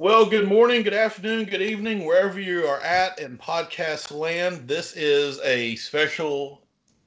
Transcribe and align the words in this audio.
Well, 0.00 0.24
good 0.24 0.48
morning, 0.48 0.82
good 0.82 0.94
afternoon, 0.94 1.44
good 1.44 1.60
evening, 1.60 2.06
wherever 2.06 2.40
you 2.40 2.66
are 2.66 2.80
at 2.80 3.18
in 3.18 3.36
podcast 3.36 4.10
land. 4.10 4.66
This 4.66 4.96
is 4.96 5.38
a 5.40 5.76
special 5.76 6.62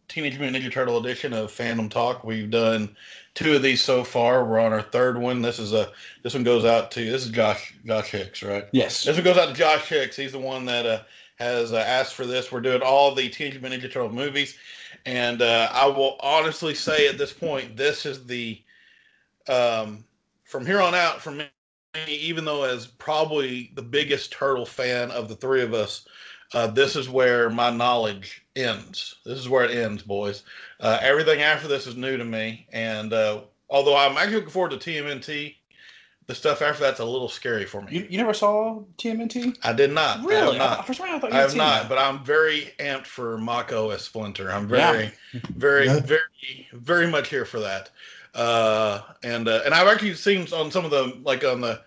Teenage 0.08 0.38
Mutant 0.38 0.64
Ninja 0.64 0.72
Turtle 0.72 1.00
edition 1.00 1.34
of 1.34 1.52
Fandom 1.52 1.90
Talk. 1.90 2.24
We've 2.24 2.52
done 2.52 2.96
two 3.34 3.56
of 3.56 3.64
these 3.64 3.82
so 3.82 4.04
far. 4.04 4.46
We're 4.46 4.60
on 4.60 4.74
our 4.74 4.84
third 4.84 5.18
one. 5.18 5.42
This 5.42 5.58
is 5.58 5.74
a 5.74 5.92
this 6.22 6.36
one 6.36 6.44
goes 6.44 6.66
out 6.66 6.92
to 6.92 7.04
this 7.04 7.26
is 7.26 7.32
Josh 7.32 7.74
Josh 7.84 8.12
Hicks, 8.12 8.44
right? 8.44 8.66
Yes. 8.74 9.06
This 9.06 9.16
one 9.16 9.24
goes 9.24 9.40
out 9.40 9.48
to 9.48 9.56
Josh 9.56 9.90
Hicks. 9.90 10.16
He's 10.16 10.34
the 10.34 10.38
one 10.38 10.64
that 10.66 10.86
uh, 10.86 11.02
has 11.38 11.74
uh, 11.74 11.78
asked 11.78 12.14
for 12.14 12.28
this. 12.28 12.52
We're 12.52 12.62
doing 12.62 12.84
all 12.84 13.16
the 13.16 13.28
Teenage 13.28 13.60
Mutant 13.60 13.82
Ninja 13.82 13.92
Turtle 13.92 14.14
movies, 14.14 14.56
and 15.08 15.42
uh, 15.42 15.68
I 15.72 15.88
will 15.88 16.18
honestly 16.20 16.76
say 16.76 17.08
at 17.08 17.18
this 17.18 17.34
point, 17.34 17.76
this 17.76 18.06
is 18.06 18.28
the 18.28 18.62
um, 19.50 20.04
from 20.44 20.64
here 20.64 20.80
on 20.80 20.94
out 20.94 21.24
for 21.24 21.32
me 21.32 21.48
even 22.08 22.46
though 22.46 22.64
as 22.64 22.88
probably 22.88 23.72
the 23.76 23.82
biggest 23.82 24.32
turtle 24.32 24.66
fan 24.66 25.12
of 25.12 25.30
the 25.30 25.36
three 25.36 25.62
of 25.62 25.74
us, 25.74 26.06
uh, 26.54 26.68
this 26.68 26.96
is 26.96 27.10
where 27.10 27.50
my 27.50 27.70
knowledge 27.70 28.44
ends. 28.56 29.16
This 29.26 29.40
is 29.40 29.50
where 29.50 29.66
it 29.66 29.72
ends, 29.72 30.04
boys. 30.04 30.44
Uh, 30.80 31.00
everything 31.02 31.42
after 31.42 31.68
this 31.68 31.88
is 31.88 31.96
new 31.96 32.18
to 32.18 32.26
me, 32.26 32.68
and 32.72 33.14
uh, 33.14 33.42
although 33.70 33.96
I'm 33.96 34.18
actually 34.18 34.36
looking 34.36 34.50
forward 34.52 34.72
to 34.72 34.78
TMNT, 34.78 35.56
the 36.28 36.36
stuff 36.36 36.62
after 36.62 36.82
that's 36.84 37.00
a 37.00 37.06
little 37.06 37.28
scary 37.28 37.66
for 37.66 37.82
me. 37.82 37.92
You, 37.98 38.08
you 38.10 38.18
never 38.18 38.34
saw 38.34 38.82
TMNT? 38.98 39.58
I 39.64 39.74
did 39.74 39.92
not. 39.92 40.24
Really? 40.24 40.58
I 40.58 40.64
have 40.64 40.78
not. 40.78 40.88
For 40.88 40.94
some 40.94 41.06
reason, 41.06 41.18
I 41.18 41.20
thought 41.20 41.32
you 41.32 41.36
I 41.36 41.38
had 41.38 41.42
have 41.44 41.52
seen 41.52 41.58
not, 41.58 41.82
that. 41.84 41.90
but 41.90 41.98
I'm 41.98 42.24
very 42.24 42.74
amped 42.80 43.08
for 43.08 43.38
Mako 43.38 43.90
as 43.90 44.04
Splinter. 44.04 44.50
I'm 44.52 44.68
very, 44.68 45.12
very, 45.56 45.86
Yeah. 45.88 46.00
very, 46.00 46.68
very 46.74 47.08
much 47.08 47.30
here 47.30 47.46
for 47.46 47.60
that. 47.60 47.90
Uh, 48.36 49.02
and 49.24 49.48
uh, 49.48 49.62
and 49.66 49.74
I've 49.74 49.88
actually 49.88 50.14
seen 50.16 50.48
on 50.54 50.72
some 50.72 50.86
of 50.86 50.92
the 50.92 51.20
like 51.24 51.44
on 51.44 51.62
the 51.62 51.82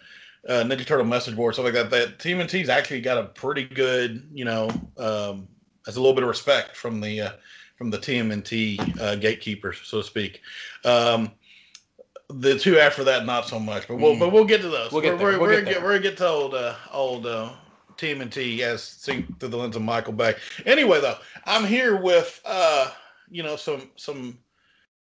uh, 0.48 0.62
Ninja 0.64 0.86
Turtle 0.86 1.04
message 1.04 1.34
board 1.34 1.54
stuff 1.54 1.64
like 1.64 1.74
that 1.74 1.90
that 1.90 2.18
TMNT's 2.18 2.68
actually 2.68 3.00
got 3.00 3.18
a 3.18 3.24
pretty 3.24 3.64
good, 3.64 4.28
you 4.32 4.44
know, 4.44 4.68
um, 4.96 5.48
has 5.86 5.96
a 5.96 6.00
little 6.00 6.14
bit 6.14 6.22
of 6.22 6.28
respect 6.28 6.76
from 6.76 7.00
the 7.00 7.20
uh, 7.20 7.30
from 7.76 7.90
the 7.90 7.98
TMNT 7.98 9.00
uh, 9.00 9.16
gatekeepers, 9.16 9.80
so 9.84 9.98
to 10.00 10.06
speak. 10.06 10.40
Um, 10.84 11.32
the 12.28 12.58
two 12.58 12.78
after 12.78 13.04
that, 13.04 13.24
not 13.26 13.46
so 13.46 13.58
much, 13.58 13.86
but 13.88 13.96
we'll 13.96 14.14
Mm. 14.16 14.20
but 14.20 14.32
we'll 14.32 14.44
get 14.44 14.60
to 14.62 14.68
those. 14.68 14.92
We'll 14.92 15.02
get 15.02 15.18
we're, 15.18 15.32
We'll 15.32 15.40
we're 15.42 15.48
get 15.48 15.54
gonna 15.56 15.64
get, 15.64 15.74
there. 15.74 15.82
we're 15.84 15.90
gonna 15.98 16.02
get 16.02 16.16
to 16.18 16.28
old 16.28 16.54
uh, 16.54 16.74
old 16.92 17.26
uh, 17.26 17.50
TMNT 17.98 18.60
as 18.60 18.82
seen 18.82 19.34
through 19.38 19.50
the 19.50 19.56
lens 19.56 19.76
of 19.76 19.82
Michael 19.82 20.12
Bay. 20.12 20.34
Anyway, 20.64 21.00
though, 21.00 21.18
I'm 21.44 21.64
here 21.64 21.96
with 22.00 22.40
uh, 22.44 22.90
you 23.30 23.42
know 23.42 23.56
some 23.56 23.90
some 23.96 24.38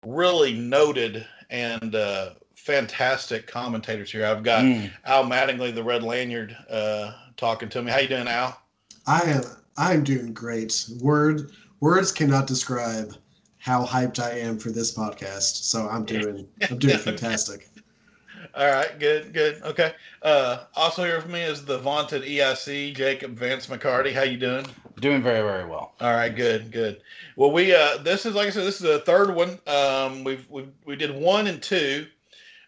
really 0.05 0.53
noted 0.53 1.25
and 1.53 1.95
uh, 1.95 2.31
fantastic 2.55 3.47
commentators 3.47 4.11
here. 4.11 4.25
I've 4.25 4.43
got 4.43 4.63
Mm. 4.63 4.91
Al 5.05 5.23
Mattingly, 5.23 5.73
the 5.73 5.83
Red 5.83 6.03
Lanyard, 6.03 6.57
uh, 6.69 7.13
talking 7.37 7.69
to 7.69 7.81
me. 7.81 7.91
How 7.91 7.99
you 7.99 8.07
doing, 8.09 8.27
Al? 8.27 8.59
I 9.07 9.21
am 9.21 9.43
I'm 9.77 10.03
doing 10.03 10.33
great. 10.33 10.85
Word 10.99 11.51
words 11.79 12.11
cannot 12.11 12.47
describe 12.47 13.15
how 13.59 13.85
hyped 13.85 14.19
I 14.19 14.39
am 14.39 14.57
for 14.57 14.71
this 14.71 14.93
podcast. 14.93 15.63
So 15.63 15.87
I'm 15.87 16.03
doing 16.05 16.47
I'm 16.69 16.79
doing 16.79 16.97
fantastic. 16.97 17.69
All 18.55 18.67
right, 18.67 18.99
good, 18.99 19.33
good. 19.33 19.61
Okay. 19.63 19.93
Uh, 20.21 20.65
also 20.75 21.03
here 21.03 21.15
with 21.15 21.27
me 21.29 21.41
is 21.41 21.65
the 21.65 21.79
vaunted 21.79 22.21
EIC, 22.21 22.95
Jacob 22.95 23.31
Vance 23.31 23.65
McCarty. 23.67 24.13
How 24.13 24.21
you 24.23 24.37
doing? 24.37 24.65
Doing 24.99 25.23
very, 25.23 25.41
very 25.41 25.65
well. 25.65 25.93
All 26.01 26.13
right, 26.13 26.33
good, 26.33 26.71
good. 26.71 27.01
Well, 27.35 27.51
we 27.51 27.73
uh, 27.73 27.97
this 27.97 28.25
is 28.25 28.35
like 28.35 28.47
I 28.47 28.49
said, 28.51 28.65
this 28.65 28.75
is 28.75 28.81
the 28.81 28.99
third 28.99 29.33
one. 29.35 29.59
Um, 29.67 30.23
we've 30.23 30.49
we 30.49 30.67
we 30.85 30.95
did 30.95 31.15
one 31.15 31.47
and 31.47 31.61
two. 31.61 32.07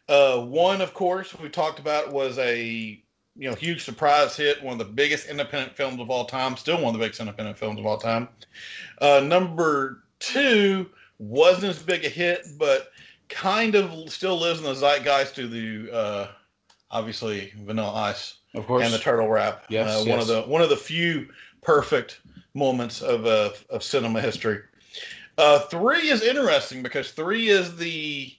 Uh, 0.07 0.41
one, 0.41 0.81
of 0.81 0.93
course, 0.93 1.37
we 1.39 1.49
talked 1.49 1.79
about 1.79 2.11
was 2.11 2.37
a 2.37 3.01
you 3.37 3.49
know 3.49 3.55
huge 3.55 3.83
surprise 3.83 4.35
hit, 4.35 4.63
one 4.63 4.73
of 4.73 4.79
the 4.79 4.93
biggest 4.93 5.27
independent 5.27 5.75
films 5.75 5.99
of 5.99 6.09
all 6.09 6.25
time, 6.25 6.57
still 6.57 6.77
one 6.77 6.87
of 6.87 6.93
the 6.93 6.99
biggest 6.99 7.19
independent 7.19 7.57
films 7.57 7.79
of 7.79 7.85
all 7.85 7.97
time. 7.97 8.27
Uh, 9.01 9.21
number 9.23 10.03
two 10.19 10.89
wasn't 11.19 11.65
as 11.65 11.81
big 11.81 12.05
a 12.05 12.09
hit, 12.09 12.45
but 12.57 12.91
kind 13.29 13.75
of 13.75 14.11
still 14.11 14.39
lives 14.39 14.59
in 14.59 14.65
the 14.65 14.73
zeitgeist 14.73 15.35
to 15.35 15.47
the 15.47 15.93
uh, 15.93 16.27
obviously 16.91 17.53
Vanilla 17.57 17.93
Ice 17.93 18.35
Of 18.53 18.67
course. 18.67 18.85
and 18.85 18.93
the 18.93 18.99
turtle 18.99 19.27
rap. 19.27 19.65
Yes, 19.69 19.89
uh, 19.89 20.09
one 20.09 20.19
of 20.19 20.27
the 20.27 20.41
one 20.43 20.61
of 20.61 20.69
the 20.69 20.77
few 20.77 21.29
perfect 21.65 22.21
moments 22.53 23.01
of 23.01 23.25
uh, 23.25 23.49
of 23.69 23.83
cinema 23.83 24.21
history. 24.21 24.59
Uh, 25.37 25.59
three 25.59 26.09
is 26.09 26.21
interesting 26.21 26.81
because 26.81 27.11
three 27.11 27.49
is 27.49 27.75
the 27.75 28.31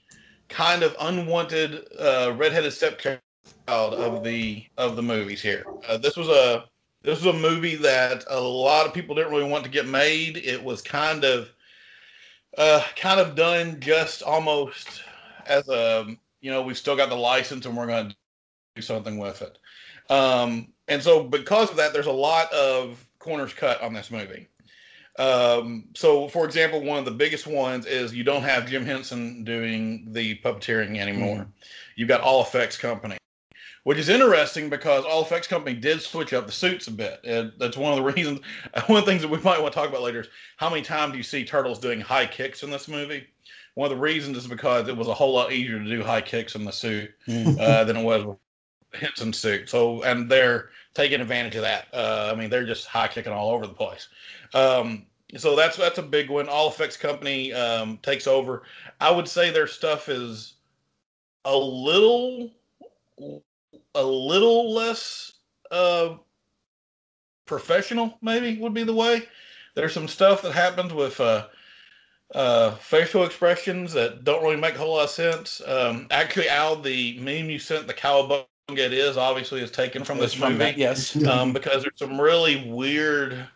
kind 0.48 0.82
of 0.82 0.97
unwanted 1.00 1.87
uh, 1.98 2.32
redheaded 2.37 2.72
stepchild 2.72 3.20
of 3.69 4.25
the 4.25 4.64
of 4.78 4.97
the 4.97 5.03
movies 5.03 5.42
here. 5.42 5.66
Uh, 5.88 5.98
this 5.98 6.16
was 6.16 6.28
a 6.28 6.64
this 7.03 7.22
was 7.22 7.34
a 7.34 7.38
movie 7.38 7.76
that 7.76 8.25
a 8.31 8.41
lot 8.41 8.87
of 8.87 8.94
people 8.94 9.14
didn't 9.14 9.32
really 9.32 9.48
want 9.48 9.64
to 9.64 9.70
get 9.70 9.87
made. 9.87 10.38
It 10.38 10.62
was 10.62 10.81
kind 10.81 11.25
of 11.25 11.50
uh, 12.56 12.82
kind 12.97 13.20
of 13.20 13.34
done 13.34 13.78
just 13.81 14.22
almost 14.22 15.03
as 15.47 15.69
a 15.69 16.06
you 16.41 16.50
know 16.50 16.62
we've 16.62 16.78
still 16.78 16.97
got 16.97 17.10
the 17.10 17.16
license 17.16 17.66
and 17.66 17.76
we're 17.76 17.87
going 17.87 18.08
to 18.08 18.16
do 18.76 18.82
something 18.82 19.19
with 19.19 19.43
it. 19.43 19.58
Um, 20.08 20.69
and 20.88 21.03
so 21.03 21.25
because 21.25 21.70
of 21.70 21.76
that, 21.76 21.93
there's 21.93 22.06
a 22.06 22.12
lot 22.12 22.50
of 22.53 23.06
corners 23.26 23.53
cut 23.53 23.81
on 23.82 23.92
this 23.92 24.10
movie. 24.10 24.48
Um, 25.19 25.84
so 25.94 26.28
for 26.28 26.44
example, 26.44 26.82
one 26.82 26.98
of 26.98 27.04
the 27.04 27.10
biggest 27.10 27.47
ones 27.47 27.87
is 27.87 28.14
you 28.14 28.25
don't 28.25 28.42
have 28.42 28.66
Jim 28.69 28.84
Henson 28.84 29.44
doing 29.44 30.12
the 30.12 30.37
puppeteering 30.38 30.98
anymore. 30.98 31.47
You've 31.97 32.09
got 32.09 32.20
All 32.20 32.42
Effects 32.42 32.76
Company, 32.76 33.16
which 33.84 33.97
is 33.98 34.09
interesting 34.10 34.69
because 34.69 35.04
All 35.04 35.22
Effects 35.22 35.47
Company 35.48 35.75
did 35.75 36.03
switch 36.03 36.34
up 36.34 36.44
the 36.47 36.53
suits 36.53 36.87
a 36.88 36.91
bit. 36.91 37.20
And 37.25 37.53
that's 37.59 37.76
one 37.78 37.92
of 37.92 38.04
the 38.04 38.12
reasons. 38.12 38.41
One 38.87 38.98
of 38.98 39.04
the 39.06 39.10
things 39.10 39.22
that 39.22 39.28
we 39.31 39.38
might 39.38 39.60
want 39.60 39.72
to 39.72 39.78
talk 39.78 39.88
about 39.88 40.03
later 40.03 40.20
is 40.20 40.28
how 40.58 40.69
many 40.69 40.82
times 40.82 41.12
do 41.12 41.19
you 41.19 41.25
see 41.25 41.44
turtles 41.44 41.78
doing 41.78 42.00
high 42.00 42.26
kicks 42.26 42.62
in 42.62 42.70
this 42.70 42.87
movie? 42.87 43.26
One 43.75 43.91
of 43.91 43.97
the 43.97 44.03
reasons 44.03 44.37
is 44.38 44.47
because 44.47 44.88
it 44.88 44.97
was 44.97 45.08
a 45.08 45.14
whole 45.14 45.32
lot 45.34 45.53
easier 45.53 45.78
to 45.78 45.84
do 45.84 46.03
high 46.03 46.22
kicks 46.22 46.54
in 46.54 46.64
the 46.64 46.72
suit 46.72 47.10
Mm. 47.28 47.58
uh, 47.58 47.84
than 47.84 47.97
it 47.97 48.03
was 48.04 48.37
Henson 48.92 49.32
suit. 49.32 49.69
So, 49.69 50.02
and 50.02 50.30
they're 50.30 50.70
taking 50.94 51.20
advantage 51.20 51.56
of 51.56 51.62
that. 51.62 51.88
Uh, 51.92 52.30
I 52.32 52.38
mean, 52.38 52.50
they're 52.50 52.66
just 52.66 52.86
high 52.86 53.08
kicking 53.08 53.32
all 53.32 53.50
over 53.50 53.66
the 53.66 53.74
place. 53.74 54.08
Um, 54.54 55.06
so 55.36 55.56
that's 55.56 55.76
that's 55.76 55.98
a 55.98 56.02
big 56.02 56.30
one. 56.30 56.48
All 56.48 56.69
Effects 56.69 56.96
Company 56.96 57.52
um, 57.52 57.98
takes 58.02 58.26
over. 58.26 58.62
I 59.00 59.10
would 59.10 59.28
say 59.28 59.50
their 59.50 59.66
stuff 59.66 60.08
is 60.08 60.54
a 61.44 61.56
little 61.56 62.50
a 63.94 64.02
little 64.02 64.72
less 64.72 65.32
uh, 65.70 66.14
professional. 67.44 68.19
Maybe 68.22 68.58
would 68.60 68.75
be 68.75 68.84
the 68.84 68.94
way. 68.94 69.25
There's 69.75 69.92
some 69.92 70.08
stuff 70.08 70.42
that 70.42 70.52
happens 70.52 70.92
with. 70.92 71.20
Uh, 71.20 71.48
uh, 72.34 72.72
facial 72.72 73.25
expressions 73.25 73.92
that 73.92 74.25
don't 74.25 74.42
really 74.42 74.56
make 74.56 74.75
a 74.75 74.78
whole 74.78 74.94
lot 74.96 75.04
of 75.04 75.10
sense. 75.10 75.62
Um, 75.64 76.08
actually, 76.10 76.48
Al, 76.48 76.75
the 76.75 77.16
meme 77.20 77.48
you 77.48 77.60
sent, 77.60 77.86
the 77.86 77.94
cowabunga 77.94 78.46
it 78.69 78.93
is, 78.93 79.16
obviously 79.16 79.60
is 79.62 79.71
taken 79.71 80.03
from 80.04 80.19
this 80.19 80.34
from 80.34 80.53
movie 80.53 80.65
that, 80.65 80.77
yes. 80.78 81.25
um, 81.27 81.53
because 81.53 81.82
there's 81.82 81.97
some 81.99 82.21
really 82.21 82.69
weird 82.69 83.47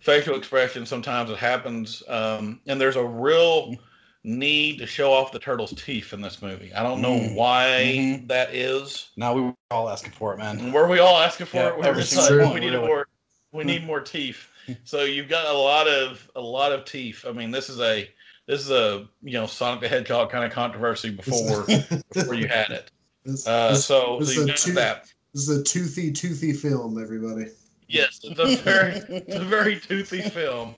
facial 0.00 0.36
expressions 0.36 0.88
sometimes 0.88 1.30
that 1.30 1.38
happens, 1.38 2.02
um, 2.08 2.60
and 2.66 2.80
there's 2.80 2.96
a 2.96 3.04
real 3.04 3.74
need 4.22 4.78
to 4.78 4.86
show 4.86 5.12
off 5.12 5.32
the 5.32 5.38
turtle's 5.38 5.72
teeth 5.82 6.12
in 6.12 6.20
this 6.20 6.42
movie. 6.42 6.72
I 6.74 6.82
don't 6.82 7.00
know 7.00 7.18
Mm. 7.18 7.34
why 7.34 7.94
Mhm. 7.96 8.28
that 8.28 8.54
is. 8.54 9.08
Now 9.16 9.32
we 9.32 9.40
were 9.40 9.54
all 9.70 9.88
asking 9.88 10.12
for 10.12 10.34
it, 10.34 10.38
man. 10.38 10.72
Were 10.72 10.88
we 10.88 10.98
all 10.98 11.16
asking 11.18 11.46
for 11.46 11.56
Yeah, 11.56 11.68
it? 11.68 11.78
We 11.78 11.86
were 11.88 11.94
just 11.94 12.14
like, 12.16 12.52
we 12.52 12.60
need 12.60 12.72
really. 12.72 12.86
more. 12.86 13.06
We 13.52 13.64
need 13.64 13.84
more 13.84 14.00
teeth. 14.00 14.46
So 14.84 15.02
you've 15.04 15.28
got 15.28 15.46
a 15.46 15.52
lot 15.58 15.88
of 15.88 16.30
a 16.36 16.40
lot 16.40 16.70
of 16.72 16.84
teeth. 16.84 17.24
I 17.26 17.32
mean, 17.32 17.50
this 17.50 17.68
is 17.70 17.80
a 17.80 18.08
this 18.46 18.60
is 18.60 18.70
a 18.70 19.08
you 19.22 19.32
know 19.32 19.46
Sonic 19.46 19.80
the 19.80 19.88
Hedgehog 19.88 20.30
kind 20.30 20.44
of 20.44 20.52
controversy 20.52 21.10
before 21.16 21.64
before 22.12 22.34
you 22.34 22.46
had 22.46 22.70
it. 22.70 22.90
This, 23.24 23.46
Uh, 23.46 23.72
this- 23.72 23.86
so 23.86 24.18
this 24.20 24.34
so 24.34 24.40
is 24.42 24.46
a 24.66 24.72
got 24.72 24.74
that. 24.74 25.12
this 25.34 25.48
is 25.48 25.58
a 25.60 25.62
toothy, 25.62 26.12
toothy 26.12 26.52
film, 26.52 27.00
everybody. 27.00 27.46
Yes, 27.88 28.20
it's 28.22 28.38
a 28.38 28.56
very 28.62 29.24
a 29.28 29.44
very 29.44 29.78
toothy 29.80 30.20
film. 30.30 30.74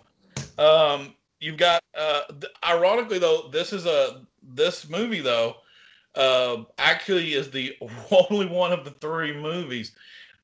Um, 0.58 1.14
you've 1.40 1.56
got 1.58 1.82
uh, 1.96 2.22
th- 2.40 2.52
ironically 2.64 3.18
though, 3.18 3.48
this 3.52 3.72
is 3.72 3.86
a 3.86 4.22
this 4.42 4.88
movie 4.88 5.20
though 5.20 5.56
uh, 6.14 6.64
actually 6.78 7.34
is 7.34 7.50
the 7.50 7.76
only 8.30 8.46
one 8.46 8.72
of 8.72 8.84
the 8.84 8.90
three 8.92 9.32
movies 9.34 9.92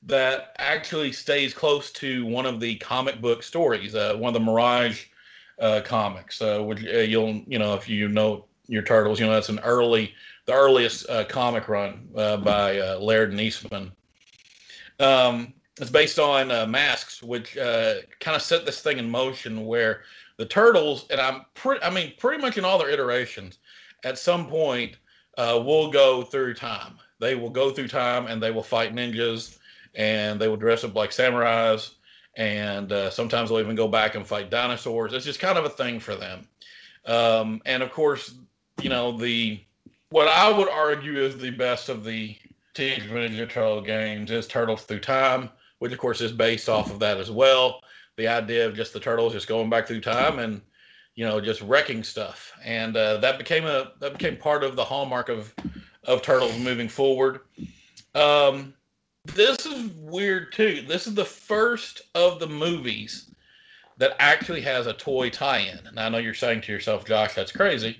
that 0.05 0.55
actually 0.59 1.11
stays 1.11 1.53
close 1.53 1.91
to 1.91 2.25
one 2.27 2.47
of 2.47 2.61
the 2.61 2.77
comic 2.77 3.21
book 3.21 3.43
stories, 3.43 3.95
uh, 3.95 4.15
one 4.17 4.29
of 4.29 4.35
the 4.35 4.41
Mirage 4.47 5.07
uh, 5.59 5.81
comics, 5.85 6.41
uh, 6.41 6.61
which 6.61 6.85
uh, 6.87 6.99
you'll 6.99 7.43
you 7.47 7.59
know 7.59 7.75
if 7.75 7.89
you 7.89 8.09
know 8.09 8.45
your 8.69 8.83
turtles, 8.83 9.19
you 9.19 9.27
know 9.27 9.33
that's 9.33 9.49
an 9.49 9.59
early 9.61 10.15
the 10.49 10.55
earliest 10.55 11.09
uh, 11.11 11.27
comic 11.27 11.69
run 11.69 12.09
uh, 12.17 12.39
by 12.39 12.79
uh, 12.79 12.99
Laird 12.99 13.33
and 13.33 13.41
Eastman. 13.41 13.93
Um, 14.99 15.53
it's 15.79 15.91
based 15.91 16.19
on 16.19 16.51
uh, 16.51 16.67
masks, 16.67 17.23
which 17.23 17.59
uh, 17.59 17.97
kind 18.19 18.35
of 18.35 18.41
set 18.41 18.65
this 18.65 18.81
thing 18.81 18.97
in 18.97 19.11
motion 19.11 19.67
where 19.67 20.05
the 20.39 20.47
turtles, 20.47 21.07
and 21.11 21.21
I'm 21.21 21.45
pretty, 21.53 21.85
I 21.85 21.91
mean, 21.91 22.15
pretty 22.17 22.41
much 22.41 22.57
in 22.57 22.65
all 22.65 22.79
their 22.79 22.89
iterations, 22.89 23.59
at 24.05 24.19
some 24.19 24.47
point, 24.49 24.97
uh, 25.37 25.63
will 25.63 25.91
go 25.91 26.23
through 26.23 26.55
time. 26.55 26.95
They 27.21 27.35
will 27.35 27.51
go 27.51 27.71
through 27.71 27.89
time 27.89 28.27
and 28.27 28.43
they 28.43 28.51
will 28.51 28.63
fight 28.63 28.95
ninjas 28.95 29.59
and 29.97 30.41
they 30.41 30.49
will 30.49 30.57
dress 30.57 30.83
up 30.83 30.95
like 30.95 31.11
samurais 31.11 31.91
and 32.37 32.91
sometimes 33.13 33.51
they'll 33.51 33.61
even 33.61 33.77
go 33.77 33.89
back 33.89 34.15
and 34.15 34.27
fight 34.27 34.49
dinosaurs. 34.49 35.13
It's 35.13 35.27
just 35.27 35.41
kind 35.41 35.59
of 35.59 35.67
a 35.67 35.71
thing 35.71 36.01
for 36.01 36.17
them. 36.17 36.49
Um, 37.05 37.61
and 37.67 37.83
of 37.83 37.91
course, 37.91 38.35
you 38.81 38.89
know 38.89 39.13
the 39.13 39.61
what 40.11 40.29
I 40.29 40.51
would 40.51 40.69
argue 40.69 41.19
is 41.19 41.37
the 41.39 41.51
best 41.51 41.89
of 41.89 42.05
the 42.05 42.37
Teenage 42.75 43.11
Mutant 43.11 43.35
Ninja 43.35 43.49
Turtle 43.49 43.81
games 43.81 44.31
is 44.31 44.47
Turtles 44.47 44.85
Through 44.85 45.01
Time, 45.01 45.51
which 45.79 45.93
of 45.93 45.99
course 45.99 46.21
is 46.21 46.33
based 46.33 46.69
off 46.69 46.91
of 46.91 46.99
that 47.01 47.19
as 47.19 47.31
well. 47.31 47.83
The 48.17 48.29
idea 48.29 48.67
of 48.67 48.75
just 48.75 48.93
the 48.93 49.01
turtles 49.01 49.33
just 49.33 49.47
going 49.47 49.71
back 49.71 49.87
through 49.87 50.01
time 50.01 50.39
and 50.41 50.61
you 51.15 51.25
know 51.25 51.41
just 51.41 51.61
wrecking 51.63 52.03
stuff, 52.03 52.53
and 52.65 52.97
uh, 52.97 53.19
that 53.19 53.39
became 53.39 53.65
a 53.65 53.93
that 54.01 54.13
became 54.13 54.37
part 54.37 54.65
of 54.65 54.77
the 54.77 54.85
hallmark 54.85 55.29
of 55.29 55.55
of 56.05 56.23
Turtles 56.23 56.59
moving 56.59 56.89
forward. 56.89 57.41
Um, 58.15 58.75
this 59.25 59.67
is 59.67 59.91
weird 59.93 60.53
too. 60.53 60.83
This 60.87 61.07
is 61.07 61.15
the 61.15 61.25
first 61.25 62.03
of 62.15 62.41
the 62.41 62.47
movies 62.47 63.31
that 63.99 64.17
actually 64.21 64.61
has 64.63 64.87
a 64.87 64.93
toy 64.95 65.29
tie-in. 65.29 65.79
And 65.87 65.99
I 65.99 66.09
know 66.09 66.19
you're 66.19 66.35
saying 66.35 66.63
to 66.63 66.73
yourself, 66.73 67.05
Josh, 67.05 67.35
that's 67.35 67.53
crazy. 67.53 67.99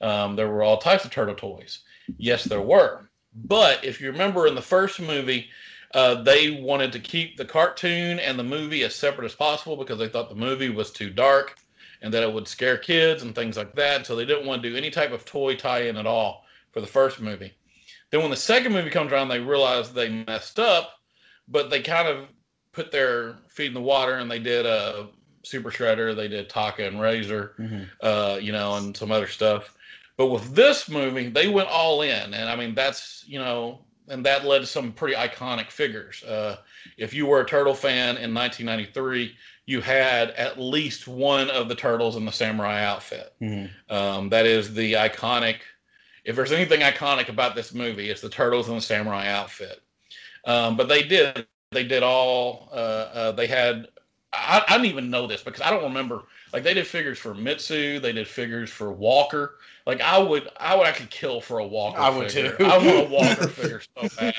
Um, 0.00 0.36
there 0.36 0.48
were 0.48 0.62
all 0.62 0.78
types 0.78 1.04
of 1.04 1.10
turtle 1.10 1.34
toys. 1.34 1.80
Yes, 2.18 2.44
there 2.44 2.60
were. 2.62 3.08
But 3.34 3.84
if 3.84 4.00
you 4.00 4.10
remember 4.10 4.46
in 4.46 4.54
the 4.54 4.62
first 4.62 5.00
movie, 5.00 5.48
uh, 5.94 6.22
they 6.22 6.50
wanted 6.62 6.92
to 6.92 6.98
keep 7.00 7.36
the 7.36 7.44
cartoon 7.44 8.18
and 8.18 8.38
the 8.38 8.44
movie 8.44 8.82
as 8.84 8.94
separate 8.94 9.26
as 9.26 9.34
possible 9.34 9.76
because 9.76 9.98
they 9.98 10.08
thought 10.08 10.28
the 10.28 10.34
movie 10.34 10.70
was 10.70 10.90
too 10.90 11.10
dark 11.10 11.56
and 12.02 12.12
that 12.14 12.22
it 12.22 12.32
would 12.32 12.48
scare 12.48 12.78
kids 12.78 13.22
and 13.22 13.34
things 13.34 13.56
like 13.56 13.74
that. 13.74 14.06
So 14.06 14.16
they 14.16 14.24
didn't 14.24 14.46
want 14.46 14.62
to 14.62 14.70
do 14.70 14.76
any 14.76 14.90
type 14.90 15.12
of 15.12 15.24
toy 15.24 15.54
tie-in 15.54 15.96
at 15.96 16.06
all 16.06 16.44
for 16.72 16.80
the 16.80 16.86
first 16.86 17.20
movie. 17.20 17.52
Then 18.10 18.22
when 18.22 18.30
the 18.30 18.36
second 18.36 18.72
movie 18.72 18.90
comes 18.90 19.12
around, 19.12 19.28
they 19.28 19.38
realize 19.40 19.92
they 19.92 20.08
messed 20.26 20.58
up, 20.58 20.94
but 21.46 21.70
they 21.70 21.80
kind 21.82 22.08
of 22.08 22.26
put 22.72 22.90
their 22.90 23.36
feet 23.48 23.66
in 23.68 23.74
the 23.74 23.80
water 23.80 24.14
and 24.14 24.30
they 24.30 24.38
did 24.38 24.66
a 24.66 25.08
Super 25.42 25.70
Shredder, 25.70 26.14
they 26.14 26.28
did 26.28 26.48
Tokka 26.48 26.86
and 26.88 26.96
Rahzar, 26.96 27.56
Mm-hmm. 27.56 27.82
uh, 28.00 28.38
you 28.40 28.52
know, 28.52 28.76
and 28.76 28.96
some 28.96 29.10
other 29.12 29.26
stuff. 29.28 29.74
But 30.20 30.26
with 30.26 30.54
this 30.54 30.86
movie, 30.86 31.30
they 31.30 31.48
went 31.48 31.70
all 31.70 32.02
in, 32.02 32.34
and 32.34 32.50
I 32.50 32.54
mean 32.54 32.74
that's 32.74 33.24
you 33.26 33.38
know, 33.38 33.78
and 34.06 34.22
that 34.26 34.44
led 34.44 34.58
to 34.58 34.66
some 34.66 34.92
pretty 34.92 35.14
iconic 35.14 35.70
figures. 35.70 36.22
Uh, 36.24 36.58
if 36.98 37.14
you 37.14 37.24
were 37.24 37.40
a 37.40 37.46
turtle 37.46 37.72
fan 37.72 38.18
in 38.18 38.34
1993, 38.34 39.34
you 39.64 39.80
had 39.80 40.32
at 40.32 40.60
least 40.60 41.08
one 41.08 41.48
of 41.48 41.70
the 41.70 41.74
turtles 41.74 42.16
in 42.16 42.26
the 42.26 42.32
samurai 42.32 42.82
outfit. 42.82 43.32
Mm-hmm. 43.40 43.90
Um, 43.90 44.28
that 44.28 44.44
is 44.44 44.74
the 44.74 44.92
iconic. 44.92 45.60
If 46.26 46.36
there's 46.36 46.52
anything 46.52 46.80
iconic 46.80 47.30
about 47.30 47.54
this 47.54 47.72
movie, 47.72 48.10
it's 48.10 48.20
the 48.20 48.28
turtles 48.28 48.68
in 48.68 48.74
the 48.74 48.82
samurai 48.82 49.26
outfit. 49.26 49.80
Um, 50.44 50.76
but 50.76 50.86
they 50.86 51.02
did. 51.02 51.46
They 51.70 51.84
did 51.84 52.02
all. 52.02 52.68
Uh, 52.70 52.74
uh, 52.74 53.32
they 53.32 53.46
had. 53.46 53.88
I, 54.34 54.62
I 54.68 54.72
didn't 54.74 54.90
even 54.92 55.08
know 55.08 55.26
this 55.26 55.42
because 55.42 55.62
I 55.62 55.70
don't 55.70 55.84
remember. 55.84 56.24
Like 56.52 56.64
they 56.64 56.74
did 56.74 56.86
figures 56.86 57.18
for 57.18 57.34
Mitsu. 57.34 58.00
They 58.00 58.12
did 58.12 58.26
figures 58.26 58.70
for 58.70 58.92
Walker. 58.92 59.56
Like 59.86 60.00
I 60.00 60.18
would. 60.18 60.48
I 60.58 60.74
would 60.76 60.86
actually 60.86 61.08
kill 61.10 61.40
for 61.40 61.58
a 61.58 61.66
Walker. 61.66 62.00
I 62.00 62.10
would 62.10 62.30
figure. 62.30 62.56
too. 62.56 62.64
I 62.64 62.76
want 62.78 63.06
a 63.06 63.10
Walker 63.10 63.48
figure 63.48 63.80
so 63.96 64.08
bad 64.16 64.34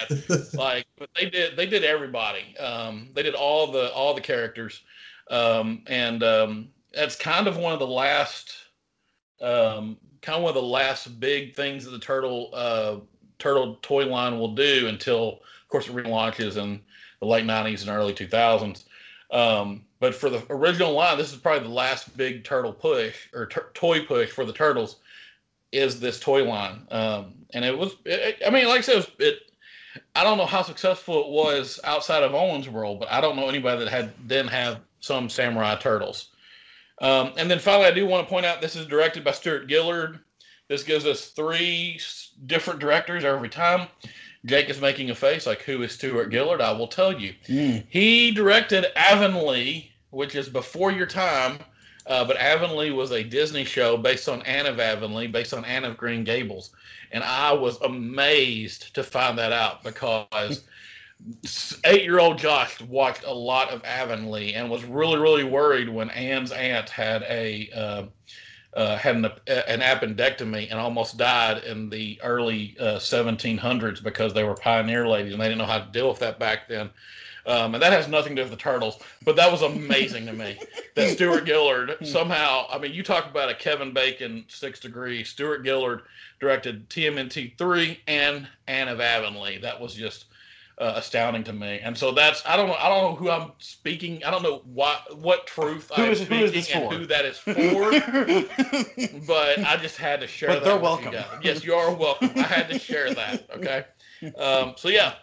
like 0.54 0.86
but 0.98 1.10
they 1.16 1.30
did 1.30 1.56
they 1.56 1.66
did 1.66 1.84
everybody 1.84 2.58
um 2.58 3.10
they 3.14 3.24
did 3.24 3.36
all 3.36 3.72
the 3.72 3.92
all 3.94 4.14
the 4.14 4.22
characters 4.22 4.82
um 5.30 5.84
and 5.88 6.24
um 6.24 6.70
that's 6.94 7.16
kind 7.16 7.48
of 7.48 7.58
one 7.58 7.74
of 7.74 7.80
the 7.80 7.88
last 7.88 8.54
um 9.42 9.98
kind 10.22 10.38
of 10.38 10.44
one 10.44 10.50
of 10.50 10.56
the 10.56 10.62
last 10.62 11.20
big 11.20 11.56
things 11.56 11.86
that 11.86 11.92
the 11.92 12.00
turtle 12.00 12.50
uh 12.54 12.98
turtle 13.40 13.78
toy 13.82 14.06
line 14.06 14.38
will 14.38 14.54
do 14.54 14.88
until 14.88 15.40
of 15.64 15.68
course 15.70 15.88
it 15.88 15.96
relaunches 15.96 16.58
in 16.58 16.80
the 17.20 17.26
late 17.26 17.46
90s 17.46 17.82
and 17.82 17.90
early 17.90 18.14
2000s 18.14 18.84
um 19.32 19.84
but 20.02 20.14
for 20.14 20.30
the 20.30 20.44
original 20.50 20.92
line 20.92 21.18
this 21.18 21.32
is 21.32 21.40
probably 21.40 21.66
the 21.66 21.74
last 21.74 22.18
big 22.18 22.44
turtle 22.44 22.74
push 22.74 23.30
or 23.34 23.46
tur 23.46 23.70
toy 23.74 24.04
push 24.04 24.30
for 24.30 24.44
the 24.44 24.52
turtles 24.52 24.98
is 25.72 26.02
this 26.02 26.20
toy 26.20 26.44
line 26.44 26.82
um 26.92 27.34
and 27.54 27.64
it 27.64 27.78
was 27.78 27.96
it, 28.04 28.42
i 28.46 28.50
mean 28.50 28.68
like 28.68 28.80
i 28.80 28.82
said 28.82 28.96
it, 28.96 28.98
was, 28.98 29.12
it 29.20 29.40
I 30.16 30.24
don't 30.24 30.38
know 30.38 30.46
how 30.46 30.62
successful 30.62 31.22
it 31.22 31.30
was 31.30 31.80
outside 31.84 32.24
of 32.24 32.34
Owen's 32.34 32.70
world, 32.70 33.00
but 33.00 33.12
I 33.12 33.22
don't 33.22 33.36
know 33.36 33.50
anybody 33.50 33.84
that 33.84 33.92
had 33.92 34.28
didn't 34.28 34.52
have 34.52 34.80
some 35.00 35.30
samurai 35.30 35.76
turtles. 35.76 36.30
Um, 37.02 37.34
and 37.38 37.50
then 37.50 37.60
finally, 37.60 37.88
I 37.88 37.92
do 37.92 38.06
want 38.06 38.26
to 38.26 38.30
point 38.30 38.46
out 38.46 38.62
this 38.62 38.76
is 38.76 38.86
directed 38.86 39.24
by 39.24 39.32
Stuart 39.32 39.68
Gillard. 39.70 40.20
This 40.68 40.84
gives 40.84 41.06
us 41.06 41.28
three 41.28 42.00
different 42.46 42.80
directors 42.80 43.26
every 43.26 43.50
time. 43.50 43.88
Jake 44.46 44.70
is 44.70 44.80
making 44.80 45.10
a 45.10 45.16
face 45.16 45.46
like, 45.46 45.62
"Who 45.64 45.84
is 45.84 45.92
Stuart 45.92 46.32
Gillard?" 46.32 46.62
I 46.62 46.72
will 46.72 46.88
tell 46.88 47.20
you. 47.20 47.34
Mm. 47.48 47.86
He 47.90 48.32
directed 48.32 48.86
Avonlea, 48.96 49.91
which 50.12 50.36
is 50.36 50.48
before 50.48 50.92
your 50.92 51.08
time, 51.08 51.60
uh, 52.08 52.24
but 52.26 52.38
Avonlea 52.38 52.92
was 52.92 53.12
a 53.12 53.24
Disney 53.24 53.64
show 53.66 53.98
based 53.98 54.30
on 54.30 54.42
Anne 54.44 54.66
of 54.66 54.80
Avonlea, 54.80 55.28
based 55.28 55.54
on 55.54 55.66
Anne 55.66 55.84
of 55.84 55.98
Green 55.98 56.24
Gables, 56.24 56.72
and 57.12 57.24
I 57.24 57.52
was 57.52 57.82
amazed 57.82 58.94
to 58.96 59.04
find 59.04 59.38
that 59.38 59.52
out 59.52 59.84
because 59.84 60.64
eight-year-old 61.86 62.38
Josh 62.38 62.82
watched 62.82 63.24
a 63.26 63.34
lot 63.34 63.70
of 63.70 63.84
Avonlea 63.84 64.54
and 64.54 64.70
was 64.70 64.84
really, 64.84 65.20
really 65.20 65.44
worried 65.44 65.90
when 65.90 66.10
Anne's 66.12 66.52
aunt 66.52 66.90
had 66.90 67.24
a 67.24 67.70
uh, 67.76 68.04
uh, 68.74 68.98
had 68.98 69.16
an, 69.16 69.26
an 69.26 69.82
appendectomy 69.82 70.70
and 70.72 70.80
almost 70.80 71.18
died 71.18 71.64
in 71.64 71.90
the 71.90 72.20
early 72.24 72.76
uh, 72.80 72.96
1700s 72.96 74.02
because 74.02 74.34
they 74.34 74.44
were 74.44 74.56
pioneer 74.56 75.08
ladies 75.08 75.34
and 75.34 75.42
they 75.42 75.48
didn't 75.48 75.58
know 75.58 75.66
how 75.66 75.80
to 75.80 75.92
deal 75.92 76.10
with 76.10 76.20
that 76.20 76.40
back 76.40 76.68
then. 76.70 76.90
Um, 77.46 77.74
and 77.74 77.82
that 77.82 77.92
has 77.92 78.08
nothing 78.08 78.36
to 78.36 78.44
do 78.44 78.50
with 78.50 78.52
the 78.52 78.64
turtles, 78.64 79.00
but 79.26 79.36
that 79.36 79.52
was 79.52 79.62
amazing 79.64 80.26
to 80.28 80.34
me 80.34 80.60
that 80.96 81.10
Stuart 81.10 81.46
Gillard 81.46 81.98
somehow. 82.04 82.68
I 82.70 82.78
mean, 82.78 82.94
you 82.94 83.02
talk 83.04 83.26
about 83.30 83.50
a 83.50 83.56
Kevin 83.56 83.94
Bacon 83.94 84.46
six 84.48 84.80
degree. 84.80 85.24
Stuart 85.24 85.64
Gillard 85.66 86.02
directed 86.40 86.88
TMNT 86.90 87.58
three 87.58 88.00
and 88.08 88.48
Anne 88.68 88.88
of 88.90 89.00
Avonlea. 89.02 89.58
That 89.60 89.80
was 89.82 89.94
just 89.96 90.26
uh, 90.78 90.94
astounding 90.96 91.44
to 91.44 91.54
me. 91.54 91.80
And 91.84 91.98
so 91.98 92.12
that's 92.12 92.44
I 92.46 92.56
don't 92.58 92.68
know 92.68 92.76
I 92.76 92.90
don't 92.90 93.04
know 93.12 93.16
who 93.16 93.30
I'm 93.30 93.52
speaking. 93.60 94.24
I 94.24 94.32
don't 94.32 94.42
know 94.44 94.62
what 94.66 95.18
what 95.18 95.46
truth 95.48 95.92
Who 95.96 96.04
I'm 96.04 96.12
is- 96.12 96.22
who 96.22 96.36
is 96.36 96.52
speaking 96.52 96.54
this 96.54 96.72
and 96.76 96.94
who 96.94 97.06
that 97.08 97.26
is 97.26 97.38
for. 97.40 99.22
but 99.28 99.60
I 99.66 99.78
just 99.78 99.98
had 99.98 100.22
to 100.22 100.28
share 100.28 100.50
But 100.50 100.56
that. 100.56 100.64
they're 100.64 100.74
with 100.76 100.84
welcome. 100.84 101.06
You 101.14 101.20
guys. 101.20 101.40
yes, 101.44 101.64
you 101.64 101.74
are 101.74 101.94
welcome. 101.94 102.32
I 102.36 102.42
had 102.44 102.70
to 102.70 102.80
share 102.80 103.14
that. 103.14 103.50
Okay. 103.56 103.86
Um, 104.38 104.74
so 104.78 104.90
yeah, 104.90 105.14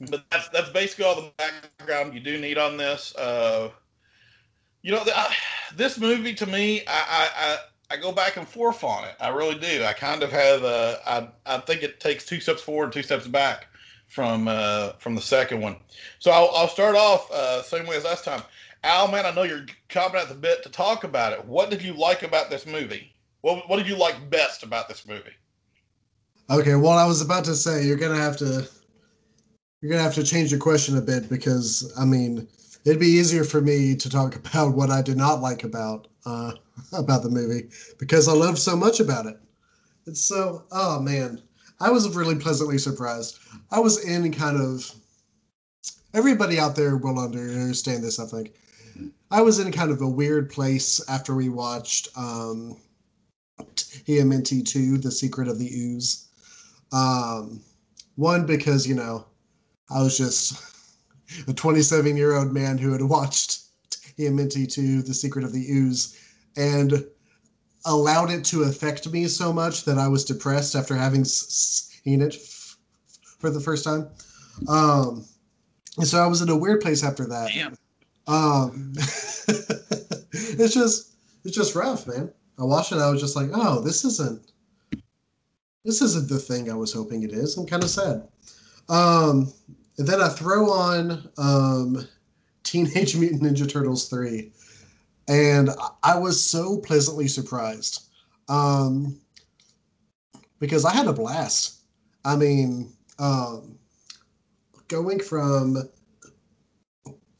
but 0.00 0.24
that's 0.30 0.48
that's 0.50 0.70
basically 0.70 1.04
all 1.04 1.16
the 1.16 1.32
background 1.36 2.14
you 2.14 2.20
do 2.20 2.38
need 2.38 2.58
on 2.58 2.76
this. 2.76 3.14
Uh, 3.16 3.70
you 4.82 4.92
know, 4.92 5.04
the, 5.04 5.16
I, 5.16 5.34
this 5.74 5.98
movie 5.98 6.34
to 6.34 6.46
me, 6.46 6.82
I, 6.86 7.28
I 7.36 7.58
I 7.90 7.96
go 7.96 8.12
back 8.12 8.36
and 8.36 8.46
forth 8.46 8.84
on 8.84 9.04
it. 9.04 9.14
I 9.20 9.28
really 9.28 9.58
do. 9.58 9.82
I 9.84 9.92
kind 9.92 10.22
of 10.22 10.30
have. 10.30 10.62
Uh, 10.62 10.96
I 11.06 11.28
I 11.46 11.58
think 11.58 11.82
it 11.82 12.00
takes 12.00 12.24
two 12.24 12.40
steps 12.40 12.62
forward 12.62 12.84
and 12.84 12.92
two 12.92 13.02
steps 13.02 13.26
back 13.26 13.66
from 14.06 14.46
uh, 14.48 14.92
from 14.98 15.14
the 15.14 15.20
second 15.22 15.60
one. 15.60 15.76
So 16.18 16.30
I'll, 16.30 16.50
I'll 16.54 16.68
start 16.68 16.94
off 16.94 17.30
uh, 17.30 17.62
same 17.62 17.86
way 17.86 17.96
as 17.96 18.04
last 18.04 18.24
time. 18.24 18.42
Al, 18.84 19.08
man, 19.08 19.26
I 19.26 19.32
know 19.32 19.42
you're 19.42 19.66
chomping 19.88 20.14
at 20.14 20.28
the 20.28 20.34
bit 20.34 20.62
to 20.62 20.68
talk 20.68 21.02
about 21.02 21.32
it. 21.32 21.44
What 21.44 21.70
did 21.70 21.82
you 21.82 21.94
like 21.94 22.22
about 22.22 22.50
this 22.50 22.66
movie? 22.66 23.12
What 23.40 23.68
What 23.68 23.78
did 23.78 23.88
you 23.88 23.96
like 23.96 24.30
best 24.30 24.62
about 24.62 24.88
this 24.88 25.06
movie? 25.06 25.34
Okay, 26.50 26.76
well, 26.76 26.96
I 26.96 27.06
was 27.06 27.20
about 27.20 27.44
to 27.46 27.54
say 27.54 27.84
you're 27.84 27.96
gonna 27.96 28.16
have 28.16 28.36
to 28.38 28.68
you're 29.80 29.90
gonna 29.90 30.02
have 30.02 30.14
to 30.14 30.24
change 30.24 30.50
your 30.50 30.60
question 30.60 30.96
a 30.96 31.02
bit 31.02 31.28
because 31.28 31.92
I 31.98 32.04
mean 32.04 32.48
it'd 32.84 33.00
be 33.00 33.06
easier 33.06 33.44
for 33.44 33.60
me 33.60 33.94
to 33.96 34.10
talk 34.10 34.36
about 34.46 34.74
what 34.74 34.90
I 34.90 35.02
did 35.02 35.16
not 35.16 35.40
like 35.40 35.64
about 35.64 36.08
uh, 36.26 36.52
about 36.92 37.22
the 37.22 37.30
movie 37.30 37.68
because 37.98 38.28
I 38.28 38.32
loved 38.32 38.58
so 38.58 38.76
much 38.76 39.00
about 39.00 39.26
it. 39.26 39.38
It's 40.06 40.24
so 40.24 40.64
oh 40.72 41.00
man, 41.00 41.42
I 41.80 41.90
was 41.90 42.14
really 42.16 42.36
pleasantly 42.36 42.78
surprised. 42.78 43.38
I 43.70 43.80
was 43.80 44.04
in 44.04 44.32
kind 44.32 44.60
of 44.60 44.90
everybody 46.14 46.58
out 46.58 46.74
there 46.74 46.96
will 46.96 47.18
understand 47.18 48.02
this. 48.02 48.18
I 48.18 48.26
think 48.26 48.54
I 49.30 49.42
was 49.42 49.58
in 49.58 49.70
kind 49.70 49.90
of 49.90 50.00
a 50.00 50.08
weird 50.08 50.50
place 50.50 51.06
after 51.08 51.34
we 51.34 51.50
watched 51.50 52.08
um, 52.16 52.76
TMNT 53.60 54.66
two, 54.66 54.98
The 54.98 55.12
Secret 55.12 55.48
of 55.48 55.58
the 55.58 55.70
Ooze. 55.72 56.28
Um, 56.90 57.60
one 58.16 58.46
because 58.46 58.86
you 58.86 58.94
know 58.94 59.26
I 59.90 60.02
was 60.02 60.16
just 60.18 60.62
a 61.46 61.52
27 61.52 62.16
year 62.16 62.36
old 62.36 62.52
man 62.52 62.78
who 62.78 62.92
had 62.92 63.02
watched 63.02 63.62
TMNT 64.18 64.72
2, 64.72 65.02
The 65.02 65.14
Secret 65.14 65.44
of 65.44 65.52
the 65.52 65.70
Ooze, 65.70 66.18
and 66.56 67.04
allowed 67.84 68.30
it 68.30 68.44
to 68.46 68.64
affect 68.64 69.10
me 69.10 69.26
so 69.26 69.52
much 69.52 69.84
that 69.84 69.98
I 69.98 70.08
was 70.08 70.24
depressed 70.24 70.74
after 70.74 70.94
having 70.94 71.24
seen 71.24 72.20
it 72.20 72.34
f- 72.34 72.76
for 73.38 73.50
the 73.50 73.60
first 73.60 73.84
time. 73.84 74.08
Um, 74.68 75.24
and 75.96 76.06
so 76.06 76.22
I 76.22 76.26
was 76.26 76.42
in 76.42 76.48
a 76.48 76.56
weird 76.56 76.80
place 76.80 77.04
after 77.04 77.26
that. 77.26 77.50
Damn. 77.54 77.76
Um, 78.26 78.92
it's 80.32 80.74
just 80.74 81.14
it's 81.44 81.56
just 81.56 81.74
rough, 81.74 82.06
man. 82.06 82.30
I 82.58 82.64
watched 82.64 82.92
it. 82.92 82.96
And 82.96 83.04
I 83.04 83.10
was 83.10 83.20
just 83.20 83.36
like, 83.36 83.50
oh, 83.54 83.80
this 83.80 84.04
isn't 84.04 84.52
this 85.84 86.02
isn't 86.02 86.28
the 86.28 86.38
thing 86.38 86.70
I 86.70 86.74
was 86.74 86.92
hoping 86.92 87.22
it 87.22 87.32
is. 87.32 87.56
I'm 87.56 87.66
kind 87.66 87.82
of 87.82 87.90
sad. 87.90 88.28
Um, 88.88 89.52
and 89.98 90.06
then 90.06 90.20
I 90.20 90.28
throw 90.28 90.70
on 90.70 91.30
um, 91.38 92.08
Teenage 92.62 93.16
Mutant 93.18 93.42
Ninja 93.42 93.68
Turtles 93.68 94.08
3, 94.08 94.52
and 95.28 95.70
I 96.02 96.16
was 96.16 96.42
so 96.42 96.78
pleasantly 96.78 97.28
surprised 97.28 98.08
um, 98.48 99.18
because 100.58 100.84
I 100.84 100.94
had 100.94 101.06
a 101.06 101.12
blast. 101.12 101.82
I 102.24 102.36
mean, 102.36 102.92
um, 103.18 103.78
going 104.88 105.20
from 105.20 105.76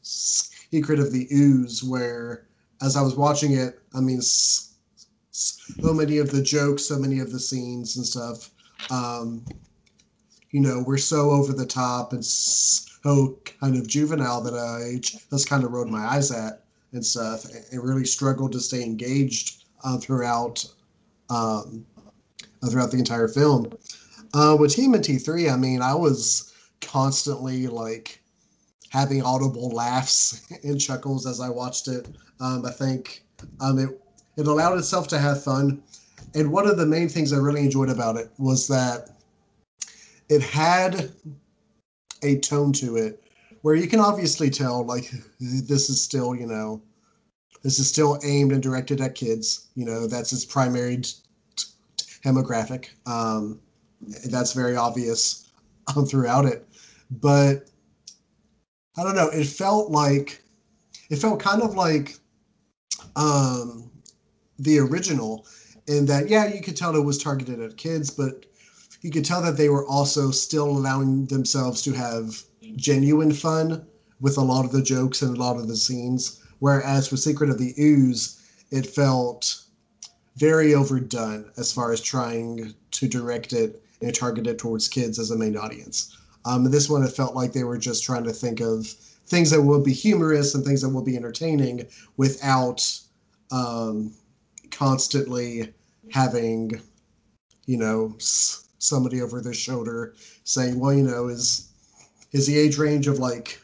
Secret 0.01 0.99
of 0.99 1.11
the 1.11 1.27
Ooze, 1.31 1.83
where 1.83 2.47
as 2.81 2.95
I 2.95 3.01
was 3.01 3.15
watching 3.15 3.53
it, 3.53 3.79
I 3.95 3.99
mean, 3.99 4.21
so 4.21 5.93
many 5.93 6.17
of 6.17 6.31
the 6.31 6.41
jokes, 6.41 6.83
so 6.83 6.97
many 6.97 7.19
of 7.19 7.31
the 7.31 7.39
scenes 7.39 7.97
and 7.97 8.05
stuff, 8.05 8.51
um, 8.91 9.45
you 10.51 10.59
know, 10.59 10.83
we're 10.85 10.97
so 10.97 11.29
over 11.31 11.53
the 11.53 11.65
top 11.65 12.13
and 12.13 12.25
so 12.25 13.37
kind 13.59 13.75
of 13.75 13.87
juvenile 13.87 14.41
that 14.41 14.53
I 14.53 14.99
just 14.99 15.49
kind 15.49 15.63
of 15.63 15.71
rolled 15.71 15.89
my 15.89 16.05
eyes 16.05 16.31
at 16.31 16.63
and 16.91 17.05
stuff, 17.05 17.45
and 17.71 17.83
really 17.83 18.05
struggled 18.05 18.51
to 18.53 18.59
stay 18.59 18.83
engaged 18.83 19.65
uh, 19.83 19.97
throughout 19.97 20.65
um, 21.29 21.85
throughout 22.69 22.91
the 22.91 22.97
entire 22.97 23.27
film. 23.27 23.71
Uh, 24.33 24.55
with 24.59 24.75
TMNT 24.75 25.23
three, 25.23 25.49
I 25.49 25.55
mean, 25.55 25.81
I 25.81 25.93
was 25.93 26.53
constantly 26.81 27.67
like 27.67 28.21
having 28.89 29.21
audible 29.21 29.69
laughs 29.69 30.47
and 30.63 30.81
chuckles 30.81 31.27
as 31.27 31.39
I 31.39 31.49
watched 31.49 31.87
it. 31.87 32.09
Um, 32.39 32.65
I 32.65 32.71
think 32.71 33.23
um, 33.61 33.77
it 33.77 33.89
it 34.35 34.47
allowed 34.47 34.77
itself 34.79 35.07
to 35.09 35.19
have 35.19 35.43
fun, 35.43 35.83
and 36.33 36.51
one 36.51 36.67
of 36.67 36.77
the 36.77 36.85
main 36.87 37.07
things 37.07 37.33
I 37.33 37.37
really 37.37 37.61
enjoyed 37.61 37.89
about 37.89 38.17
it 38.17 38.31
was 38.39 38.67
that 38.67 39.09
it 40.29 40.41
had 40.41 41.11
a 42.23 42.37
tone 42.39 42.73
to 42.73 42.97
it 42.97 43.23
where 43.61 43.75
you 43.75 43.87
can 43.87 43.99
obviously 43.99 44.49
tell 44.49 44.85
like 44.85 45.11
this 45.39 45.89
is 45.89 46.01
still 46.01 46.35
you 46.35 46.45
know 46.45 46.81
this 47.63 47.79
is 47.79 47.89
still 47.89 48.19
aimed 48.23 48.53
and 48.53 48.63
directed 48.63 49.01
at 49.01 49.15
kids. 49.15 49.67
You 49.75 49.85
know 49.85 50.07
that's 50.07 50.31
its 50.31 50.45
primary 50.45 50.97
t- 50.97 51.13
t- 51.55 51.65
demographic. 52.23 52.89
Um, 53.05 53.59
that's 54.29 54.53
very 54.53 54.77
obvious 54.77 55.49
um, 55.95 56.05
throughout 56.05 56.45
it. 56.45 56.65
But 57.11 57.69
i 58.97 59.03
don't 59.03 59.15
know 59.15 59.29
it 59.29 59.45
felt 59.45 59.89
like 59.91 60.41
it 61.09 61.15
felt 61.15 61.39
kind 61.39 61.61
of 61.61 61.75
like 61.75 62.17
um, 63.15 63.89
the 64.59 64.77
original 64.77 65.47
in 65.87 66.05
that 66.05 66.29
yeah 66.29 66.45
you 66.45 66.61
could 66.61 66.75
tell 66.75 66.95
it 66.95 67.03
was 67.03 67.17
targeted 67.17 67.61
at 67.61 67.77
kids 67.77 68.09
but 68.09 68.45
you 69.01 69.11
could 69.11 69.25
tell 69.25 69.41
that 69.41 69.57
they 69.57 69.69
were 69.69 69.87
also 69.87 70.31
still 70.31 70.69
allowing 70.69 71.25
themselves 71.27 71.81
to 71.83 71.93
have 71.93 72.41
genuine 72.75 73.31
fun 73.31 73.85
with 74.19 74.37
a 74.37 74.41
lot 74.41 74.65
of 74.65 74.71
the 74.71 74.81
jokes 74.81 75.21
and 75.21 75.35
a 75.35 75.39
lot 75.39 75.57
of 75.57 75.67
the 75.67 75.77
scenes. 75.77 76.41
Whereas 76.59 77.09
with 77.09 77.21
Secret 77.21 77.49
of 77.49 77.57
the 77.57 77.73
Ooze, 77.79 78.41
it 78.71 78.85
felt 78.85 79.63
very 80.35 80.73
overdone 80.73 81.51
as 81.57 81.71
far 81.71 81.91
as 81.91 82.01
trying 82.01 82.73
to 82.91 83.07
direct 83.07 83.53
it 83.53 83.81
and 84.01 84.13
target 84.13 84.47
it 84.47 84.57
towards 84.57 84.87
kids 84.87 85.19
as 85.19 85.31
a 85.31 85.37
main 85.37 85.57
audience. 85.57 86.15
Um, 86.45 86.69
this 86.69 86.89
one, 86.89 87.03
it 87.03 87.11
felt 87.11 87.35
like 87.35 87.53
they 87.53 87.63
were 87.63 87.77
just 87.77 88.03
trying 88.03 88.23
to 88.23 88.33
think 88.33 88.61
of 88.61 88.87
things 89.27 89.49
that 89.51 89.61
will 89.61 89.83
be 89.83 89.93
humorous 89.93 90.55
and 90.55 90.65
things 90.65 90.81
that 90.81 90.89
will 90.89 91.03
be 91.03 91.17
entertaining 91.17 91.87
without 92.17 92.85
um, 93.51 94.13
constantly 94.71 95.73
having, 96.11 96.81
you 97.65 97.77
know, 97.77 98.15
somebody 98.79 99.21
over 99.21 99.41
their 99.41 99.53
shoulder 99.53 100.15
saying, 100.43 100.79
well, 100.79 100.93
you 100.93 101.03
know, 101.03 101.27
is 101.27 101.71
is 102.31 102.47
the 102.47 102.57
age 102.57 102.77
range 102.77 103.07
of 103.07 103.19
like 103.19 103.59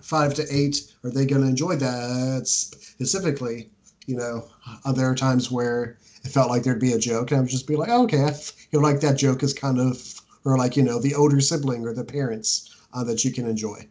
five 0.00 0.34
to 0.34 0.46
eight, 0.50 0.92
are 1.04 1.10
they 1.10 1.26
going 1.26 1.42
to 1.42 1.48
enjoy 1.48 1.76
that 1.76 2.46
specifically? 2.46 3.70
You 4.06 4.16
know, 4.16 4.48
there 4.94 5.10
are 5.10 5.14
times 5.14 5.50
where 5.50 5.98
it 6.24 6.30
felt 6.30 6.50
like 6.50 6.62
there'd 6.62 6.80
be 6.80 6.92
a 6.92 6.98
joke, 6.98 7.30
and 7.30 7.38
I 7.38 7.40
would 7.40 7.50
just 7.50 7.66
be 7.66 7.76
like, 7.76 7.88
oh, 7.90 8.04
okay, 8.04 8.24
I 8.24 8.32
feel 8.32 8.82
like 8.82 9.00
that 9.00 9.16
joke 9.16 9.42
is 9.42 9.52
kind 9.52 9.78
of, 9.78 10.20
or 10.44 10.58
like, 10.58 10.76
you 10.76 10.82
know, 10.82 11.00
the 11.00 11.14
older 11.14 11.40
sibling 11.40 11.86
or 11.86 11.94
the 11.94 12.04
parents 12.04 12.76
uh, 12.92 13.04
that 13.04 13.24
you 13.24 13.32
can 13.32 13.46
enjoy. 13.46 13.86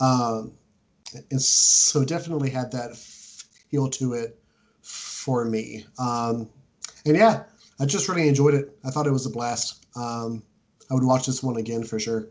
Um, 0.00 0.52
and 1.30 1.40
so 1.40 2.04
definitely 2.04 2.50
had 2.50 2.70
that 2.72 2.96
feel 2.96 3.88
to 3.90 4.12
it 4.12 4.38
for 4.82 5.44
me. 5.44 5.86
Um, 5.98 6.48
and 7.06 7.16
yeah, 7.16 7.44
I 7.78 7.86
just 7.86 8.08
really 8.08 8.28
enjoyed 8.28 8.54
it. 8.54 8.76
I 8.84 8.90
thought 8.90 9.06
it 9.06 9.12
was 9.12 9.26
a 9.26 9.30
blast. 9.30 9.86
Um, 9.96 10.42
I 10.90 10.94
would 10.94 11.04
watch 11.04 11.26
this 11.26 11.42
one 11.42 11.56
again 11.56 11.84
for 11.84 11.98
sure. 11.98 12.28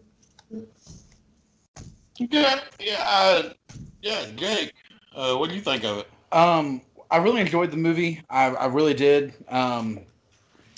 Yeah, 2.18 2.62
yeah, 2.80 3.06
uh, 3.08 3.54
yeah. 4.02 4.26
Jake, 4.36 4.74
uh, 5.16 5.36
what 5.36 5.50
do 5.50 5.56
you 5.56 5.62
think 5.62 5.84
of 5.84 6.00
it? 6.00 6.08
Um, 6.32 6.82
I 7.12 7.18
really 7.18 7.42
enjoyed 7.42 7.72
the 7.72 7.78
movie. 7.78 8.22
I, 8.30 8.48
I 8.48 8.66
really 8.68 8.94
did. 8.94 9.34
Um, 9.50 10.00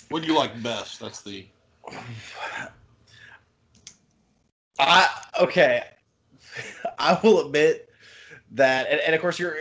What 0.09 0.21
do 0.21 0.27
you 0.27 0.35
like 0.37 0.61
best? 0.63 0.99
That's 0.99 1.21
the 1.21 1.45
I 4.79 5.09
okay. 5.41 5.83
I 6.99 7.19
will 7.23 7.45
admit 7.45 7.89
that, 8.51 8.87
and, 8.89 8.99
and 9.01 9.15
of 9.15 9.21
course, 9.21 9.39
you're. 9.39 9.57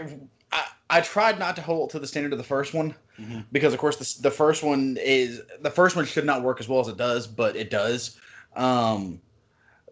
I, 0.88 1.00
tried 1.00 1.38
not 1.38 1.57
to 1.57 1.62
hold 1.62 1.90
to 1.90 1.99
the 1.99 2.07
standard 2.07 2.33
of 2.33 2.38
the 2.38 2.45
first 2.45 2.75
one 2.75 2.95
Mhm. 3.21 3.45
because, 3.50 3.73
of 3.73 3.81
course, 3.81 3.97
the, 3.97 4.23
the 4.23 4.31
first 4.31 4.62
one 4.62 4.99
is 5.00 5.43
the 5.61 5.71
first 5.71 5.97
one 5.97 6.05
should 6.05 6.26
not 6.26 6.43
work 6.43 6.61
as 6.61 6.69
well 6.69 6.81
as 6.81 6.88
it 6.88 6.97
does, 6.97 7.26
but 7.26 7.57
it 7.57 7.71
does. 7.71 8.19
Um, 8.55 9.21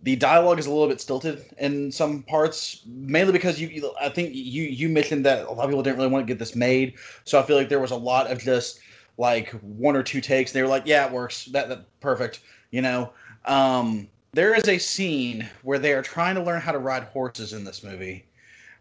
the 0.02 0.16
dialogue 0.16 0.58
is 0.58 0.66
a 0.66 0.70
little 0.70 0.88
bit 0.88 1.00
stilted 1.00 1.44
in 1.58 1.90
some 1.90 2.22
parts, 2.24 2.82
mainly 2.86 3.32
because 3.32 3.58
you, 3.58 3.68
you. 3.68 3.90
I 3.98 4.10
think 4.10 4.34
you 4.34 4.64
you 4.64 4.88
mentioned 4.90 5.24
that 5.24 5.46
a 5.46 5.50
lot 5.50 5.64
of 5.64 5.70
people 5.70 5.82
didn't 5.82 5.96
really 5.96 6.10
want 6.10 6.26
to 6.26 6.30
get 6.30 6.38
this 6.38 6.54
made, 6.54 6.94
so 7.24 7.38
I 7.38 7.42
feel 7.42 7.56
like 7.56 7.70
there 7.70 7.80
was 7.80 7.90
a 7.90 7.96
lot 7.96 8.30
of 8.30 8.38
just 8.38 8.80
like 9.16 9.50
one 9.62 9.96
or 9.96 10.02
two 10.02 10.20
takes. 10.20 10.50
And 10.50 10.58
they 10.58 10.62
were 10.62 10.68
like, 10.68 10.82
"Yeah, 10.84 11.06
it 11.06 11.12
works. 11.12 11.46
That 11.46 11.70
that 11.70 11.86
perfect," 12.00 12.40
you 12.70 12.82
know. 12.82 13.12
Um, 13.46 14.08
there 14.32 14.54
is 14.54 14.68
a 14.68 14.76
scene 14.76 15.48
where 15.62 15.78
they 15.78 15.94
are 15.94 16.02
trying 16.02 16.34
to 16.34 16.42
learn 16.42 16.60
how 16.60 16.72
to 16.72 16.78
ride 16.78 17.04
horses 17.04 17.54
in 17.54 17.64
this 17.64 17.82
movie 17.82 18.26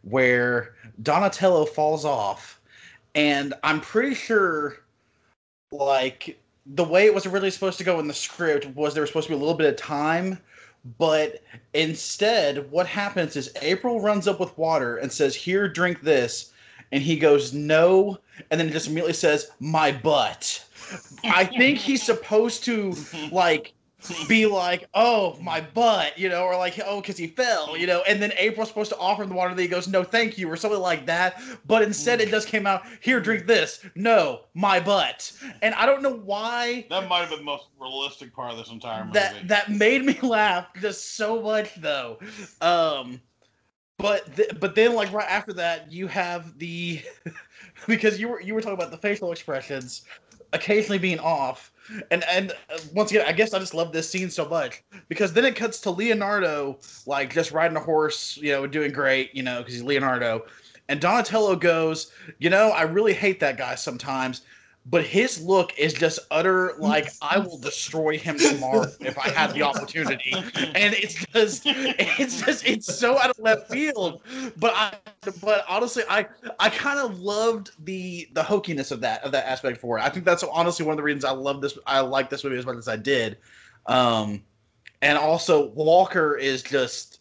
where 0.03 0.75
Donatello 1.01 1.65
falls 1.65 2.05
off 2.05 2.60
and 3.15 3.53
I'm 3.63 3.81
pretty 3.81 4.15
sure 4.15 4.77
like 5.72 6.39
the 6.65 6.83
way 6.83 7.05
it 7.05 7.13
was 7.13 7.25
originally 7.25 7.51
supposed 7.51 7.77
to 7.77 7.83
go 7.83 8.00
in 8.00 8.07
the 8.07 8.13
script 8.13 8.67
was 8.75 8.93
there 8.93 9.01
was 9.01 9.10
supposed 9.10 9.27
to 9.27 9.33
be 9.33 9.36
a 9.36 9.39
little 9.39 9.53
bit 9.53 9.69
of 9.69 9.75
time 9.75 10.38
but 10.98 11.41
instead 11.74 12.69
what 12.72 12.86
happens 12.86 13.36
is 13.36 13.51
April 13.62 14.01
runs 14.01 14.27
up 14.27 14.39
with 14.39 14.57
water 14.57 14.98
and 14.98 15.12
says 15.12 15.36
here 15.36 15.67
drink 15.67 16.01
this 16.01 16.51
and 16.91 17.01
he 17.01 17.17
goes 17.17 17.53
no 17.53 18.17
and 18.51 18.60
then 18.60 18.72
just 18.72 18.88
immediately 18.88 19.13
says 19.13 19.51
my 19.60 19.91
butt. 19.91 20.63
I 21.24 21.45
think 21.45 21.79
he's 21.79 22.03
supposed 22.05 22.63
to 22.65 22.95
like 23.31 23.74
be 24.27 24.45
like, 24.45 24.88
"Oh, 24.93 25.38
my 25.41 25.62
butt," 25.62 26.17
you 26.17 26.29
know, 26.29 26.43
or 26.43 26.57
like, 26.57 26.79
"Oh, 26.86 27.01
because 27.01 27.17
he 27.17 27.27
fell," 27.27 27.77
you 27.77 27.88
know, 27.88 28.01
and 28.07 28.22
then 28.22 28.33
April's 28.38 28.69
supposed 28.69 28.91
to 28.91 28.98
offer 28.98 29.24
him 29.24 29.29
the 29.29 29.36
water, 29.36 29.50
and 29.50 29.57
then 29.60 29.63
he 29.65 29.69
goes, 29.69 29.88
"No, 29.88 30.03
thank 30.03 30.38
you," 30.38 30.50
or 30.50 30.55
something 30.55 30.79
like 30.79 31.05
that. 31.07 31.41
But 31.65 31.81
instead, 31.83 32.22
it 32.22 32.29
just 32.29 32.48
came 32.48 32.65
out, 32.67 32.83
"Here, 33.01 33.19
drink 33.19 33.45
this." 33.48 33.86
No, 33.95 34.41
my 34.53 34.79
butt, 34.79 35.31
and 35.62 35.74
I 35.75 35.86
don't 35.86 36.01
know 36.01 36.13
why 36.13 36.86
that 36.89 37.07
might 37.07 37.19
have 37.22 37.29
been 37.29 37.39
the 37.39 37.45
most 37.45 37.67
realistic 37.79 38.33
part 38.33 38.51
of 38.51 38.57
this 38.57 38.69
entire 38.69 39.05
movie. 39.05 39.13
that 39.13 39.48
that 39.48 39.69
made 39.72 40.03
me 40.05 40.19
laugh 40.24 40.67
just 40.81 41.15
so 41.15 41.41
much, 41.41 41.75
though. 41.75 42.19
Um, 42.62 43.22
but 43.98 44.36
th- 44.36 44.60
but 44.60 44.75
then 44.75 44.95
like 44.95 45.12
right 45.13 45.29
after 45.29 45.53
that, 45.53 45.91
you 45.91 46.07
have 46.07 46.57
the 46.60 47.01
because 47.88 48.19
you 48.19 48.29
were 48.29 48.41
you 48.41 48.53
were 48.53 48.62
talking 48.62 48.75
about 48.77 48.91
the 48.91 48.98
facial 48.98 49.31
expressions 49.31 50.03
occasionally 50.53 51.00
being 51.00 51.19
off. 51.19 51.72
And 52.11 52.23
and 52.25 52.51
uh, 52.51 52.79
once 52.93 53.11
again, 53.11 53.25
I 53.27 53.31
guess 53.31 53.53
I 53.53 53.59
just 53.59 53.73
love 53.73 53.91
this 53.91 54.09
scene 54.09 54.29
so 54.29 54.47
much 54.47 54.83
because 55.09 55.33
then 55.33 55.45
it 55.45 55.55
cuts 55.55 55.79
to 55.81 55.91
Leonardo 55.91 56.79
like 57.05 57.33
just 57.33 57.51
riding 57.51 57.77
a 57.77 57.81
horse, 57.81 58.37
you 58.37 58.51
know, 58.51 58.65
doing 58.67 58.91
great, 58.91 59.33
you 59.35 59.43
know, 59.43 59.59
because 59.59 59.73
he's 59.73 59.83
Leonardo. 59.83 60.45
And 60.89 60.99
Donatello 60.99 61.55
goes, 61.55 62.11
you 62.39 62.49
know, 62.49 62.69
I 62.69 62.83
really 62.83 63.13
hate 63.13 63.39
that 63.39 63.57
guy 63.57 63.75
sometimes, 63.75 64.41
but 64.85 65.05
his 65.05 65.41
look 65.41 65.77
is 65.77 65.93
just 65.93 66.19
utter 66.29 66.73
like 66.77 67.09
I 67.21 67.39
will 67.39 67.57
destroy 67.57 68.17
him 68.17 68.37
tomorrow 68.37 68.87
if 68.99 69.17
I 69.17 69.29
had 69.29 69.53
the 69.53 69.63
opportunity. 69.63 70.33
And 70.33 70.93
it's 70.93 71.25
just, 71.27 71.63
it's 71.65 72.41
just, 72.41 72.65
it's 72.65 72.93
so 72.93 73.17
out 73.17 73.29
of 73.29 73.39
left 73.39 73.71
field. 73.71 74.21
But 74.57 74.73
I, 74.75 74.93
but 75.41 75.63
honestly, 75.69 76.03
I, 76.09 76.27
I 76.59 76.69
kind 76.69 76.99
of 76.99 77.19
loved 77.19 77.71
the 77.85 78.27
the 78.33 78.43
hokiness 78.43 78.91
of 78.91 78.99
that 79.01 79.23
of 79.23 79.31
that 79.31 79.47
aspect 79.47 79.79
for 79.79 79.97
it. 79.97 80.01
I 80.01 80.09
think 80.09 80.25
that's 80.25 80.43
honestly 80.43 80.85
one 80.85 80.93
of 80.93 80.97
the 80.97 81.03
reasons 81.03 81.25
I 81.25 81.31
love 81.31 81.61
this. 81.61 81.77
I 81.87 82.01
like 82.01 82.29
this 82.29 82.43
movie 82.43 82.57
as 82.57 82.65
much 82.65 82.77
as 82.77 82.87
I 82.87 82.97
did. 82.97 83.37
Um, 83.85 84.43
and 85.01 85.17
also 85.17 85.67
Walker 85.69 86.35
is 86.37 86.61
just 86.61 87.19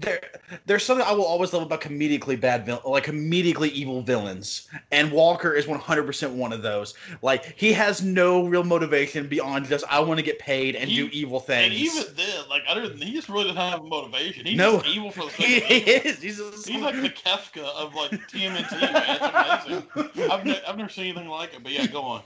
there 0.00 0.20
there's 0.66 0.84
something 0.84 1.06
I 1.06 1.12
will 1.12 1.24
always 1.24 1.52
love 1.52 1.62
about 1.62 1.80
comedically 1.80 2.38
bad 2.40 2.66
vil- 2.66 2.82
like 2.84 3.04
comedically 3.04 3.70
evil 3.70 4.02
villains, 4.02 4.68
and 4.90 5.10
Walker 5.12 5.52
is 5.54 5.66
100% 5.66 6.32
one 6.32 6.52
of 6.52 6.62
those. 6.62 6.94
Like 7.22 7.54
he 7.56 7.72
has 7.74 8.02
no 8.02 8.44
real 8.46 8.64
motivation 8.64 9.28
beyond 9.28 9.66
just 9.66 9.84
I 9.88 10.00
want 10.00 10.18
to 10.18 10.24
get 10.24 10.38
paid 10.40 10.74
and 10.74 10.90
He- 10.90 10.96
do 10.96 11.08
evil 11.12 11.38
things. 11.38 11.66
And 11.66 11.74
even 11.74 12.04
then, 12.16 12.48
like 12.50 12.62
other 12.68 12.82
don't, 12.88 13.00
he 13.00 13.12
just 13.12 13.28
really 13.28 13.44
doesn't 13.44 13.56
have 13.56 13.80
a 13.80 13.84
motivation. 13.84 14.46
He's 14.46 14.56
No. 14.58 14.78
just 14.80 14.86
evil 14.88 15.10
for 15.12 15.24
the 15.26 15.30
he, 15.32 15.60
sake 15.60 15.64
of 15.64 15.70
evil. 15.70 16.10
is. 16.10 16.22
He's, 16.22 16.66
He's 16.66 16.80
like 16.82 17.00
the 17.00 17.10
Kefka 17.10 17.62
of 17.64 17.94
like 17.94 18.10
TMNT, 18.28 18.80
man. 18.80 19.04
It's 19.08 20.06
amazing. 20.06 20.30
I've, 20.30 20.44
ne- 20.44 20.62
I've 20.66 20.76
never 20.76 20.90
seen 20.90 21.06
anything 21.06 21.28
like 21.28 21.54
it. 21.54 21.62
But 21.62 21.70
yeah, 21.72 21.86
go 21.86 22.02
on. 22.02 22.22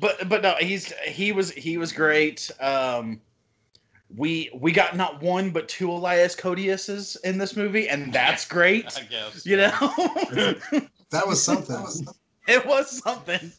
but 0.00 0.28
but 0.28 0.40
no, 0.42 0.54
he's 0.58 0.92
he 1.02 1.32
was 1.32 1.50
he 1.50 1.76
was 1.76 1.92
great. 1.92 2.50
Um, 2.60 3.20
we 4.16 4.50
we 4.54 4.72
got 4.72 4.96
not 4.96 5.22
one 5.22 5.50
but 5.50 5.68
two 5.68 5.90
Elias 5.90 6.34
Koteases 6.36 7.16
in 7.24 7.38
this 7.38 7.56
movie, 7.56 7.88
and 7.88 8.12
that's 8.12 8.44
great. 8.48 8.86
I 8.96 9.02
guess. 9.02 9.44
You 9.46 9.56
know, 9.58 9.70
That 11.10 11.26
was 11.28 11.42
something. 11.42 12.06
it 12.48 12.66
was 12.66 13.02
something. 13.02 13.52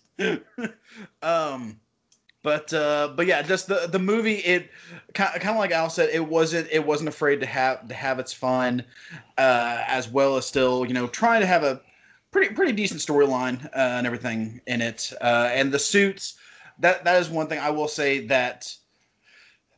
um, 1.21 1.79
but 2.43 2.73
uh, 2.73 3.13
but 3.15 3.25
yeah, 3.25 3.41
just 3.41 3.67
the 3.67 3.87
the 3.89 3.99
movie. 3.99 4.35
It 4.35 4.69
kind 5.13 5.41
of 5.41 5.55
like 5.55 5.71
Al 5.71 5.89
said, 5.89 6.09
it 6.11 6.27
wasn't 6.27 6.67
it 6.71 6.85
wasn't 6.85 7.09
afraid 7.09 7.39
to 7.39 7.45
have 7.45 7.87
to 7.87 7.95
have 7.95 8.19
its 8.19 8.33
fun, 8.33 8.83
uh, 9.37 9.83
as 9.87 10.09
well 10.09 10.37
as 10.37 10.45
still 10.45 10.85
you 10.85 10.93
know 10.93 11.07
trying 11.07 11.41
to 11.41 11.47
have 11.47 11.63
a 11.63 11.81
pretty 12.31 12.53
pretty 12.53 12.73
decent 12.73 12.99
storyline 12.99 13.65
uh, 13.67 13.97
and 13.97 14.05
everything 14.05 14.59
in 14.67 14.81
it. 14.81 15.11
Uh, 15.21 15.49
and 15.53 15.71
the 15.71 15.79
suits 15.79 16.35
that 16.79 17.03
that 17.05 17.21
is 17.21 17.29
one 17.29 17.47
thing 17.47 17.59
I 17.59 17.69
will 17.69 17.87
say 17.87 18.27
that 18.27 18.75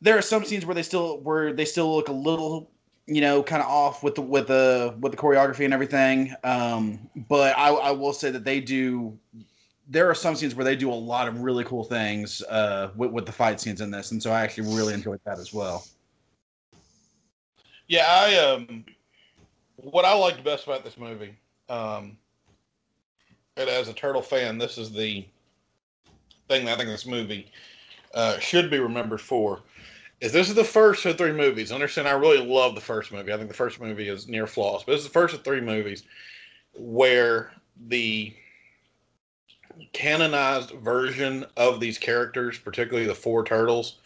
there 0.02 0.18
are 0.18 0.22
some 0.22 0.44
scenes 0.46 0.66
where 0.66 0.76
they 0.76 0.84
still 0.84 1.20
where 1.20 1.54
they 1.54 1.66
still 1.66 1.96
look 1.96 2.10
a 2.10 2.14
little 2.14 2.70
you 3.06 3.22
know 3.22 3.42
kind 3.42 3.62
of 3.62 3.68
off 3.68 4.04
with 4.04 4.16
the 4.16 4.22
with 4.22 4.48
the 4.48 4.96
with 5.00 5.12
the 5.12 5.18
choreography 5.18 5.66
and 5.66 5.74
everything 5.74 6.34
um 6.44 7.00
but 7.30 7.58
I, 7.58 7.70
I 7.70 7.92
will 7.92 8.14
say 8.14 8.32
that 8.32 8.44
they 8.44 8.60
do 8.60 9.18
there 9.90 10.10
are 10.10 10.16
some 10.16 10.36
scenes 10.36 10.54
where 10.54 10.66
they 10.66 10.76
do 10.76 10.92
a 10.92 10.94
lot 10.94 11.28
of 11.28 11.40
really 11.42 11.64
cool 11.64 11.84
things 11.84 12.42
uh 12.44 12.90
with, 12.96 13.12
with 13.12 13.26
the 13.26 13.32
fight 13.32 13.62
scenes 13.62 13.82
in 13.82 13.92
this 13.92 14.12
and 14.12 14.22
so 14.22 14.32
i 14.32 14.42
actually 14.42 14.76
really 14.76 14.94
enjoyed 14.94 15.22
that 15.26 15.40
as 15.40 15.54
well 15.54 15.86
Yeah, 17.88 18.06
I 18.06 18.36
um, 18.36 18.84
what 19.78 20.04
I 20.04 20.14
liked 20.14 20.44
best 20.44 20.66
about 20.66 20.84
this 20.84 20.98
movie, 20.98 21.38
um, 21.70 22.18
and 23.56 23.70
as 23.70 23.88
a 23.88 23.94
turtle 23.94 24.22
fan, 24.22 24.58
this 24.58 24.78
is 24.78 24.92
the 24.92 25.26
thing 26.50 26.66
that 26.66 26.74
I 26.74 26.78
think 26.78 26.90
this 26.90 27.06
movie 27.06 27.50
uh, 28.14 28.40
should 28.40 28.70
be 28.70 28.80
remembered 28.80 29.22
for. 29.22 29.62
Is 30.20 30.32
this 30.32 30.50
is 30.50 30.56
the 30.56 30.64
first 30.64 31.06
of 31.06 31.18
three 31.18 31.32
movies? 31.32 31.72
Understand? 31.72 32.08
I 32.08 32.12
really 32.12 32.44
love 32.44 32.74
the 32.74 32.82
first 32.82 33.12
movie. 33.12 33.32
I 33.32 33.38
think 33.38 33.50
the 33.50 33.56
first 33.56 33.80
movie 33.80 34.10
is 34.10 34.28
near 34.28 34.48
flawless, 34.48 34.84
but 34.84 34.96
is 34.96 35.04
the 35.04 35.10
first 35.10 35.36
of 35.36 35.44
three 35.44 35.62
movies 35.62 36.04
where 36.74 37.52
the 37.88 38.34
canonized 39.94 40.72
version 40.72 41.46
of 41.56 41.80
these 41.80 42.00
characters, 42.00 42.58
particularly 42.58 43.08
the 43.08 43.14
four 43.14 43.44
turtles, 43.44 43.98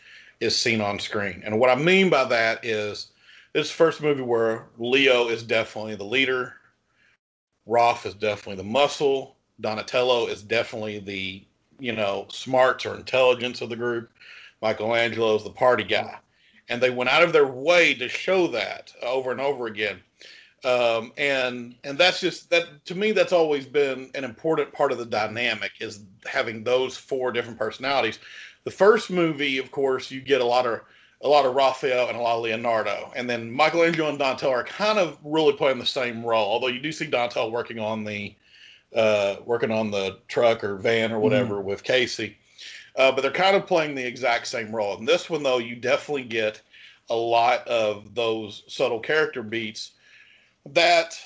is 0.41 0.57
seen 0.57 0.81
on 0.81 0.99
screen. 0.99 1.41
And 1.45 1.59
what 1.59 1.69
I 1.69 1.75
mean 1.75 2.09
by 2.09 2.25
that 2.25 2.65
is 2.65 3.11
this 3.53 3.71
first 3.71 4.01
movie 4.01 4.21
where 4.21 4.65
Leo 4.77 5.29
is 5.29 5.43
definitely 5.43 5.95
the 5.95 6.03
leader, 6.03 6.55
Raph 7.67 8.05
is 8.05 8.15
definitely 8.15 8.55
the 8.55 8.69
muscle, 8.69 9.37
Donatello 9.61 10.27
is 10.27 10.41
definitely 10.41 10.99
the 10.99 11.43
you 11.79 11.93
know 11.93 12.27
smarts 12.29 12.85
or 12.85 12.95
intelligence 12.95 13.61
of 13.61 13.69
the 13.69 13.75
group, 13.75 14.09
Michelangelo 14.61 15.35
is 15.35 15.43
the 15.43 15.49
party 15.49 15.83
guy, 15.83 16.17
and 16.69 16.81
they 16.81 16.89
went 16.89 17.09
out 17.09 17.23
of 17.23 17.33
their 17.33 17.47
way 17.47 17.93
to 17.95 18.07
show 18.07 18.47
that 18.47 18.93
over 19.01 19.31
and 19.31 19.41
over 19.41 19.67
again. 19.67 19.99
Um, 20.63 21.11
and 21.17 21.75
and 21.83 21.97
that's 21.97 22.21
just 22.21 22.51
that 22.51 22.85
to 22.85 22.93
me 22.93 23.13
that's 23.13 23.33
always 23.33 23.65
been 23.65 24.11
an 24.13 24.23
important 24.23 24.71
part 24.71 24.91
of 24.91 24.99
the 24.99 25.05
dynamic 25.05 25.71
is 25.79 26.01
having 26.25 26.63
those 26.63 26.95
four 26.95 27.31
different 27.31 27.57
personalities. 27.57 28.19
The 28.63 28.71
first 28.71 29.09
movie, 29.09 29.57
of 29.57 29.71
course, 29.71 30.11
you 30.11 30.21
get 30.21 30.39
a 30.41 30.45
lot 30.45 30.67
of 30.67 30.81
a 31.23 31.27
lot 31.27 31.45
of 31.45 31.55
Raphael 31.55 32.09
and 32.09 32.17
a 32.17 32.21
lot 32.21 32.37
of 32.37 32.43
Leonardo, 32.43 33.11
and 33.15 33.27
then 33.27 33.51
Michelangelo 33.51 34.09
and 34.09 34.19
Donatello 34.19 34.53
are 34.53 34.63
kind 34.63 34.99
of 34.99 35.17
really 35.23 35.53
playing 35.53 35.79
the 35.79 35.85
same 35.85 36.23
role. 36.23 36.51
Although 36.51 36.67
you 36.67 36.79
do 36.79 36.91
see 36.91 37.07
Donatello 37.07 37.49
working 37.49 37.79
on 37.79 38.03
the 38.03 38.35
uh, 38.95 39.37
working 39.45 39.71
on 39.71 39.89
the 39.89 40.19
truck 40.27 40.63
or 40.63 40.75
van 40.75 41.11
or 41.11 41.19
whatever 41.19 41.59
with 41.59 41.83
Casey, 41.83 42.37
uh, 42.95 43.11
but 43.11 43.21
they're 43.21 43.31
kind 43.31 43.55
of 43.55 43.67
playing 43.67 43.95
the 43.95 44.05
exact 44.05 44.47
same 44.47 44.75
role. 44.75 44.97
In 44.97 45.05
this 45.05 45.29
one, 45.29 45.43
though, 45.43 45.59
you 45.59 45.75
definitely 45.75 46.23
get 46.23 46.61
a 47.09 47.15
lot 47.15 47.67
of 47.67 48.15
those 48.15 48.63
subtle 48.67 48.99
character 48.99 49.43
beats 49.43 49.91
that 50.67 51.19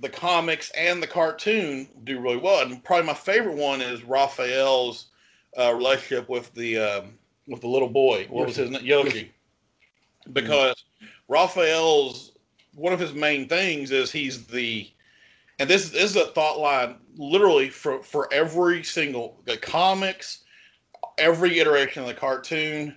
the 0.00 0.08
comics 0.08 0.70
and 0.70 1.02
the 1.02 1.06
cartoon 1.06 1.88
do 2.04 2.20
really 2.20 2.36
well. 2.36 2.62
And 2.62 2.82
probably 2.84 3.06
my 3.06 3.14
favorite 3.14 3.56
one 3.56 3.80
is 3.80 4.04
Raphael's 4.04 5.06
uh, 5.58 5.72
relationship 5.74 6.28
with 6.28 6.52
the 6.54 6.78
um, 6.78 7.14
with 7.48 7.60
the 7.60 7.68
little 7.68 7.88
boy. 7.88 8.26
What 8.28 8.46
was 8.46 8.56
his 8.56 8.70
name? 8.70 8.84
Yoshi. 8.84 9.32
Because 10.32 10.84
Raphael's 11.28 12.32
one 12.74 12.92
of 12.92 13.00
his 13.00 13.14
main 13.14 13.48
things 13.48 13.90
is 13.90 14.12
he's 14.12 14.46
the 14.46 14.88
and 15.58 15.70
this, 15.70 15.90
this 15.90 16.10
is 16.10 16.16
a 16.16 16.26
thought 16.26 16.58
line 16.58 16.96
literally 17.16 17.70
for 17.70 18.02
for 18.02 18.32
every 18.32 18.82
single 18.82 19.40
the 19.46 19.56
comics, 19.56 20.44
every 21.18 21.58
iteration 21.58 22.02
of 22.02 22.08
the 22.08 22.14
cartoon, 22.14 22.96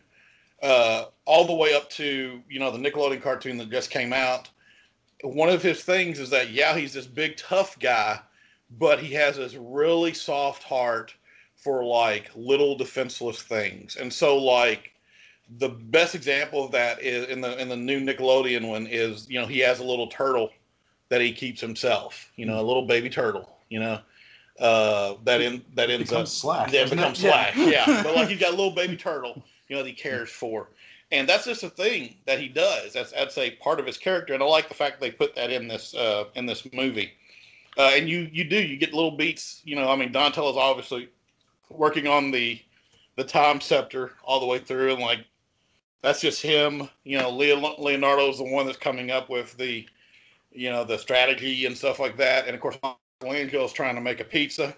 uh, 0.62 1.06
all 1.26 1.46
the 1.46 1.54
way 1.54 1.74
up 1.74 1.90
to 1.92 2.42
you 2.50 2.60
know 2.60 2.72
the 2.72 2.78
Nickelodeon 2.78 3.22
cartoon 3.22 3.58
that 3.58 3.70
just 3.70 3.90
came 3.90 4.14
out. 4.14 4.50
One 5.24 5.50
of 5.50 5.62
his 5.62 5.84
things 5.84 6.20
is 6.20 6.30
that 6.30 6.52
yeah 6.52 6.78
he's 6.78 6.94
this 6.94 7.08
big 7.08 7.38
tough 7.38 7.78
guy 7.80 8.20
but 8.78 9.00
he 9.00 9.14
has 9.14 9.38
this 9.38 9.56
really 9.56 10.14
soft 10.14 10.64
heart 10.64 11.14
for 11.56 11.84
like 11.84 12.30
little 12.36 12.76
defenseless 12.76 13.42
things. 13.42 13.96
And 13.96 14.12
so 14.12 14.38
like 14.38 14.92
the 15.58 15.70
best 15.70 16.16
example 16.16 16.64
of 16.64 16.72
that 16.72 17.02
is 17.02 17.28
in 17.28 17.42
the 17.42 17.60
in 17.60 17.70
the 17.70 17.76
new 17.76 18.00
nickelodeon 18.00 18.68
one 18.68 18.86
is 18.86 19.28
you 19.30 19.40
know 19.40 19.48
he 19.48 19.60
has 19.60 19.80
a 19.80 19.84
little 19.84 20.08
turtle 20.08 20.52
that 21.10 21.22
he 21.22 21.34
keeps 21.34 21.60
himself 21.60 22.32
you 22.36 22.46
know 22.46 22.60
a 22.60 22.62
little 22.62 22.86
baby 22.86 23.10
turtle 23.10 23.58
you 23.70 23.80
know 23.80 24.00
uh 24.60 25.16
that 25.24 25.42
in 25.42 25.64
that 25.76 25.90
ends 25.90 26.12
up 26.12 26.18
becomes 26.18 26.32
Slash. 26.32 26.72
yeah, 26.72 26.82
doesn't 26.82 26.98
it? 26.98 27.02
becomes 27.02 27.20
Slash. 27.20 27.56
Yeah. 27.58 27.86
but 28.04 28.16
like 28.16 28.30
he's 28.30 28.40
got 28.40 28.50
a 28.50 28.56
little 28.56 28.72
baby 28.72 28.96
turtle, 28.96 29.44
you 29.68 29.76
know, 29.76 29.84
that 29.84 29.90
he 29.90 29.96
cares 29.96 30.30
for, 30.30 30.70
and 31.12 31.28
that's 31.28 31.46
just 31.46 31.64
a 31.64 31.70
thing 31.70 32.16
that 32.26 32.40
he 32.40 32.48
does. 32.48 32.94
That's 32.94 33.12
that's 33.12 33.38
a 33.38 33.52
part 33.52 33.80
of 33.80 33.86
his 33.86 33.98
character, 33.98 34.34
and 34.34 34.44
I 34.44 34.46
like 34.46 34.68
the 34.68 34.76
fact 34.76 35.00
they 35.00 35.12
put 35.12 35.36
that 35.36 35.52
in 35.52 35.68
this 35.68 35.94
uh, 35.96 36.26
in 36.36 36.46
this 36.46 36.68
movie. 36.74 37.14
Uh, 37.78 37.92
and 37.94 38.10
you 38.10 38.30
you 38.32 38.44
do 38.44 38.62
you 38.62 38.78
get 38.78 38.94
little 38.94 39.12
beats. 39.16 39.62
You 39.64 39.76
know, 39.76 39.90
I 39.90 39.96
mean, 39.96 40.12
Donatello's 40.12 40.58
obviously 40.58 41.10
working 41.70 42.08
on 42.08 42.32
the 42.32 42.62
the 43.16 43.24
time 43.24 43.62
scepter 43.62 44.14
all 44.24 44.40
the 44.40 44.46
way 44.46 44.60
through, 44.60 44.94
and 44.94 45.02
like 45.02 45.26
that's 46.02 46.22
just 46.22 46.42
him. 46.42 46.90
You 47.04 47.20
know, 47.20 47.30
Leo, 47.30 47.76
Leonardo's 47.78 48.38
the 48.38 48.44
one 48.44 48.66
that's 48.66 48.78
coming 48.78 49.12
up 49.12 49.30
with 49.30 49.58
the 49.58 49.86
you 50.52 50.70
know 50.70 50.84
the 50.84 50.98
strategy 50.98 51.66
and 51.66 51.78
stuff 51.78 52.00
like 52.00 52.18
that, 52.18 52.48
and 52.48 52.56
of 52.56 52.62
course 52.62 52.78
Michelangelo's 53.22 53.74
trying 53.74 53.96
to 53.96 54.02
make 54.02 54.20
a 54.20 54.26
pizza. 54.26 54.76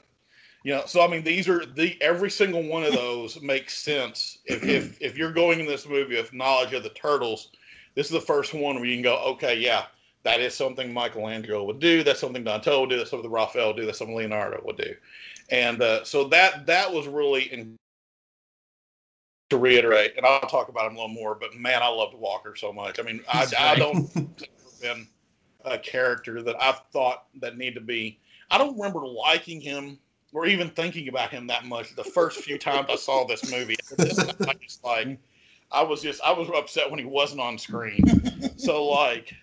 You 0.64 0.74
know, 0.74 0.84
so 0.86 1.02
I 1.02 1.08
mean, 1.08 1.24
these 1.24 1.48
are 1.48 1.66
the 1.66 1.98
every 2.02 2.30
single 2.30 2.64
one 2.64 2.84
of 2.84 2.94
those 2.94 3.42
makes 3.42 3.78
sense. 3.78 4.40
If 4.46 4.64
if 4.64 5.02
if 5.02 5.18
you're 5.18 5.34
going 5.34 5.60
in 5.60 5.66
this 5.66 5.88
movie 5.88 6.16
with 6.16 6.34
knowledge 6.34 6.74
of 6.74 6.84
the 6.84 6.90
turtles, 6.90 7.50
this 7.96 8.08
is 8.08 8.12
the 8.12 8.22
first 8.22 8.54
one 8.54 8.76
where 8.76 8.86
you 8.86 8.96
can 8.96 9.04
go, 9.04 9.18
okay, 9.34 9.58
yeah, 9.58 9.86
that 10.24 10.40
is 10.40 10.54
something 10.54 10.94
Michelangelo 10.94 11.64
would 11.66 11.80
do. 11.80 12.04
That's 12.04 12.20
something 12.20 12.44
Donatello 12.44 12.82
would 12.82 12.90
do. 12.90 12.98
That's 12.98 13.10
something 13.10 13.30
Raphael 13.30 13.68
would 13.68 13.78
do. 13.78 13.86
That's 13.86 13.98
something 13.98 14.16
Leonardo 14.16 14.62
would 14.64 14.78
do. 14.78 14.96
And 15.50 15.82
uh, 15.82 16.04
so 16.04 16.26
that 16.26 16.66
that 16.68 16.92
was 16.92 17.08
really 17.08 17.52
in, 17.52 17.76
to 19.50 19.58
reiterate, 19.58 20.14
and 20.16 20.26
I'll 20.26 20.42
talk 20.42 20.70
about 20.70 20.88
him 20.88 20.96
a 20.96 21.02
little 21.02 21.14
more. 21.14 21.36
But 21.36 21.56
man, 21.56 21.82
I 21.84 21.88
loved 21.90 22.14
Walker 22.14 22.56
so 22.56 22.72
much. 22.72 23.00
I 23.00 23.04
mean, 23.04 23.22
I, 23.28 23.48
I 23.60 23.76
don't 23.76 24.14
been 24.82 25.08
a 25.66 25.78
character 25.78 26.42
that 26.42 26.56
I've 26.62 26.80
thought 26.92 27.26
that 27.42 27.58
need 27.58 27.76
to 27.76 27.82
be. 27.82 28.20
I 28.50 28.58
don't 28.58 28.76
remember 28.78 29.06
liking 29.08 29.62
him 29.62 29.98
or 30.34 30.46
even 30.46 30.70
thinking 30.70 31.08
about 31.10 31.30
him 31.32 31.48
that 31.48 31.66
much 31.66 31.96
the 31.96 32.04
first 32.04 32.40
few 32.40 32.58
times 32.58 32.88
I 32.90 32.96
saw 32.96 33.26
this 33.26 33.52
movie. 33.52 33.76
This 33.98 34.20
I 34.48 34.54
just 34.56 34.84
like 34.84 35.18
I 35.72 35.84
was 35.84 36.02
just 36.02 36.22
I 36.22 36.32
was 36.32 36.50
upset 36.50 36.90
when 36.90 37.00
he 37.00 37.06
wasn't 37.06 37.42
on 37.42 37.58
screen. 37.58 38.04
so 38.58 38.86
like 38.86 39.34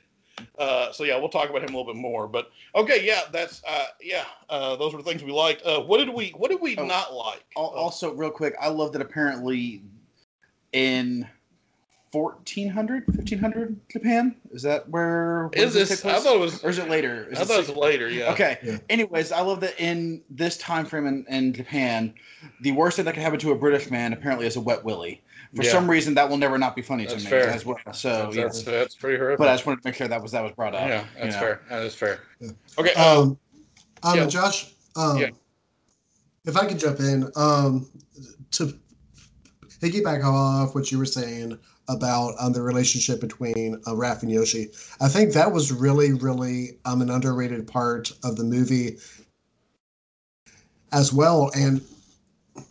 uh, 0.58 0.92
so 0.92 1.04
yeah, 1.04 1.16
we'll 1.18 1.28
talk 1.28 1.50
about 1.50 1.62
him 1.62 1.74
a 1.74 1.78
little 1.78 1.92
bit 1.92 2.00
more. 2.00 2.28
But 2.28 2.50
okay, 2.74 3.04
yeah, 3.04 3.22
that's 3.32 3.62
uh, 3.68 3.86
yeah, 4.00 4.24
uh, 4.48 4.76
those 4.76 4.92
were 4.94 5.02
the 5.02 5.08
things 5.08 5.22
we 5.24 5.32
liked. 5.32 5.62
Uh, 5.66 5.80
what 5.80 5.98
did 5.98 6.08
we 6.10 6.30
what 6.30 6.50
did 6.50 6.60
we 6.60 6.76
Oh. 6.76 6.86
not 6.86 7.12
like? 7.14 7.44
Al- 7.56 7.64
Also, 7.64 8.12
real 8.14 8.30
quick, 8.30 8.54
I 8.60 8.68
love 8.68 8.92
that 8.92 9.02
apparently 9.02 9.82
in 10.72 11.26
1400, 12.12 13.06
1500 13.06 13.88
Japan. 13.90 14.34
Is 14.52 14.62
that 14.62 14.88
where? 14.88 15.50
Is 15.52 15.74
does 15.74 15.76
it 15.76 15.88
this? 15.88 16.04
I 16.04 16.18
thought 16.18 16.36
it 16.36 16.40
was. 16.40 16.62
or 16.64 16.70
is 16.70 16.78
it 16.78 16.88
later? 16.88 17.28
Is 17.30 17.38
I 17.38 17.42
it 17.42 17.44
thought 17.48 17.60
it 17.60 17.68
was 17.68 17.76
later. 17.76 18.08
Yeah. 18.08 18.32
Okay. 18.32 18.58
Yeah. 18.62 18.78
Anyways, 18.88 19.30
I 19.32 19.40
love 19.40 19.60
that 19.60 19.78
in 19.80 20.22
this 20.30 20.56
time 20.58 20.86
frame 20.86 21.06
in, 21.06 21.24
in 21.28 21.52
Japan, 21.52 22.14
the 22.62 22.72
worst 22.72 22.96
thing 22.96 23.04
that 23.04 23.14
can 23.14 23.22
happen 23.22 23.38
to 23.40 23.52
a 23.52 23.54
British 23.56 23.90
man 23.90 24.12
apparently 24.12 24.46
is 24.46 24.56
a 24.56 24.60
wet 24.60 24.84
willy. 24.84 25.22
For 25.54 25.62
Yeah. 25.62 25.70
some 25.72 25.88
reason, 25.88 26.14
that 26.14 26.28
will 26.28 26.36
never 26.36 26.58
not 26.58 26.76
be 26.76 26.82
funny 26.82 27.04
That's 27.06 27.18
to 27.18 27.24
me 27.24 27.30
fair. 27.30 27.48
as 27.50 27.64
well. 27.64 27.78
So 27.92 28.08
That's, 28.24 28.36
yeah. 28.36 28.42
that's, 28.44 28.62
that's 28.62 28.94
pretty 28.96 29.16
horrific. 29.18 29.38
but 29.38 29.48
I 29.48 29.54
just 29.54 29.64
wanted 29.66 29.82
to 29.82 29.88
make 29.88 29.94
sure 29.94 30.06
that 30.08 30.22
was 30.22 30.32
that 30.32 30.42
was 30.42 30.52
brought 30.52 30.74
up. 30.74 30.86
yeah, 30.88 31.04
that's 31.14 31.24
you 31.26 31.30
know. 31.32 31.38
fair. 31.38 31.60
That 31.70 31.82
is 31.82 31.94
fair. 31.94 32.20
Yeah. 32.40 32.50
Okay. 32.78 32.92
Um, 32.94 33.38
um, 34.02 34.16
Yeah. 34.18 34.26
Josh, 34.26 34.72
um, 34.96 35.18
Yeah. 35.18 35.30
if 36.44 36.56
I 36.56 36.66
could 36.66 36.78
jump 36.78 37.00
in, 37.00 37.30
um, 37.36 37.90
to 38.52 38.74
piggyback 39.80 40.24
off 40.24 40.74
what 40.74 40.90
you 40.92 40.98
were 40.98 41.04
saying 41.06 41.58
about 41.88 42.34
um, 42.38 42.52
the 42.52 42.62
relationship 42.62 43.20
between 43.20 43.80
uh, 43.86 43.92
Raph 43.92 44.22
and 44.22 44.30
Yoshi, 44.30 44.68
I 45.00 45.08
think 45.08 45.32
that 45.32 45.52
was 45.52 45.72
really, 45.72 46.12
really 46.12 46.78
um, 46.84 47.02
an 47.02 47.10
underrated 47.10 47.66
part 47.66 48.12
of 48.22 48.36
the 48.36 48.44
movie 48.44 48.98
as 50.92 51.12
well. 51.12 51.50
And 51.54 51.82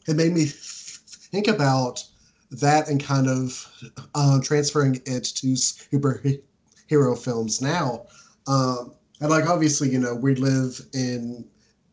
it 0.08 0.15
made 0.15 0.34
me 0.34 0.45
think 0.45 1.47
about 1.47 2.03
that 2.51 2.88
and 2.88 3.03
kind 3.03 3.27
of 3.27 3.67
uh, 4.15 4.39
transferring 4.41 5.01
it 5.06 5.23
to 5.25 5.47
superhero 5.47 7.17
films 7.17 7.62
now. 7.62 8.06
Um, 8.47 8.93
and 9.19 9.30
like 9.30 9.47
obviously, 9.47 9.89
you 9.89 9.99
know, 9.99 10.15
we 10.15 10.36
live 10.36 10.80
in 10.93 11.45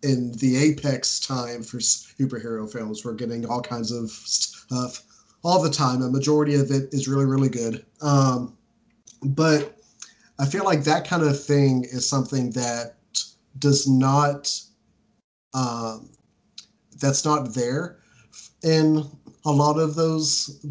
in 0.03 0.33
the 0.33 0.57
apex 0.59 1.19
time 1.19 1.63
for 1.63 1.79
superhero 1.79 2.71
films. 2.71 3.05
We're 3.05 3.15
getting 3.15 3.47
all 3.47 3.63
kinds 3.63 3.91
of 3.91 4.11
stuff 4.11 5.03
all 5.45 5.63
the 5.63 5.71
time. 5.71 6.03
A 6.03 6.09
majority 6.09 6.55
of 6.55 6.71
it 6.71 6.93
is 6.93 7.07
really, 7.07 7.27
really 7.27 7.49
good. 7.49 7.85
Um, 8.01 8.57
but 9.23 9.79
I 10.39 10.47
feel 10.47 10.65
like 10.65 10.83
that 10.85 11.07
kind 11.07 11.23
of 11.23 11.43
thing 11.43 11.85
is 11.85 12.09
something 12.09 12.51
that 12.53 12.97
does 13.59 13.87
not 13.89 14.51
um, 15.53 16.11
that's 17.01 17.25
not 17.25 17.55
there 17.55 17.99
in 18.63 19.05
a 19.45 19.53
lot 19.53 19.79
of 19.79 19.95
those 19.95 20.65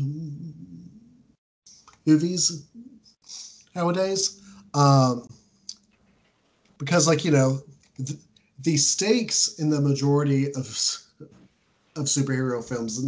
movies 2.05 2.65
nowadays. 3.75 4.41
Um, 4.73 5.27
because, 6.77 7.07
like, 7.07 7.23
you 7.23 7.31
know, 7.31 7.61
th- 7.97 8.19
the 8.59 8.75
stakes 8.77 9.59
in 9.59 9.69
the 9.69 9.79
majority 9.79 10.47
of 10.55 10.65
of 11.95 12.05
superhero 12.05 12.63
films 12.67 12.99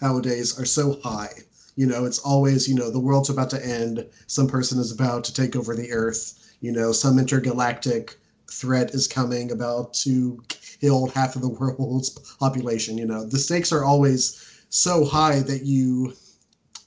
nowadays 0.00 0.58
are 0.58 0.64
so 0.64 0.98
high. 1.02 1.32
You 1.76 1.86
know, 1.86 2.04
it's 2.04 2.18
always, 2.18 2.68
you 2.68 2.74
know, 2.74 2.90
the 2.90 3.00
world's 3.00 3.30
about 3.30 3.50
to 3.50 3.64
end, 3.64 4.04
some 4.26 4.48
person 4.48 4.78
is 4.80 4.90
about 4.90 5.24
to 5.24 5.32
take 5.32 5.54
over 5.54 5.74
the 5.76 5.92
earth, 5.92 6.56
you 6.60 6.72
know, 6.72 6.92
some 6.92 7.18
intergalactic 7.18 8.16
threat 8.50 8.94
is 8.94 9.06
coming 9.06 9.50
about 9.52 9.92
to 9.92 10.42
kill 10.48 11.08
half 11.08 11.36
of 11.36 11.42
the 11.42 11.48
world's 11.78 12.10
population, 12.38 12.98
you 12.98 13.06
know. 13.06 13.24
The 13.24 13.38
stakes 13.38 13.72
are 13.72 13.84
always 13.84 14.44
so 14.70 15.04
high 15.04 15.40
that 15.40 15.64
you 15.64 16.12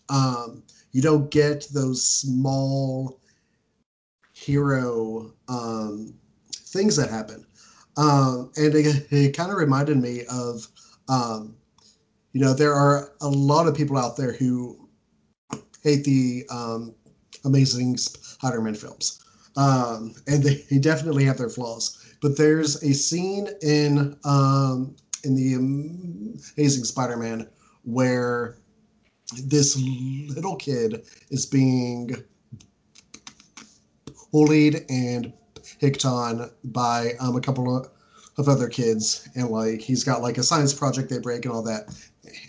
um 0.09 0.63
you 0.91 1.01
don't 1.01 1.31
get 1.31 1.67
those 1.73 2.05
small 2.05 3.19
hero 4.33 5.33
um 5.47 6.13
things 6.53 6.95
that 6.95 7.09
happen. 7.09 7.45
Um, 7.97 8.51
and 8.55 8.73
it, 8.73 9.05
it 9.11 9.35
kind 9.35 9.51
of 9.51 9.57
reminded 9.57 9.97
me 9.97 10.23
of, 10.31 10.67
um, 11.11 11.55
you 12.31 12.39
know, 12.39 12.53
there 12.53 12.73
are 12.73 13.11
a 13.21 13.27
lot 13.27 13.67
of 13.67 13.75
people 13.75 13.97
out 13.97 14.15
there 14.15 14.31
who 14.31 14.89
hate 15.83 16.05
the 16.05 16.45
um, 16.49 16.95
Amazing 17.43 17.97
Spider-Man 17.97 18.75
films, 18.75 19.23
um, 19.57 20.15
and 20.27 20.41
they, 20.41 20.63
they 20.69 20.79
definitely 20.79 21.25
have 21.25 21.37
their 21.37 21.49
flaws. 21.49 22.15
But 22.21 22.37
there's 22.37 22.81
a 22.83 22.93
scene 22.93 23.49
in 23.61 24.15
um, 24.23 24.95
in 25.25 25.35
the 25.35 25.55
Amazing 25.55 26.85
Spider-Man 26.85 27.47
where 27.83 28.55
this 29.43 29.77
little 29.77 30.55
kid 30.55 31.03
is 31.29 31.45
being 31.45 32.15
bullied 34.31 34.85
and 34.89 35.33
picked 35.79 36.05
on 36.05 36.49
by 36.63 37.13
um, 37.19 37.35
a 37.35 37.41
couple 37.41 37.75
of, 37.75 37.87
of 38.37 38.47
other 38.47 38.67
kids 38.67 39.27
and 39.35 39.49
like 39.49 39.81
he's 39.81 40.03
got 40.03 40.21
like 40.21 40.37
a 40.37 40.43
science 40.43 40.73
project 40.73 41.09
they 41.09 41.19
break 41.19 41.45
and 41.45 41.53
all 41.53 41.63
that. 41.63 41.89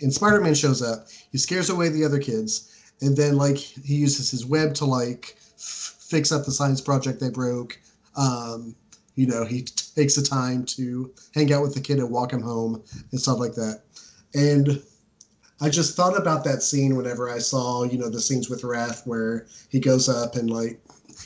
And 0.01 0.13
spider-man 0.13 0.53
shows 0.53 0.81
up 0.81 1.07
he 1.31 1.37
scares 1.37 1.69
away 1.69 1.89
the 1.89 2.05
other 2.05 2.19
kids 2.19 2.91
and 3.01 3.15
then 3.15 3.37
like 3.37 3.57
he 3.57 3.95
uses 3.95 4.31
his 4.31 4.45
web 4.45 4.73
to 4.75 4.85
like 4.85 5.35
f- 5.55 5.95
fix 5.99 6.31
up 6.31 6.45
the 6.45 6.51
science 6.51 6.81
project 6.81 7.19
they 7.19 7.29
broke. 7.29 7.79
Um, 8.15 8.75
you 9.15 9.27
know 9.27 9.45
he 9.45 9.63
t- 9.63 9.85
takes 9.95 10.15
the 10.15 10.23
time 10.23 10.65
to 10.65 11.11
hang 11.35 11.53
out 11.53 11.61
with 11.61 11.75
the 11.75 11.81
kid 11.81 11.99
and 11.99 12.09
walk 12.09 12.33
him 12.33 12.41
home 12.41 12.83
and 13.11 13.19
stuff 13.19 13.39
like 13.39 13.53
that. 13.55 13.81
And 14.33 14.81
i 15.61 15.69
just 15.69 15.95
thought 15.95 16.17
about 16.17 16.43
that 16.43 16.63
scene 16.63 16.95
whenever 16.95 17.29
i 17.29 17.37
saw 17.37 17.83
you 17.83 17.97
know 17.97 18.09
the 18.09 18.19
scenes 18.19 18.49
with 18.49 18.63
Raph 18.63 19.05
where 19.05 19.45
he 19.69 19.79
goes 19.79 20.09
up 20.09 20.35
and 20.35 20.49
like 20.49 20.81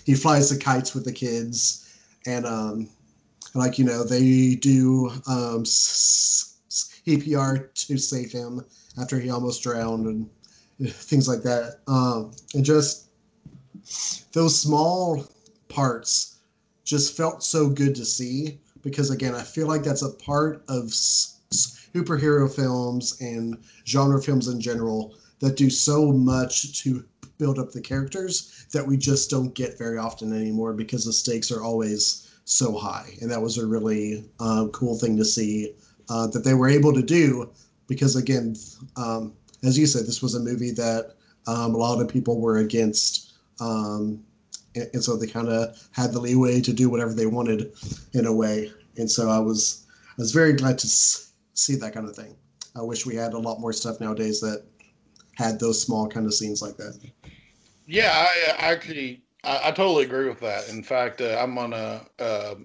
he 0.05 0.15
flies 0.15 0.49
the 0.49 0.57
kites 0.57 0.93
with 0.93 1.05
the 1.05 1.11
kids. 1.11 1.83
And 2.25 2.45
um 2.45 2.89
like 3.57 3.77
you 3.77 3.85
know 3.85 4.03
they 4.03 4.55
do 4.55 5.09
um 5.27 5.63
CPR 5.63 7.73
to 7.73 7.97
save 7.97 8.31
him 8.31 8.61
after 8.99 9.19
he 9.19 9.29
almost 9.29 9.63
drowned 9.63 10.05
and 10.05 10.91
things 10.91 11.27
like 11.27 11.43
that. 11.43 11.79
Um 11.87 12.31
and 12.53 12.63
just 12.63 13.07
those 14.33 14.59
small 14.59 15.25
parts 15.69 16.39
just 16.83 17.17
felt 17.17 17.43
so 17.43 17.69
good 17.69 17.95
to 17.95 18.05
see 18.05 18.59
because 18.81 19.09
again 19.09 19.35
i 19.35 19.41
feel 19.41 19.67
like 19.67 19.83
that's 19.83 20.03
a 20.03 20.11
part 20.11 20.63
of 20.69 20.85
superhero 20.85 22.53
films 22.53 23.19
and 23.21 23.57
genre 23.85 24.21
films 24.21 24.47
in 24.47 24.59
general 24.59 25.13
that 25.39 25.57
do 25.57 25.69
so 25.69 26.11
much 26.11 26.81
to 26.81 27.03
build 27.37 27.59
up 27.59 27.71
the 27.71 27.81
characters 27.81 28.65
that 28.71 28.85
we 28.85 28.97
just 28.97 29.29
don't 29.29 29.53
get 29.53 29.77
very 29.77 29.97
often 29.97 30.33
anymore 30.33 30.73
because 30.73 31.05
the 31.05 31.13
stakes 31.13 31.51
are 31.51 31.61
always 31.61 32.26
so 32.47 32.77
high. 32.77 33.09
And 33.21 33.29
that 33.29 33.41
was 33.41 33.57
a 33.57 33.67
really 33.67 34.23
uh, 34.39 34.67
cool 34.71 34.97
thing 34.97 35.17
to 35.17 35.25
see 35.25 35.73
uh, 36.09 36.27
that 36.27 36.43
they 36.43 36.53
were 36.53 36.69
able 36.69 36.93
to 36.93 37.01
do 37.01 37.49
because, 37.87 38.15
again, 38.15 38.55
um, 38.95 39.33
as 39.63 39.77
you 39.77 39.85
said, 39.85 40.05
this 40.05 40.21
was 40.21 40.35
a 40.35 40.39
movie 40.39 40.71
that 40.71 41.15
um, 41.45 41.75
a 41.75 41.77
lot 41.77 42.01
of 42.01 42.07
people 42.07 42.39
were 42.39 42.59
against. 42.59 43.33
Um, 43.59 44.23
and, 44.75 44.89
and 44.93 45.03
so 45.03 45.17
they 45.17 45.27
kind 45.27 45.49
of 45.49 45.77
had 45.91 46.13
the 46.13 46.19
leeway 46.19 46.61
to 46.61 46.71
do 46.71 46.89
whatever 46.89 47.13
they 47.13 47.25
wanted 47.25 47.73
in 48.13 48.25
a 48.25 48.33
way. 48.33 48.71
And 48.97 49.11
so 49.11 49.29
I 49.29 49.39
was 49.39 49.85
I 50.17 50.21
was 50.21 50.31
very 50.31 50.53
glad 50.53 50.79
to 50.79 50.87
see 50.87 51.75
that 51.75 51.93
kind 51.93 52.07
of 52.07 52.15
thing. 52.15 52.35
I 52.75 52.81
wish 52.81 53.05
we 53.05 53.15
had 53.15 53.33
a 53.33 53.37
lot 53.37 53.59
more 53.59 53.73
stuff 53.73 53.99
nowadays 53.99 54.39
that 54.39 54.63
had 55.35 55.59
those 55.59 55.81
small 55.81 56.07
kind 56.07 56.25
of 56.25 56.33
scenes 56.33 56.61
like 56.61 56.77
that. 56.77 56.97
Yeah, 57.85 58.11
I, 58.13 58.51
I 58.51 58.71
actually, 58.71 59.21
I, 59.47 59.69
I 59.69 59.71
totally 59.71 60.03
agree 60.03 60.27
with 60.27 60.39
that. 60.41 60.69
In 60.69 60.83
fact, 60.83 61.21
uh, 61.21 61.39
I'm 61.41 61.57
on 61.57 61.73
a, 61.73 62.05
uh, 62.19 62.55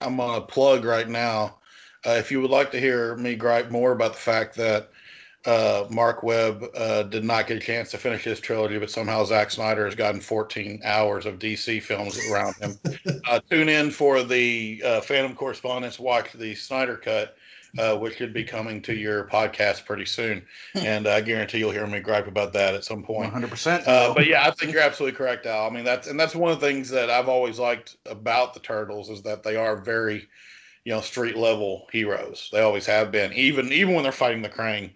I'm 0.00 0.20
on 0.20 0.38
a 0.38 0.40
plug 0.40 0.84
right 0.84 1.08
now. 1.08 1.58
Uh, 2.06 2.12
if 2.12 2.30
you 2.30 2.40
would 2.40 2.50
like 2.50 2.70
to 2.70 2.80
hear 2.80 3.16
me 3.16 3.34
gripe 3.34 3.70
more 3.70 3.92
about 3.92 4.14
the 4.14 4.18
fact 4.18 4.56
that 4.56 4.90
uh, 5.46 5.86
Marc 5.90 6.22
Webb 6.22 6.64
uh, 6.74 7.02
did 7.04 7.24
not 7.24 7.46
get 7.46 7.56
a 7.56 7.60
chance 7.60 7.90
to 7.90 7.98
finish 7.98 8.24
his 8.24 8.40
trilogy, 8.40 8.78
but 8.78 8.90
somehow 8.90 9.24
Zack 9.24 9.50
Snyder 9.50 9.84
has 9.84 9.94
gotten 9.94 10.20
14 10.20 10.80
hours 10.84 11.26
of 11.26 11.38
DC 11.38 11.82
films 11.82 12.18
around 12.30 12.54
him. 12.56 12.78
uh, 13.28 13.40
tune 13.50 13.68
in 13.68 13.90
for 13.90 14.22
the 14.22 14.82
uh, 14.84 15.00
Phantom 15.00 15.34
Correspondence. 15.34 15.98
Watch 15.98 16.32
the 16.32 16.54
Snyder 16.54 16.96
Cut, 16.96 17.36
uh, 17.78 17.96
which 17.96 18.16
should 18.16 18.32
be 18.32 18.44
coming 18.44 18.82
to 18.82 18.94
your 18.94 19.24
podcast 19.24 19.84
pretty 19.86 20.04
soon, 20.04 20.42
and 20.74 21.06
I 21.06 21.20
guarantee 21.20 21.58
you'll 21.58 21.70
hear 21.70 21.86
me 21.86 22.00
gripe 22.00 22.26
about 22.26 22.52
that 22.54 22.74
at 22.74 22.84
some 22.84 23.02
point. 23.02 23.32
100%. 23.32 23.86
Uh, 23.86 24.12
but 24.14 24.26
yeah, 24.26 24.46
I 24.46 24.50
think 24.50 24.72
you're 24.72 24.82
absolutely 24.82 25.16
correct, 25.16 25.46
Al. 25.46 25.66
I 25.66 25.70
mean, 25.70 25.84
that's 25.84 26.08
and 26.08 26.18
that's 26.18 26.34
one 26.34 26.50
of 26.50 26.60
the 26.60 26.66
things 26.66 26.88
that 26.90 27.10
I've 27.10 27.28
always 27.28 27.58
liked 27.58 27.96
about 28.06 28.54
the 28.54 28.60
Turtles 28.60 29.10
is 29.10 29.22
that 29.22 29.42
they 29.42 29.56
are 29.56 29.76
very, 29.76 30.28
you 30.84 30.92
know, 30.92 31.00
street 31.00 31.36
level 31.36 31.86
heroes. 31.92 32.48
They 32.52 32.60
always 32.60 32.86
have 32.86 33.10
been. 33.10 33.32
Even 33.32 33.72
even 33.72 33.94
when 33.94 34.02
they're 34.02 34.12
fighting 34.12 34.42
the 34.42 34.48
Krang, 34.48 34.90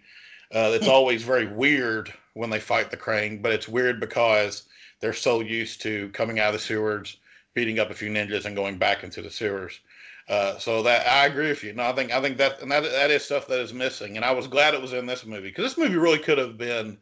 uh, 0.53 0.71
it's 0.73 0.87
always 0.87 1.23
very 1.23 1.47
weird 1.47 2.13
when 2.33 2.49
they 2.49 2.59
fight 2.59 2.91
the 2.91 2.97
Krang. 2.97 3.41
But 3.41 3.53
it's 3.53 3.67
weird 3.67 3.99
because 3.99 4.63
they're 4.99 5.13
so 5.13 5.39
used 5.39 5.81
to 5.83 6.09
coming 6.09 6.39
out 6.39 6.47
of 6.47 6.53
the 6.53 6.59
sewers, 6.59 7.17
beating 7.53 7.79
up 7.79 7.89
a 7.89 7.93
few 7.93 8.09
ninjas, 8.09 8.45
and 8.45 8.55
going 8.55 8.77
back 8.77 9.03
into 9.03 9.21
the 9.21 9.31
sewers. 9.31 9.79
Uh, 10.27 10.57
so 10.57 10.81
that 10.81 11.07
I 11.07 11.27
agree 11.27 11.49
with 11.49 11.63
you. 11.63 11.73
No, 11.73 11.83
I 11.83 11.93
think 11.93 12.11
I 12.11 12.19
think 12.19 12.37
that 12.37 12.61
and 12.61 12.71
that 12.71 12.81
that 12.81 13.11
is 13.11 13.23
stuff 13.23 13.47
that 13.47 13.59
is 13.59 13.73
missing, 13.73 14.15
and 14.15 14.25
I 14.25 14.31
was 14.31 14.47
glad 14.47 14.73
it 14.73 14.81
was 14.81 14.93
in 14.93 15.05
this 15.05 15.25
movie 15.25 15.49
because 15.49 15.65
this 15.65 15.77
movie 15.77 15.97
really 15.97 16.17
could 16.17 16.39
have 16.39 16.57
been. 16.57 16.97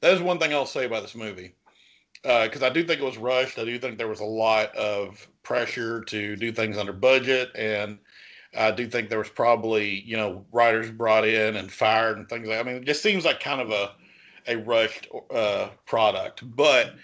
That 0.00 0.12
is 0.14 0.20
one 0.20 0.38
thing 0.38 0.52
I'll 0.52 0.66
say 0.66 0.84
about 0.84 1.02
this 1.02 1.16
movie 1.16 1.54
because 2.22 2.62
I 2.62 2.70
do 2.70 2.84
think 2.84 3.00
it 3.00 3.04
was 3.04 3.18
rushed. 3.18 3.58
I 3.58 3.64
do 3.64 3.78
think 3.78 3.98
there 3.98 4.08
was 4.08 4.20
a 4.20 4.24
lot 4.24 4.74
of 4.76 5.26
pressure 5.42 6.02
to 6.04 6.36
do 6.36 6.52
things 6.52 6.78
under 6.78 6.92
budget, 6.92 7.50
and 7.56 7.98
I 8.56 8.70
do 8.70 8.86
think 8.86 9.08
there 9.08 9.18
was 9.18 9.28
probably 9.28 10.00
you 10.02 10.16
know 10.16 10.44
writers 10.52 10.90
brought 10.90 11.26
in 11.26 11.56
and 11.56 11.70
fired 11.70 12.18
and 12.18 12.28
things 12.28 12.46
like. 12.46 12.60
I 12.60 12.62
mean, 12.62 12.76
it 12.76 12.84
just 12.84 13.02
seems 13.02 13.24
like 13.24 13.40
kind 13.40 13.60
of 13.60 13.70
a 13.70 13.92
a 14.46 14.56
rushed 14.56 15.08
uh, 15.34 15.68
product. 15.86 16.42
But 16.56 16.94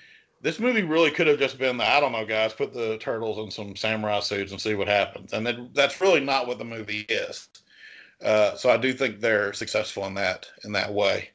this 0.40 0.59
movie 0.59 0.83
really 0.83 1.11
could 1.11 1.27
have 1.27 1.38
just 1.38 1.59
been 1.59 1.77
the 1.79 1.85
I 1.85 2.01
don't 2.01 2.12
know, 2.12 2.24
guys, 2.24 2.53
put 2.53 2.72
the 2.72 2.98
turtles 2.98 3.38
in 3.38 3.51
some 3.51 3.77
samurai 3.77 4.20
suits 4.20 4.53
and 4.53 4.61
see 4.61 4.74
what 4.74 4.88
happens. 4.88 5.33
And 5.33 5.46
that, 5.46 5.74
that's 5.74 6.01
really 6.01 6.20
not 6.20 6.46
what 6.46 6.59
the 6.59 6.64
movie 6.64 7.07
is. 7.09 7.48
Uh, 8.22 8.57
so 8.57 8.70
I 8.70 8.77
do 8.77 8.92
think 8.92 9.20
they're 9.20 9.53
successful 9.53 10.05
in 10.07 10.14
that 10.14 10.46
in 10.64 10.72
that 10.72 10.92
way. 10.92 11.31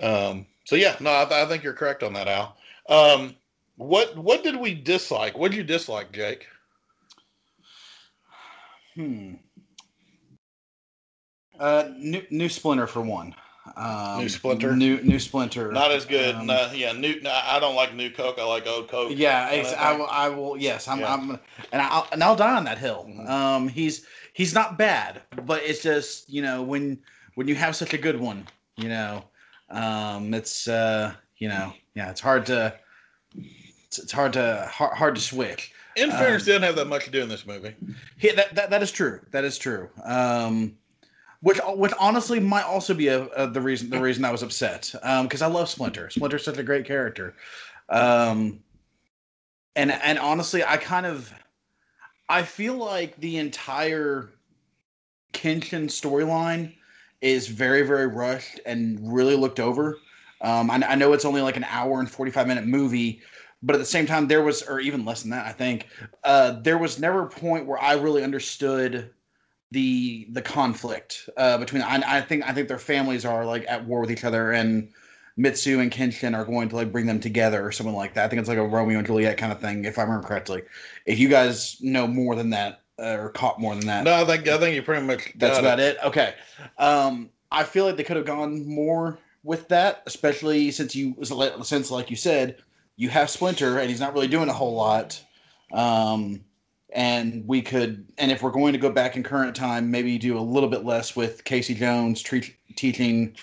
Um, 0.00 0.46
so 0.64 0.76
yeah, 0.76 0.96
no, 1.00 1.10
I, 1.10 1.42
I, 1.42 1.46
think 1.46 1.62
you're 1.62 1.72
correct 1.72 2.02
on 2.02 2.12
that, 2.14 2.28
Al. 2.28 2.56
Um, 2.88 3.36
what 3.76 4.16
what 4.16 4.42
did 4.42 4.56
we 4.56 4.74
dislike? 4.74 5.38
What 5.38 5.52
did 5.52 5.56
you 5.58 5.64
dislike, 5.64 6.12
Jake? 6.12 6.46
Hmm. 8.94 9.34
Uh, 11.58 11.90
new 11.96 12.22
new 12.30 12.48
Splinter 12.48 12.86
for 12.86 13.02
one. 13.02 13.34
Um, 13.76 14.20
new 14.20 14.28
Splinter. 14.28 14.76
New 14.76 15.00
new 15.02 15.18
Splinter. 15.18 15.72
Not 15.72 15.90
as 15.90 16.04
good. 16.04 16.34
Um, 16.34 16.46
no, 16.46 16.70
yeah, 16.72 16.92
new. 16.92 17.20
No, 17.20 17.30
I 17.30 17.58
don't 17.58 17.74
like 17.74 17.94
new 17.94 18.10
Coke. 18.10 18.38
I 18.38 18.44
like 18.44 18.66
old 18.66 18.88
Coke. 18.88 19.12
Yeah, 19.14 19.48
ex- 19.50 19.72
I, 19.72 19.96
will, 19.96 20.06
I 20.06 20.28
will. 20.28 20.56
Yes, 20.56 20.88
I'm. 20.88 21.00
Yeah. 21.00 21.12
I'm. 21.12 21.30
And 21.72 21.82
I'll 21.82 22.06
and 22.12 22.22
I'll 22.22 22.36
die 22.36 22.56
on 22.56 22.64
that 22.64 22.78
hill. 22.78 23.06
Mm-hmm. 23.08 23.26
Um, 23.28 23.68
he's 23.68 24.06
he's 24.32 24.54
not 24.54 24.78
bad, 24.78 25.22
but 25.44 25.62
it's 25.62 25.82
just 25.82 26.30
you 26.30 26.42
know 26.42 26.62
when 26.62 26.98
when 27.34 27.48
you 27.48 27.54
have 27.54 27.76
such 27.76 27.92
a 27.94 27.98
good 27.98 28.18
one, 28.18 28.46
you 28.76 28.88
know, 28.88 29.24
um, 29.70 30.32
it's 30.32 30.68
uh, 30.68 31.14
you 31.38 31.48
know, 31.48 31.72
yeah, 31.94 32.10
it's 32.10 32.20
hard 32.20 32.46
to 32.46 32.74
it's, 33.34 33.98
it's 33.98 34.12
hard 34.12 34.32
to 34.34 34.68
hard, 34.70 34.96
hard 34.96 35.14
to 35.16 35.20
switch. 35.20 35.72
In 35.96 36.10
fairness, 36.10 36.42
um, 36.42 36.46
didn't 36.46 36.62
have 36.62 36.76
that 36.76 36.88
much 36.88 37.06
to 37.06 37.10
do 37.10 37.22
in 37.22 37.28
this 37.28 37.46
movie. 37.46 37.74
Yeah, 38.20 38.34
that, 38.34 38.54
that 38.54 38.70
that 38.70 38.82
is 38.82 38.92
true. 38.92 39.20
That 39.30 39.44
is 39.44 39.56
true. 39.58 39.88
Um, 40.04 40.76
which 41.40 41.58
which 41.68 41.92
honestly 41.98 42.40
might 42.40 42.64
also 42.64 42.94
be 42.94 43.08
a, 43.08 43.24
a 43.28 43.46
the 43.48 43.60
reason 43.60 43.90
the 43.90 44.00
reason 44.00 44.24
I 44.24 44.30
was 44.30 44.42
upset 44.42 44.90
because 44.92 45.42
um, 45.42 45.52
I 45.52 45.54
love 45.54 45.68
Splinter. 45.68 46.10
Splinter's 46.10 46.44
such 46.44 46.58
a 46.58 46.62
great 46.62 46.86
character, 46.86 47.34
um, 47.88 48.60
and 49.74 49.92
and 49.92 50.18
honestly, 50.18 50.64
I 50.64 50.76
kind 50.76 51.06
of 51.06 51.32
I 52.28 52.42
feel 52.42 52.74
like 52.74 53.16
the 53.16 53.36
entire 53.38 54.30
Kenshin 55.32 55.86
storyline 55.86 56.74
is 57.20 57.48
very 57.48 57.82
very 57.82 58.06
rushed 58.06 58.60
and 58.66 58.98
really 59.12 59.36
looked 59.36 59.60
over. 59.60 59.98
Um, 60.42 60.70
I, 60.70 60.82
I 60.86 60.94
know 60.96 61.12
it's 61.12 61.24
only 61.24 61.40
like 61.40 61.56
an 61.56 61.64
hour 61.64 62.00
and 62.00 62.10
forty 62.10 62.30
five 62.30 62.46
minute 62.46 62.66
movie, 62.66 63.22
but 63.62 63.74
at 63.74 63.78
the 63.78 63.84
same 63.84 64.06
time, 64.06 64.28
there 64.28 64.42
was, 64.42 64.62
or 64.62 64.80
even 64.80 65.04
less 65.04 65.22
than 65.22 65.30
that, 65.30 65.46
I 65.46 65.52
think, 65.52 65.88
uh, 66.24 66.52
there 66.60 66.78
was 66.78 66.98
never 66.98 67.22
a 67.22 67.28
point 67.28 67.66
where 67.66 67.82
I 67.82 67.94
really 67.94 68.22
understood 68.22 69.10
the 69.70 70.26
the 70.30 70.42
conflict 70.42 71.28
uh, 71.36 71.58
between. 71.58 71.82
I, 71.82 72.02
I 72.18 72.20
think 72.20 72.48
I 72.48 72.52
think 72.52 72.68
their 72.68 72.78
families 72.78 73.24
are 73.24 73.44
like 73.44 73.64
at 73.68 73.84
war 73.84 74.00
with 74.00 74.10
each 74.10 74.24
other, 74.24 74.52
and 74.52 74.88
Mitsu 75.36 75.80
and 75.80 75.90
Kenshin 75.90 76.34
are 76.34 76.44
going 76.44 76.68
to 76.70 76.76
like 76.76 76.92
bring 76.92 77.06
them 77.06 77.20
together 77.20 77.64
or 77.64 77.72
something 77.72 77.94
like 77.94 78.14
that. 78.14 78.24
I 78.24 78.28
think 78.28 78.40
it's 78.40 78.48
like 78.48 78.58
a 78.58 78.66
Romeo 78.66 78.98
and 78.98 79.06
Juliet 79.06 79.36
kind 79.36 79.52
of 79.52 79.60
thing, 79.60 79.84
if 79.84 79.98
I 79.98 80.02
remember 80.02 80.26
correctly. 80.26 80.62
If 81.04 81.18
you 81.18 81.28
guys 81.28 81.76
know 81.80 82.06
more 82.06 82.34
than 82.34 82.50
that 82.50 82.82
uh, 82.98 83.16
or 83.18 83.28
caught 83.30 83.60
more 83.60 83.74
than 83.74 83.86
that, 83.86 84.04
no, 84.04 84.14
I 84.14 84.24
think 84.24 84.48
I 84.48 84.58
think 84.58 84.74
you 84.74 84.82
pretty 84.82 85.04
much. 85.04 85.32
That's 85.36 85.58
about 85.58 85.80
it. 85.80 85.96
it. 85.96 86.06
Okay, 86.06 86.34
um, 86.78 87.30
I 87.50 87.64
feel 87.64 87.84
like 87.84 87.96
they 87.96 88.04
could 88.04 88.16
have 88.16 88.26
gone 88.26 88.66
more 88.66 89.18
with 89.42 89.68
that, 89.68 90.02
especially 90.06 90.70
since 90.70 90.94
you 90.96 91.14
since 91.62 91.90
like 91.90 92.10
you 92.10 92.16
said, 92.16 92.56
you 92.96 93.08
have 93.10 93.28
Splinter 93.30 93.78
and 93.78 93.90
he's 93.90 94.00
not 94.00 94.14
really 94.14 94.28
doing 94.28 94.48
a 94.48 94.54
whole 94.54 94.74
lot. 94.74 95.22
Um, 95.72 96.44
and 96.96 97.46
we 97.46 97.62
could 97.62 98.04
and 98.18 98.32
if 98.32 98.42
we're 98.42 98.50
going 98.50 98.72
to 98.72 98.78
go 98.78 98.90
back 98.90 99.16
in 99.16 99.22
current 99.22 99.54
time 99.54 99.90
maybe 99.90 100.18
do 100.18 100.36
a 100.36 100.40
little 100.40 100.68
bit 100.68 100.84
less 100.84 101.14
with 101.14 101.44
casey 101.44 101.74
jones 101.74 102.22
tre- 102.22 102.56
teaching 102.74 103.36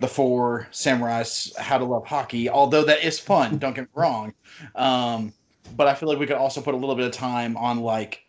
the 0.00 0.08
four 0.08 0.68
samurais 0.72 1.56
how 1.56 1.78
to 1.78 1.84
love 1.84 2.04
hockey 2.04 2.50
although 2.50 2.84
that 2.84 3.02
is 3.02 3.18
fun 3.18 3.56
don't 3.56 3.74
get 3.74 3.82
me 3.82 3.88
wrong. 3.94 4.34
Um, 4.74 5.32
but 5.76 5.86
i 5.86 5.94
feel 5.94 6.08
like 6.08 6.18
we 6.18 6.26
could 6.26 6.36
also 6.36 6.60
put 6.60 6.74
a 6.74 6.76
little 6.76 6.96
bit 6.96 7.06
of 7.06 7.12
time 7.12 7.56
on 7.56 7.80
like 7.80 8.24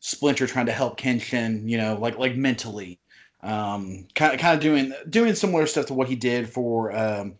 splinter 0.00 0.46
trying 0.46 0.66
to 0.66 0.72
help 0.72 0.98
kenshin 0.98 1.68
you 1.68 1.78
know 1.78 1.94
like 1.94 2.18
like 2.18 2.36
mentally. 2.36 2.98
Um, 3.44 4.06
kind 4.14 4.32
of 4.32 4.38
kind 4.38 4.54
of 4.54 4.60
doing 4.62 4.92
doing 5.10 5.34
similar 5.34 5.66
stuff 5.66 5.86
to 5.86 5.94
what 5.94 6.08
he 6.08 6.14
did 6.14 6.48
for 6.48 6.96
um, 6.96 7.34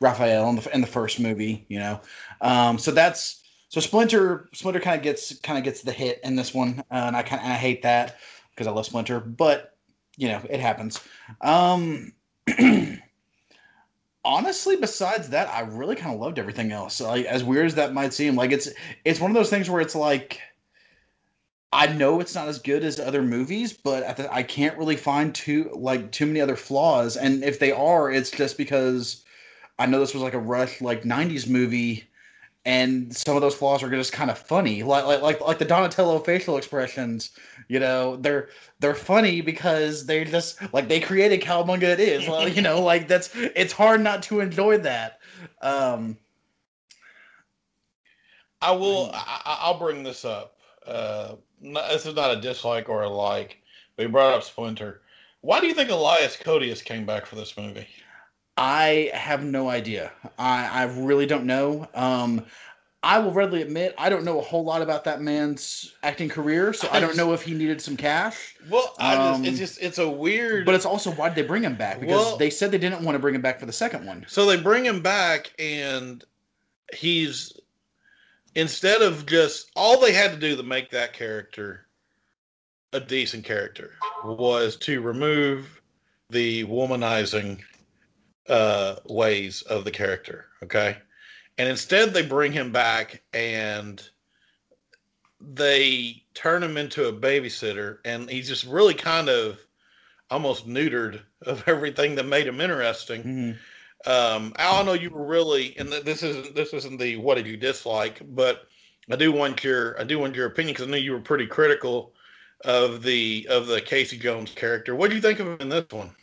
raphael 0.00 0.48
in 0.48 0.56
the, 0.56 0.74
in 0.74 0.80
the 0.80 0.86
first 0.86 1.18
movie 1.18 1.64
you 1.68 1.80
know. 1.80 2.00
Um, 2.40 2.78
so 2.78 2.92
that's 2.92 3.39
so 3.70 3.80
Splinter 3.80 4.48
Splinter 4.52 4.80
kind 4.80 4.96
of 4.96 5.02
gets 5.02 5.38
kind 5.38 5.56
of 5.56 5.64
gets 5.64 5.82
the 5.82 5.92
hit 5.92 6.20
in 6.24 6.34
this 6.34 6.52
one, 6.52 6.80
uh, 6.90 7.04
and 7.06 7.16
I 7.16 7.22
kind 7.22 7.40
I 7.40 7.54
hate 7.54 7.82
that 7.82 8.18
because 8.50 8.66
I 8.66 8.72
love 8.72 8.84
Splinter, 8.84 9.20
but 9.20 9.76
you 10.16 10.26
know 10.28 10.42
it 10.50 10.58
happens. 10.58 11.00
Um, 11.40 12.12
honestly, 14.24 14.74
besides 14.74 15.28
that, 15.28 15.48
I 15.48 15.60
really 15.60 15.94
kind 15.94 16.12
of 16.12 16.20
loved 16.20 16.40
everything 16.40 16.72
else. 16.72 17.00
Like 17.00 17.26
as 17.26 17.44
weird 17.44 17.66
as 17.66 17.76
that 17.76 17.94
might 17.94 18.12
seem, 18.12 18.34
like 18.34 18.50
it's 18.50 18.68
it's 19.04 19.20
one 19.20 19.30
of 19.30 19.36
those 19.36 19.50
things 19.50 19.70
where 19.70 19.80
it's 19.80 19.94
like. 19.96 20.40
I 21.72 21.86
know 21.86 22.18
it's 22.18 22.34
not 22.34 22.48
as 22.48 22.58
good 22.58 22.82
as 22.82 22.98
other 22.98 23.22
movies, 23.22 23.72
but 23.72 24.16
the, 24.16 24.34
I 24.34 24.42
can't 24.42 24.76
really 24.76 24.96
find 24.96 25.32
too 25.32 25.70
like 25.72 26.10
too 26.10 26.26
many 26.26 26.40
other 26.40 26.56
flaws. 26.56 27.16
And 27.16 27.44
if 27.44 27.60
they 27.60 27.70
are, 27.70 28.10
it's 28.10 28.32
just 28.32 28.58
because 28.58 29.24
I 29.78 29.86
know 29.86 30.00
this 30.00 30.12
was 30.12 30.24
like 30.24 30.34
a 30.34 30.40
rush 30.40 30.80
like 30.80 31.04
'90s 31.04 31.48
movie 31.48 32.09
and 32.64 33.14
some 33.16 33.36
of 33.36 33.42
those 33.42 33.54
flaws 33.54 33.82
are 33.82 33.90
just 33.90 34.12
kind 34.12 34.30
of 34.30 34.38
funny. 34.38 34.82
Like 34.82 35.04
like 35.06 35.22
like, 35.22 35.40
like 35.40 35.58
the 35.58 35.64
donatello 35.64 36.18
facial 36.18 36.56
expressions 36.56 37.30
you 37.68 37.80
know 37.80 38.16
they're 38.16 38.48
they're 38.80 38.94
funny 38.94 39.40
because 39.40 40.06
they 40.06 40.24
just 40.24 40.60
like 40.74 40.88
they 40.88 41.00
created 41.00 41.40
cowabunga 41.40 41.84
it 41.84 42.00
is. 42.00 42.26
You 42.54 42.62
know 42.62 42.82
like 42.82 43.08
that's 43.08 43.30
it's 43.34 43.72
hard 43.72 44.02
not 44.02 44.22
to 44.24 44.40
enjoy 44.40 44.78
that. 44.78 45.20
Um 45.62 46.18
i 48.62 48.70
will 48.72 49.10
I, 49.14 49.70
will 49.70 49.78
bring 49.78 50.02
this 50.02 50.24
up. 50.24 50.56
Uh 50.86 51.36
this 51.62 52.04
is 52.04 52.14
not 52.14 52.36
a 52.36 52.40
dislike 52.40 52.88
or 52.88 53.02
a 53.02 53.08
like 53.08 53.58
but 53.96 54.02
you 54.02 54.08
brought 54.10 54.34
up 54.34 54.42
splinter. 54.42 55.00
Why 55.40 55.60
do 55.60 55.66
you 55.66 55.74
think 55.74 55.90
elias 55.90 56.36
koteas 56.36 56.84
came 56.84 57.06
back 57.06 57.24
for 57.24 57.36
this 57.36 57.56
movie 57.56 57.86
I 58.60 59.10
have 59.14 59.42
no 59.42 59.70
idea. 59.70 60.12
I, 60.38 60.68
I 60.68 60.82
really 60.84 61.24
don't 61.24 61.46
know. 61.46 61.88
Um, 61.94 62.44
I 63.02 63.18
will 63.18 63.32
readily 63.32 63.62
admit 63.62 63.94
I 63.96 64.10
don't 64.10 64.22
know 64.22 64.38
a 64.38 64.42
whole 64.42 64.62
lot 64.62 64.82
about 64.82 65.02
that 65.04 65.22
man's 65.22 65.94
acting 66.02 66.28
career, 66.28 66.74
so 66.74 66.86
I, 66.92 67.00
don't 67.00 67.16
know 67.16 67.32
if 67.32 67.42
he 67.42 67.54
needed 67.54 67.80
some 67.80 67.96
cash. 67.96 68.56
Well, 68.68 68.94
I 68.98 69.16
um, 69.16 69.42
just, 69.42 69.48
it's 69.48 69.58
just 69.58 69.82
it's 69.82 69.98
a 69.98 70.08
weird. 70.08 70.66
But 70.66 70.74
it's 70.74 70.84
also 70.84 71.10
why 71.12 71.30
did 71.30 71.36
they 71.36 71.48
bring 71.48 71.64
him 71.64 71.74
back? 71.74 72.00
Because 72.00 72.26
well, 72.26 72.36
they 72.36 72.50
said 72.50 72.70
they 72.70 72.76
didn't 72.76 73.02
want 73.02 73.14
to 73.14 73.18
bring 73.18 73.34
him 73.34 73.40
back 73.40 73.58
for 73.58 73.64
the 73.64 73.72
second 73.72 74.04
one. 74.04 74.26
So 74.28 74.44
they 74.44 74.58
bring 74.58 74.84
him 74.84 75.00
back, 75.00 75.50
and 75.58 76.22
he's 76.92 77.58
instead 78.54 79.00
of 79.00 79.24
just 79.24 79.70
all 79.74 79.98
they 79.98 80.12
had 80.12 80.32
to 80.32 80.36
do 80.36 80.54
to 80.54 80.62
make 80.62 80.90
that 80.90 81.14
character 81.14 81.86
a 82.92 83.00
decent 83.00 83.46
character 83.46 83.92
was 84.22 84.76
to 84.76 85.00
remove 85.00 85.80
the 86.28 86.64
womanizing 86.66 87.60
uh, 88.50 88.96
ways 89.06 89.62
of 89.62 89.84
the 89.84 89.90
character. 89.90 90.46
Okay. 90.62 90.96
And 91.56 91.68
instead, 91.68 92.12
they 92.12 92.22
bring 92.22 92.52
him 92.52 92.72
back 92.72 93.22
and 93.32 94.02
they 95.40 96.22
turn 96.34 96.62
him 96.62 96.76
into 96.76 97.08
a 97.08 97.12
babysitter. 97.12 97.98
And 98.04 98.28
he's 98.28 98.48
just 98.48 98.64
really 98.64 98.94
kind 98.94 99.28
of 99.28 99.60
almost 100.30 100.68
neutered 100.68 101.22
of 101.42 101.62
everything 101.68 102.16
that 102.16 102.26
made 102.26 102.46
him 102.46 102.60
interesting. 102.60 103.22
Mm-hmm. 103.22 104.10
Um, 104.10 104.54
Al, 104.56 104.76
I 104.76 104.82
know 104.82 104.94
you 104.94 105.10
were 105.10 105.26
really, 105.26 105.76
and 105.78 105.92
this 105.92 106.22
isn't 106.22 106.54
this 106.54 106.72
isn't 106.72 106.98
the 106.98 107.16
what 107.16 107.34
did 107.34 107.46
you 107.46 107.58
dislike, 107.58 108.22
but 108.30 108.66
I 109.10 109.16
do 109.16 109.30
want 109.30 109.62
your 109.62 110.00
I 110.00 110.04
do 110.04 110.18
want 110.18 110.34
your 110.34 110.46
opinion 110.46 110.72
because 110.72 110.88
I 110.88 110.90
know 110.90 110.96
you 110.96 111.12
were 111.12 111.20
pretty 111.20 111.46
critical 111.46 112.14
of 112.64 113.02
the 113.02 113.46
of 113.50 113.66
the 113.66 113.80
Casey 113.82 114.16
Jones 114.16 114.52
character. 114.52 114.96
What 114.96 115.10
do 115.10 115.16
you 115.16 115.22
think 115.22 115.38
of 115.38 115.48
him 115.48 115.58
in 115.60 115.68
this 115.68 115.84
one? 115.90 116.14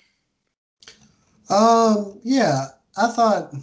Um, 1.49 2.19
yeah, 2.23 2.67
I 2.97 3.07
thought. 3.07 3.53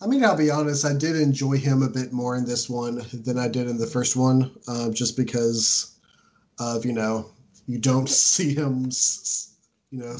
I 0.00 0.06
mean, 0.06 0.24
I'll 0.24 0.36
be 0.36 0.50
honest. 0.50 0.84
I 0.84 0.92
did 0.94 1.16
enjoy 1.16 1.56
him 1.56 1.82
a 1.82 1.88
bit 1.88 2.12
more 2.12 2.36
in 2.36 2.44
this 2.44 2.68
one 2.68 3.02
than 3.12 3.38
I 3.38 3.48
did 3.48 3.68
in 3.68 3.78
the 3.78 3.86
first 3.86 4.16
one, 4.16 4.50
uh, 4.68 4.90
just 4.90 5.16
because 5.16 5.98
of 6.58 6.84
you 6.84 6.92
know 6.92 7.30
you 7.66 7.78
don't 7.78 8.08
see 8.08 8.54
him, 8.54 8.90
you 9.90 10.00
know, 10.00 10.16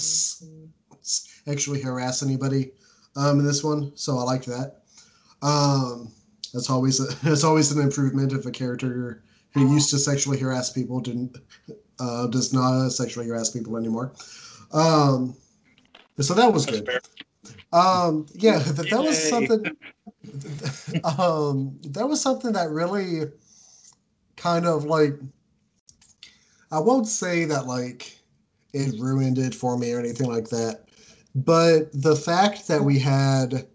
actually 1.47 1.81
harass 1.81 2.23
anybody 2.23 2.73
um, 3.17 3.39
in 3.41 3.47
this 3.47 3.63
one. 3.65 3.93
So 3.97 4.19
I 4.19 4.23
liked 4.23 4.47
that. 4.47 4.83
Um, 5.43 6.11
that's 6.53 6.71
always 6.71 7.01
a, 7.01 7.15
that's 7.25 7.45
always 7.45 7.73
an 7.73 7.83
improvement 7.83 8.33
if 8.33 8.47
a 8.47 8.51
character 8.51 9.23
who 9.53 9.73
used 9.73 9.91
to 9.91 9.99
sexually 9.99 10.39
harass 10.39 10.71
people 10.71 11.01
didn't 11.01 11.39
uh, 11.99 12.27
does 12.27 12.53
not 12.53 12.91
sexually 12.91 13.27
harass 13.27 13.51
people 13.51 13.77
anymore. 13.77 14.13
Um, 14.73 15.35
so 16.21 16.35
that 16.35 16.53
was 16.53 16.67
That's 16.67 16.81
good. 16.81 17.01
Um, 17.73 18.27
yeah, 18.35 18.59
that, 18.59 18.91
that 18.91 19.03
was 19.03 19.29
something. 19.29 19.65
um, 21.19 21.79
that 21.83 22.09
was 22.09 22.21
something 22.21 22.53
that 22.53 22.71
really 22.71 23.31
kind 24.37 24.67
of 24.67 24.85
like. 24.85 25.15
I 26.71 26.81
won't 26.81 27.07
say 27.07 27.45
that 27.45 27.67
like 27.67 28.19
it 28.73 28.99
ruined 28.99 29.39
it 29.39 29.55
for 29.55 29.79
me 29.79 29.93
or 29.93 30.01
anything 30.01 30.29
like 30.29 30.49
that, 30.49 30.87
but 31.35 31.93
the 31.93 32.17
fact 32.17 32.67
that 32.69 32.83
we 32.83 32.99
had 32.99 33.67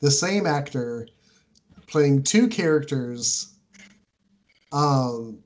the 0.00 0.10
same 0.10 0.46
actor 0.46 1.06
playing 1.86 2.22
two 2.22 2.48
characters 2.48 3.54
um, 4.72 5.38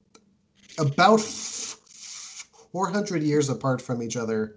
about 0.79 1.21
400 1.21 3.23
years 3.23 3.49
apart 3.49 3.81
from 3.81 4.03
each 4.03 4.17
other 4.17 4.57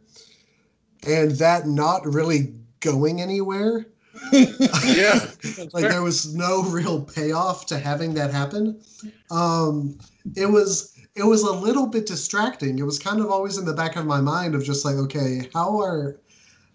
and 1.07 1.31
that 1.31 1.67
not 1.67 2.05
really 2.05 2.53
going 2.79 3.21
anywhere. 3.21 3.87
Yeah, 4.31 5.19
like 5.73 5.89
there 5.89 6.01
was 6.01 6.33
no 6.33 6.63
real 6.63 7.01
payoff 7.01 7.65
to 7.67 7.77
having 7.77 8.13
that 8.13 8.31
happen. 8.31 8.81
Um 9.29 9.97
it 10.35 10.45
was 10.45 10.97
it 11.15 11.23
was 11.23 11.43
a 11.43 11.51
little 11.51 11.85
bit 11.87 12.05
distracting. 12.05 12.79
It 12.79 12.83
was 12.83 12.97
kind 12.97 13.19
of 13.19 13.29
always 13.29 13.57
in 13.57 13.65
the 13.65 13.73
back 13.73 13.97
of 13.97 14.05
my 14.05 14.21
mind 14.21 14.55
of 14.55 14.63
just 14.63 14.85
like 14.85 14.95
okay 14.95 15.49
how 15.53 15.79
are 15.79 16.17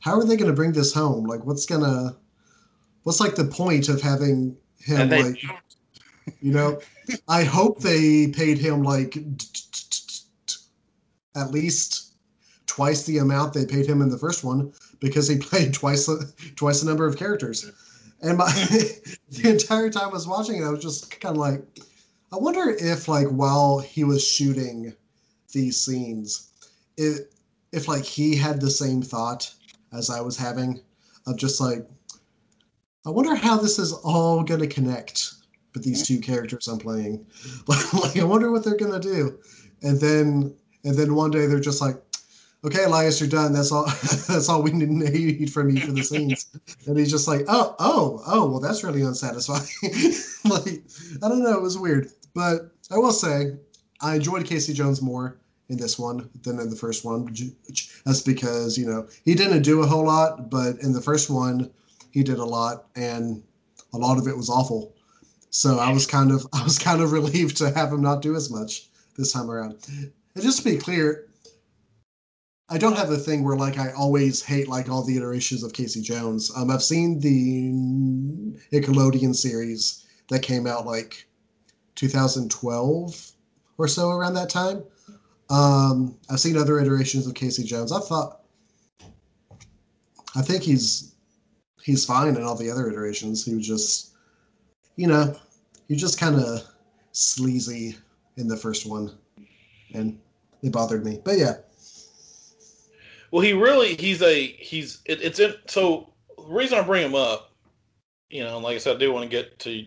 how 0.01 0.19
are 0.19 0.25
they 0.25 0.37
going 0.37 0.51
to 0.51 0.57
bring 0.57 0.73
this 0.73 0.93
home? 0.93 1.25
Like 1.25 1.45
what's 1.47 1.67
gonna 1.67 2.15
what's 3.05 3.21
like 3.21 3.35
the 3.35 3.47
point 3.47 3.89
of 3.89 4.03
having 4.03 4.57
him 4.79 5.09
they 5.09 5.23
like 5.23 5.43
you 6.41 6.53
know? 6.53 6.79
I 7.29 7.45
hope 7.45 7.81
they 7.81 8.29
paid 8.29 8.59
him 8.59 8.83
like 8.83 9.17
at 11.37 11.51
least 11.51 12.10
twice 12.71 13.03
the 13.03 13.19
amount 13.19 13.53
they 13.53 13.67
paid 13.67 13.85
him 13.85 14.01
in 14.01 14.09
the 14.09 14.17
first 14.17 14.45
one 14.45 14.73
because 15.01 15.27
he 15.27 15.37
played 15.51 15.75
twice 15.75 16.07
the 16.07 16.33
twice 16.55 16.81
the 16.81 16.87
number 16.87 17.05
of 17.05 17.17
characters. 17.17 17.69
And 18.23 18.39
my 18.39 18.47
the 19.31 19.51
entire 19.51 19.91
time 19.91 20.11
i 20.11 20.13
was 20.13 20.29
watching 20.29 20.63
it 20.63 20.65
i 20.65 20.71
was 20.71 20.83
just 20.83 21.21
kind 21.21 21.37
of 21.37 21.41
like 21.41 21.65
i 22.33 22.37
wonder 22.37 22.71
if 22.79 23.09
like 23.09 23.27
while 23.29 23.79
he 23.79 24.05
was 24.05 24.27
shooting 24.27 24.95
these 25.53 25.81
scenes 25.81 26.51
if 26.97 27.21
if 27.73 27.89
like 27.89 28.05
he 28.05 28.37
had 28.37 28.61
the 28.61 28.71
same 28.71 29.01
thought 29.01 29.53
as 29.95 30.11
i 30.11 30.21
was 30.21 30.37
having 30.37 30.81
of 31.27 31.39
just 31.39 31.63
like 31.63 31.89
i 33.07 33.11
wonder 33.11 33.35
how 33.35 33.57
this 33.57 33.79
is 33.79 33.95
all 34.05 34.43
going 34.43 34.61
to 34.61 34.67
connect 34.67 35.33
with 35.73 35.83
these 35.83 36.07
two 36.07 36.21
characters 36.21 36.69
i'm 36.69 36.79
playing. 36.79 37.27
Like 37.67 38.19
i 38.19 38.25
wonder 38.25 38.53
what 38.53 38.65
they're 38.65 38.77
going 38.77 39.01
to 39.01 39.09
do. 39.15 39.39
And 39.83 39.99
then 39.99 40.55
and 40.85 40.95
then 40.95 41.15
one 41.15 41.31
day 41.31 41.47
they're 41.47 41.59
just 41.59 41.81
like 41.81 41.97
okay 42.65 42.85
elias 42.85 43.21
you're 43.21 43.29
done. 43.29 43.53
That's 43.53 43.73
all 43.73 43.85
that's 44.29 44.49
all 44.49 44.63
we 44.63 44.73
need 44.73 45.53
from 45.53 45.71
you 45.71 45.81
for 45.81 45.93
the 45.93 46.03
scenes. 46.03 46.47
And 46.87 46.99
he's 46.99 47.11
just 47.11 47.29
like 47.29 47.45
oh 47.49 47.75
oh 47.79 48.23
oh 48.27 48.47
well 48.49 48.61
that's 48.61 48.85
really 48.85 49.03
unsatisfying. 49.03 49.67
Like 50.45 50.83
i 51.23 51.29
don't 51.29 51.43
know 51.43 51.57
it 51.57 51.63
was 51.63 51.79
weird. 51.79 52.11
But 52.35 52.73
i 52.91 52.97
will 52.97 53.13
say 53.13 53.57
i 54.01 54.17
enjoyed 54.17 54.47
casey 54.47 54.73
jones 54.73 55.03
more 55.03 55.39
in 55.69 55.77
this 55.77 55.99
one 55.99 56.29
than 56.43 56.59
in 56.59 56.71
the 56.71 56.77
first 56.77 57.05
one 57.05 57.33
that's 58.05 58.23
because 58.23 58.77
you 58.77 58.87
know 58.87 59.07
he 59.25 59.35
didn't 59.35 59.63
do 59.63 59.83
a 59.83 59.87
whole 59.87 60.05
lot 60.05 60.51
but 60.51 60.79
in 60.81 60.93
the 60.93 61.01
first 61.01 61.31
one 61.31 61.71
he 62.11 62.25
did 62.25 62.39
a 62.39 62.45
lot 62.45 62.87
and 62.97 63.43
a 63.93 63.99
lot 63.99 64.19
of 64.19 64.27
it 64.27 64.37
was 64.37 64.49
awful. 64.49 64.95
So 65.51 65.79
i 65.79 65.93
was 65.93 66.07
kind 66.07 66.31
of 66.33 66.47
i 66.53 66.63
was 66.63 66.79
kind 66.79 67.03
of 67.03 67.13
relieved 67.13 67.57
to 67.59 67.71
have 67.71 67.93
him 67.93 68.03
not 68.03 68.23
do 68.23 68.35
as 68.35 68.51
much 68.51 68.89
this 69.17 69.33
time 69.33 69.51
around. 69.51 69.77
And 70.35 70.43
just 70.45 70.59
to 70.59 70.65
be 70.65 70.77
clear 70.77 71.30
I 72.73 72.79
don't 72.79 72.97
have 72.97 73.11
a 73.11 73.17
thing 73.17 73.43
where 73.43 73.57
like 73.57 73.79
I 73.79 73.91
always 73.93 74.43
hate 74.43 74.69
like 74.69 74.89
all 74.89 75.03
the 75.03 75.17
iterations 75.17 75.65
of 75.65 75.73
Casey 75.73 76.01
Jones. 76.01 76.53
Um, 76.57 76.71
I've 76.71 76.85
seen 76.85 77.19
the 77.19 77.73
Nickelodeon 78.73 79.35
series 79.35 80.07
that 80.29 80.43
came 80.43 80.69
out 80.69 80.87
like 80.87 81.27
2012 81.97 83.33
or 83.77 83.89
so 83.89 84.11
around 84.11 84.35
that 84.35 84.51
time. 84.51 84.85
Um, 85.51 86.17
I've 86.31 86.39
seen 86.39 86.57
other 86.57 86.79
iterations 86.79 87.27
of 87.27 87.35
Casey 87.35 87.65
Jones. 87.65 87.91
I 87.91 87.99
thought, 87.99 88.43
I 90.37 90.43
think 90.43 90.63
he's 90.63 91.17
he's 91.83 92.05
fine 92.05 92.37
in 92.37 92.45
all 92.45 92.55
the 92.55 92.71
other 92.71 92.89
iterations. 92.89 93.45
He 93.45 93.57
was 93.57 93.67
just, 93.67 94.13
you 94.95 95.09
know, 95.09 95.37
he 95.89 95.97
just 95.97 96.21
kind 96.21 96.37
of 96.37 96.63
sleazy 97.11 97.97
in 98.37 98.47
the 98.47 98.57
first 98.57 98.87
one, 98.87 99.19
and 99.93 100.21
it 100.63 100.71
bothered 100.71 101.05
me. 101.05 101.21
But 101.25 101.37
yeah. 101.37 101.55
Well, 103.31 103.43
he 103.43 103.53
really 103.53 103.95
he's 103.97 104.23
a 104.23 104.47
he's 104.47 105.01
it, 105.05 105.23
it's 105.23 105.39
in 105.39 105.55
so 105.67 106.13
the 106.37 106.45
reason 106.55 106.79
I 106.79 106.83
bring 106.83 107.05
him 107.05 107.15
up, 107.15 107.53
you 108.29 108.43
know, 108.43 108.59
like 108.59 108.75
I 108.75 108.79
said, 108.79 108.97
I 108.97 108.99
do 108.99 109.13
want 109.13 109.25
to 109.25 109.29
get 109.29 109.59
to 109.61 109.85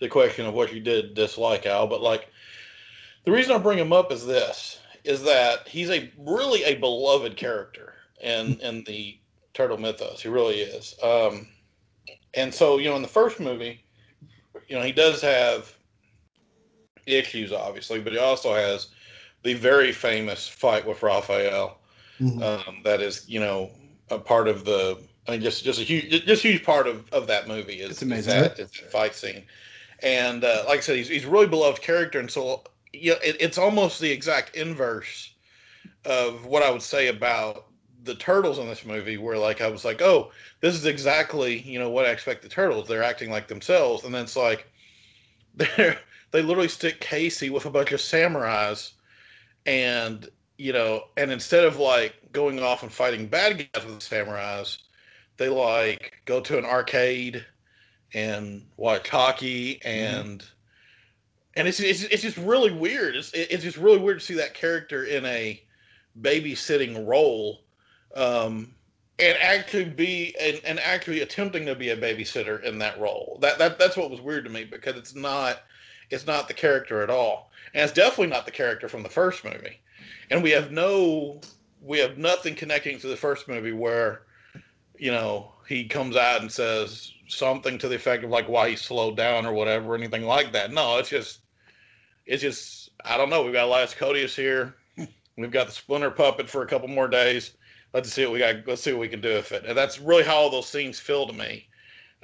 the 0.00 0.08
question 0.08 0.46
of 0.46 0.54
what 0.54 0.72
you 0.72 0.80
did 0.80 1.14
dislike 1.14 1.66
Al, 1.66 1.86
but 1.86 2.00
like 2.00 2.30
the 3.24 3.32
reason 3.32 3.54
I 3.54 3.58
bring 3.58 3.78
him 3.78 3.92
up 3.92 4.10
is 4.10 4.24
this 4.24 4.80
is 5.04 5.22
that 5.24 5.68
he's 5.68 5.90
a 5.90 6.10
really 6.18 6.64
a 6.64 6.76
beloved 6.76 7.36
character 7.36 7.94
in 8.22 8.58
in 8.60 8.84
the 8.84 9.18
turtle 9.54 9.78
mythos. 9.78 10.22
He 10.22 10.28
really 10.28 10.60
is. 10.60 10.94
Um, 11.02 11.48
and 12.34 12.54
so 12.54 12.78
you 12.78 12.88
know, 12.88 12.96
in 12.96 13.02
the 13.02 13.08
first 13.08 13.38
movie, 13.38 13.84
you 14.68 14.76
know, 14.76 14.82
he 14.82 14.92
does 14.92 15.20
have 15.20 15.74
issues, 17.06 17.52
obviously, 17.52 18.00
but 18.00 18.12
he 18.12 18.18
also 18.18 18.54
has 18.54 18.88
the 19.42 19.54
very 19.54 19.92
famous 19.92 20.48
fight 20.48 20.86
with 20.86 21.02
Raphael 21.02 21.77
Mm-hmm. 22.20 22.42
Um, 22.42 22.80
that 22.84 23.00
is, 23.00 23.28
you 23.28 23.40
know, 23.40 23.70
a 24.10 24.18
part 24.18 24.48
of 24.48 24.64
the. 24.64 24.98
I 25.26 25.32
mean, 25.32 25.40
just 25.42 25.62
just 25.62 25.78
a 25.78 25.82
huge, 25.82 26.24
just 26.24 26.42
huge 26.42 26.64
part 26.64 26.86
of, 26.86 27.12
of 27.12 27.26
that 27.26 27.48
movie 27.48 27.80
is, 27.80 27.90
it's 27.90 28.02
amazing. 28.02 28.34
Is 28.34 28.56
that, 28.56 28.70
fight 28.90 29.14
scene, 29.14 29.44
and 30.02 30.42
uh, 30.42 30.64
like 30.66 30.78
I 30.78 30.80
said, 30.80 30.96
he's 30.96 31.08
he's 31.08 31.24
a 31.26 31.30
really 31.30 31.46
beloved 31.46 31.82
character, 31.82 32.18
and 32.18 32.30
so 32.30 32.64
yeah, 32.92 33.14
it, 33.22 33.36
it's 33.38 33.58
almost 33.58 34.00
the 34.00 34.10
exact 34.10 34.56
inverse 34.56 35.34
of 36.04 36.46
what 36.46 36.62
I 36.62 36.70
would 36.70 36.82
say 36.82 37.08
about 37.08 37.66
the 38.04 38.14
turtles 38.14 38.58
in 38.58 38.66
this 38.68 38.86
movie, 38.86 39.18
where 39.18 39.36
like 39.36 39.60
I 39.60 39.68
was 39.68 39.84
like, 39.84 40.00
oh, 40.00 40.32
this 40.60 40.74
is 40.74 40.86
exactly 40.86 41.58
you 41.58 41.78
know 41.78 41.90
what 41.90 42.06
I 42.06 42.10
expect 42.10 42.42
the 42.42 42.48
turtles. 42.48 42.88
They're 42.88 43.02
acting 43.02 43.30
like 43.30 43.48
themselves, 43.48 44.04
and 44.04 44.14
then 44.14 44.24
it's 44.24 44.36
like 44.36 44.66
they 45.54 45.96
they 46.30 46.42
literally 46.42 46.68
stick 46.68 47.00
Casey 47.00 47.50
with 47.50 47.66
a 47.66 47.70
bunch 47.70 47.92
of 47.92 48.00
samurais, 48.00 48.92
and 49.66 50.28
you 50.58 50.72
know, 50.72 51.04
and 51.16 51.30
instead 51.30 51.64
of 51.64 51.78
like 51.78 52.14
going 52.32 52.60
off 52.60 52.82
and 52.82 52.92
fighting 52.92 53.26
bad 53.26 53.58
guys 53.58 53.86
with 53.86 54.00
the 54.00 54.04
samurais, 54.04 54.78
they 55.36 55.48
like 55.48 56.20
go 56.24 56.40
to 56.40 56.58
an 56.58 56.64
arcade 56.64 57.44
and 58.12 58.66
watch 58.76 59.08
hockey 59.08 59.76
mm-hmm. 59.76 59.88
and 59.88 60.40
mm-hmm. 60.40 60.48
and 61.56 61.68
it's, 61.68 61.80
it's 61.80 62.02
it's 62.02 62.22
just 62.22 62.36
really 62.36 62.72
weird. 62.72 63.14
It's 63.14 63.32
it's 63.32 63.62
just 63.62 63.78
really 63.78 63.98
weird 63.98 64.18
to 64.18 64.26
see 64.26 64.34
that 64.34 64.54
character 64.54 65.04
in 65.04 65.24
a 65.24 65.62
babysitting 66.20 67.06
role, 67.06 67.60
um, 68.16 68.74
and 69.20 69.38
actually 69.40 69.84
be 69.84 70.34
and, 70.40 70.60
and 70.64 70.80
actually 70.80 71.20
attempting 71.20 71.66
to 71.66 71.76
be 71.76 71.90
a 71.90 71.96
babysitter 71.96 72.60
in 72.64 72.78
that 72.80 72.98
role. 72.98 73.38
That 73.40 73.58
that 73.58 73.78
that's 73.78 73.96
what 73.96 74.10
was 74.10 74.20
weird 74.20 74.44
to 74.44 74.50
me 74.50 74.64
because 74.64 74.96
it's 74.96 75.14
not 75.14 75.60
it's 76.10 76.26
not 76.26 76.48
the 76.48 76.54
character 76.54 77.00
at 77.00 77.10
all, 77.10 77.52
and 77.74 77.84
it's 77.84 77.92
definitely 77.92 78.34
not 78.34 78.44
the 78.44 78.50
character 78.50 78.88
from 78.88 79.04
the 79.04 79.08
first 79.08 79.44
movie 79.44 79.78
and 80.30 80.42
we 80.42 80.50
have 80.50 80.70
no 80.70 81.40
we 81.82 81.98
have 81.98 82.18
nothing 82.18 82.54
connecting 82.54 82.98
to 82.98 83.06
the 83.06 83.16
first 83.16 83.48
movie 83.48 83.72
where 83.72 84.22
you 84.98 85.10
know 85.10 85.52
he 85.68 85.84
comes 85.84 86.16
out 86.16 86.40
and 86.40 86.50
says 86.50 87.12
something 87.28 87.78
to 87.78 87.88
the 87.88 87.94
effect 87.94 88.24
of 88.24 88.30
like 88.30 88.48
why 88.48 88.70
he 88.70 88.76
slowed 88.76 89.16
down 89.16 89.46
or 89.46 89.52
whatever 89.52 89.94
anything 89.94 90.24
like 90.24 90.52
that. 90.52 90.72
No 90.72 90.98
it's 90.98 91.08
just 91.08 91.40
it's 92.26 92.42
just 92.42 92.90
i 93.04 93.16
don't 93.16 93.30
know. 93.30 93.42
We've 93.42 93.52
got 93.52 93.66
elias 93.66 93.94
Koteas 93.94 94.34
here. 94.34 94.76
We've 95.36 95.50
got 95.50 95.66
the 95.66 95.72
splinter 95.72 96.10
puppet 96.10 96.48
for 96.48 96.62
a 96.62 96.66
couple 96.66 96.88
more 96.88 97.08
days. 97.08 97.52
Let's 97.94 98.12
see 98.12 98.24
what 98.24 98.32
we 98.32 98.38
got 98.40 98.66
let's 98.66 98.82
see 98.82 98.92
what 98.92 99.00
we 99.00 99.08
can 99.08 99.20
do 99.20 99.34
with 99.34 99.52
it. 99.52 99.64
And 99.66 99.76
that's 99.76 99.98
really 99.98 100.24
how 100.24 100.36
all 100.36 100.50
those 100.50 100.68
scenes 100.68 100.98
feel 100.98 101.26
to 101.26 101.32
me. 101.32 101.68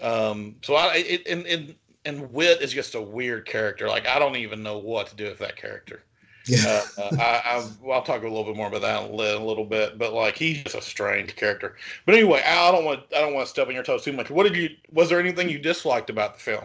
Um 0.01 0.57
so 0.63 0.75
i 0.75 0.97
it, 0.97 1.27
and 1.27 1.47
and 1.47 1.75
and 2.07 2.31
Whit 2.33 2.61
is 2.61 2.73
just 2.73 2.95
a 2.95 3.01
weird 3.01 3.47
character. 3.47 3.89
Like 3.89 4.07
i 4.07 4.19
don't 4.19 4.37
even 4.37 4.63
know 4.63 4.79
what 4.79 5.07
to 5.09 5.17
do 5.17 5.25
with 5.27 5.39
that 5.39 5.57
character 5.57 6.05
yeah, 6.47 6.83
uh, 6.99 7.03
uh 7.03 7.17
I, 7.19 7.59
I, 7.59 7.69
will 7.83 8.03
talk 8.03 8.23
a 8.23 8.29
little 8.29 8.45
bit 8.45 8.57
more 8.57 8.69
about 8.69 8.83
that 8.83 9.05
in 9.05 9.13
a 9.13 9.45
little 9.45 9.65
bit. 9.65 9.99
But 9.99 10.13
like, 10.13 10.37
he's 10.37 10.63
just 10.63 10.75
a 10.75 10.83
strange 10.83 11.37
character. 11.37 11.77
But 12.07 12.15
anyway, 12.15 12.43
I 12.47 12.71
don't 12.71 12.85
want 12.85 13.01
I 13.17 13.21
don't 13.21 13.35
want 13.35 13.47
to 13.47 13.51
step 13.51 13.69
on 13.69 13.75
your 13.75 13.83
toes 13.83 14.05
too 14.05 14.13
much. 14.13 14.31
What 14.31 14.45
did 14.45 14.57
you? 14.57 14.71
Was 14.93 15.09
there 15.09 15.21
anything 15.21 15.49
you 15.49 15.59
disliked 15.59 16.11
about 16.11 16.35
the 16.35 16.41
film? 16.41 16.65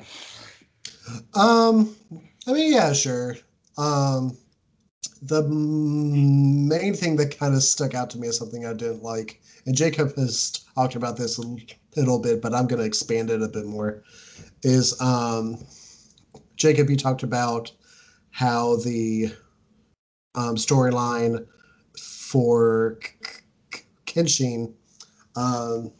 Um, 1.33 1.95
I 2.47 2.53
mean, 2.53 2.73
yeah, 2.73 2.93
sure. 2.93 3.37
Um, 3.77 4.37
the 5.21 5.43
main 5.43 6.93
thing 6.93 7.15
that 7.17 7.37
kind 7.37 7.53
of 7.53 7.63
stuck 7.63 7.93
out 7.93 8.09
to 8.11 8.17
me 8.17 8.27
as 8.27 8.37
something 8.37 8.65
I 8.65 8.73
didn't 8.73 9.03
like, 9.03 9.41
and 9.65 9.75
Jacob 9.75 10.15
has 10.15 10.65
talked 10.75 10.95
about 10.95 11.17
this 11.17 11.37
a 11.37 11.43
little 11.95 12.19
bit, 12.19 12.41
but 12.41 12.53
I'm 12.53 12.67
going 12.67 12.79
to 12.79 12.85
expand 12.85 13.29
it 13.29 13.41
a 13.41 13.47
bit 13.47 13.65
more. 13.65 14.03
Is 14.63 14.99
um, 15.01 15.63
Jacob? 16.55 16.89
You 16.89 16.97
talked 16.97 17.23
about 17.23 17.71
how 18.31 18.77
the 18.77 19.33
um, 20.35 20.55
storyline 20.55 21.45
for 21.97 22.99
Kenshin, 24.05 24.73
um, 25.35 25.91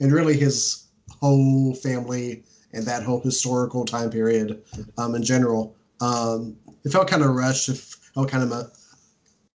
and 0.00 0.12
really 0.12 0.36
his 0.36 0.86
whole 1.20 1.74
family 1.74 2.42
and 2.72 2.84
that 2.84 3.02
whole 3.02 3.20
historical 3.20 3.84
time 3.84 4.10
period 4.10 4.62
um, 4.98 5.14
in 5.14 5.22
general. 5.22 5.76
Um, 6.00 6.56
it 6.84 6.90
felt 6.90 7.08
kind 7.08 7.22
of 7.22 7.30
rushed. 7.30 7.68
It 7.68 7.76
felt 7.76 8.28
kind 8.30 8.50
of 8.52 8.72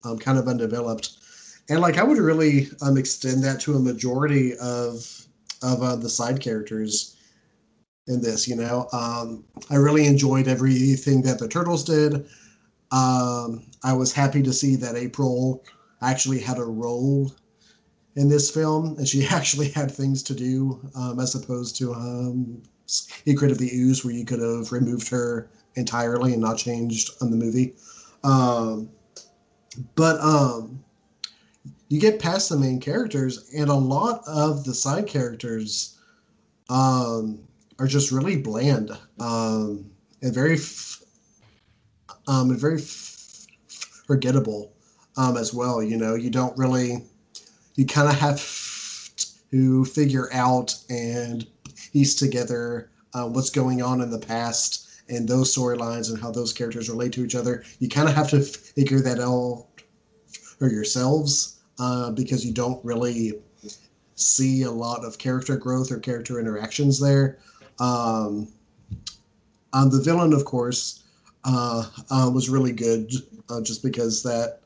um, 0.04 0.20
kind 0.20 0.38
of 0.38 0.48
undeveloped, 0.48 1.18
and 1.70 1.80
like 1.80 1.98
I 1.98 2.04
would 2.04 2.20
really 2.20 2.70
um 2.82 2.98
extend 2.98 3.44
that 3.44 3.60
to 3.62 3.76
a 3.76 3.80
majority 3.80 4.56
of 4.58 5.26
of 5.64 5.82
uh, 5.82 5.96
the 5.96 6.10
side 6.10 6.40
characters 6.40 7.16
in 8.08 8.22
this. 8.22 8.48
You 8.48 8.58
know, 8.58 8.88
um, 8.94 9.44
I 9.70 9.76
really 9.76 10.06
enjoyed 10.06 10.48
everything 10.48 11.22
that 11.24 11.40
the 11.40 11.48
turtles 11.48 11.84
did. 11.84 12.28
Um, 12.92 13.66
I 13.84 13.94
was 13.94 14.14
happy 14.14 14.42
to 14.44 14.54
see 14.54 14.76
that 14.78 14.96
April 14.96 15.64
actually 16.02 16.40
had 16.40 16.58
a 16.58 16.64
role 16.64 17.34
in 18.16 18.30
this 18.30 18.50
film, 18.50 18.96
and 18.98 19.08
she 19.08 19.26
actually 19.32 19.70
had 19.70 19.92
things 19.92 20.24
to 20.24 20.34
do, 20.34 20.80
um, 20.96 21.20
as 21.20 21.36
opposed 21.36 21.78
to 21.78 21.94
um, 21.94 22.62
Secret 22.86 23.52
of 23.52 23.58
the 23.58 23.70
Ooze, 23.74 24.06
where 24.06 24.14
you 24.14 24.26
could 24.26 24.40
have 24.40 24.72
removed 24.72 25.10
her 25.10 25.50
entirely 25.76 26.34
and 26.34 26.42
not 26.42 26.58
changed 26.58 27.12
on 27.22 27.32
the 27.32 27.38
movie. 27.38 27.74
Um, 28.24 28.90
but 29.96 30.20
um, 30.22 30.84
you 31.90 32.00
get 32.00 32.20
past 32.20 32.50
the 32.50 32.58
main 32.58 32.80
characters, 32.80 33.50
and 33.56 33.70
a 33.70 33.74
lot 33.74 34.22
of 34.28 34.64
the 34.64 34.74
side 34.74 35.08
characters 35.08 35.98
um, 36.70 37.40
are 37.80 37.88
just 37.88 38.12
really 38.12 38.38
bland 38.38 38.92
um, 39.20 39.90
and 40.22 40.34
very 40.34 40.58
um, 42.28 42.50
and 42.50 42.60
very 42.60 42.82
f- 42.82 43.48
forgettable 44.08 44.72
um, 45.18 45.38
as 45.38 45.54
well. 45.54 45.82
You 45.82 45.98
know, 45.98 46.16
you 46.16 46.30
don't 46.30 46.58
really 46.58 47.04
you 47.76 47.86
kind 47.86 48.08
of 48.08 48.16
have 48.16 48.38
to 49.52 49.86
figure 49.86 50.30
out 50.34 50.76
and 50.90 51.46
piece 51.92 52.16
together 52.16 52.90
uh, 53.14 53.28
what's 53.28 53.50
going 53.50 53.82
on 53.82 54.02
in 54.02 54.10
the 54.10 54.20
past 54.20 55.02
and 55.08 55.28
those 55.28 55.56
storylines 55.56 56.10
and 56.10 56.20
how 56.20 56.32
those 56.32 56.52
characters 56.52 56.90
relate 56.90 57.14
to 57.14 57.24
each 57.24 57.36
other. 57.36 57.64
You 57.80 57.90
kind 57.90 58.10
of 58.10 58.16
have 58.16 58.30
to 58.32 58.42
figure 58.42 59.02
that 59.02 59.20
out 59.20 59.66
for 60.58 60.70
yourselves 60.70 61.60
uh, 61.80 62.12
because 62.12 62.46
you 62.46 62.54
don't 62.54 62.84
really 62.84 63.34
see 64.16 64.64
a 64.64 64.72
lot 64.72 65.04
of 65.04 65.18
character 65.18 65.58
growth 65.58 65.92
or 65.92 66.00
character 66.00 66.40
interactions 66.40 67.00
there. 67.00 67.38
Um, 67.80 68.48
um, 69.74 69.90
the 69.90 70.02
villain, 70.02 70.34
of 70.34 70.46
course, 70.46 71.04
uh, 71.46 71.84
uh, 72.10 72.30
was 72.34 72.50
really 72.50 72.74
good 72.74 73.12
uh, 73.50 73.62
just 73.62 73.84
because 73.84 74.24
that 74.24 74.60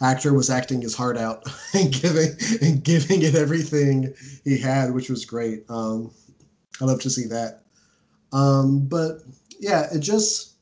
actor 0.00 0.34
was 0.34 0.50
acting 0.50 0.80
his 0.80 0.96
heart 0.96 1.16
out 1.16 1.44
and 1.74 1.92
giving 1.92 2.30
and 2.60 2.82
giving 2.82 3.22
it 3.22 3.34
everything 3.34 4.12
he 4.44 4.58
had, 4.58 4.92
which 4.92 5.08
was 5.08 5.24
great. 5.24 5.64
Um, 5.68 6.10
I 6.80 6.84
love 6.84 7.00
to 7.02 7.10
see 7.10 7.26
that. 7.26 7.62
Um, 8.32 8.86
but 8.86 9.18
yeah, 9.60 9.86
it 9.92 10.00
just 10.00 10.54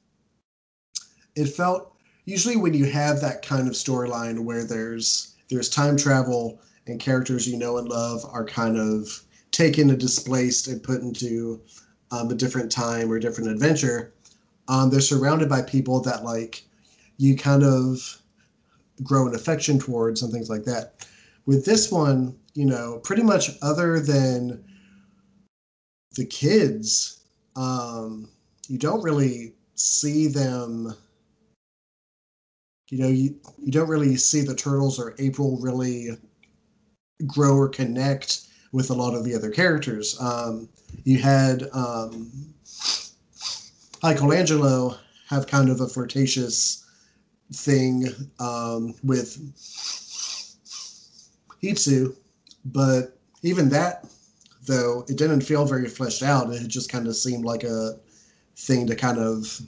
it 1.37 1.47
felt 1.47 1.95
usually 2.25 2.57
when 2.57 2.75
you 2.75 2.85
have 2.85 3.21
that 3.21 3.43
kind 3.43 3.67
of 3.67 3.75
storyline 3.75 4.41
where 4.41 4.65
there's 4.65 5.37
there's 5.49 5.69
time 5.69 5.97
travel 5.97 6.61
and 6.87 7.01
characters 7.01 7.49
you 7.49 7.57
know 7.57 7.79
and 7.79 7.89
love 7.89 8.25
are 8.31 8.45
kind 8.45 8.77
of 8.77 9.23
taken 9.53 9.91
and 9.91 9.99
displaced 9.99 10.69
and 10.69 10.83
put 10.83 11.01
into 11.01 11.61
um, 12.11 12.31
a 12.31 12.35
different 12.35 12.71
time 12.71 13.11
or 13.11 13.19
different 13.19 13.51
adventure. 13.51 14.13
Um, 14.71 14.89
they're 14.89 15.01
surrounded 15.01 15.49
by 15.49 15.63
people 15.63 16.01
that 16.03 16.23
like 16.23 16.63
you 17.17 17.37
kind 17.37 17.65
of 17.65 18.23
grow 19.03 19.27
an 19.27 19.35
affection 19.35 19.81
towards 19.81 20.23
and 20.23 20.33
things 20.33 20.49
like 20.49 20.63
that. 20.65 21.07
With 21.45 21.65
this 21.65 21.91
one, 21.91 22.39
you 22.55 22.67
know, 22.67 23.01
pretty 23.03 23.25
much 23.25 23.51
other 23.63 23.99
than 23.99 24.65
the 26.15 26.25
kids, 26.25 27.25
um, 27.57 28.29
you 28.69 28.79
don't 28.79 29.03
really 29.03 29.55
see 29.75 30.29
them. 30.29 30.95
You 32.91 32.99
know, 32.99 33.09
you, 33.09 33.35
you 33.59 33.73
don't 33.73 33.89
really 33.89 34.17
see 34.17 34.43
the 34.43 34.55
turtles 34.55 35.01
or 35.01 35.17
April 35.19 35.59
really 35.61 36.11
grow 37.27 37.57
or 37.57 37.69
connect 37.69 38.47
with 38.71 38.91
a 38.91 38.95
lot 38.95 39.17
of 39.17 39.25
the 39.25 39.35
other 39.35 39.51
characters. 39.51 40.17
Um, 40.21 40.69
you 41.03 41.19
had 41.19 41.65
um, 41.73 42.31
Michelangelo 44.03 44.97
have 45.29 45.47
kind 45.47 45.69
of 45.69 45.81
a 45.81 45.89
flirtatious 45.89 46.87
thing 47.53 48.07
um, 48.39 48.95
with 49.03 49.39
Mitsu, 51.63 52.15
but 52.65 53.19
even 53.43 53.69
that, 53.71 54.07
though, 54.67 55.05
it 55.09 55.17
didn't 55.17 55.43
feel 55.43 55.65
very 55.65 55.89
fleshed 55.89 56.23
out. 56.23 56.53
It 56.53 56.69
just 56.69 56.91
kind 56.91 57.07
of 57.07 57.17
seemed 57.17 57.45
like 57.45 57.65
a 57.65 57.99
thing 58.57 58.87
to 58.87 58.97
kind 58.97 59.19
of 59.19 59.61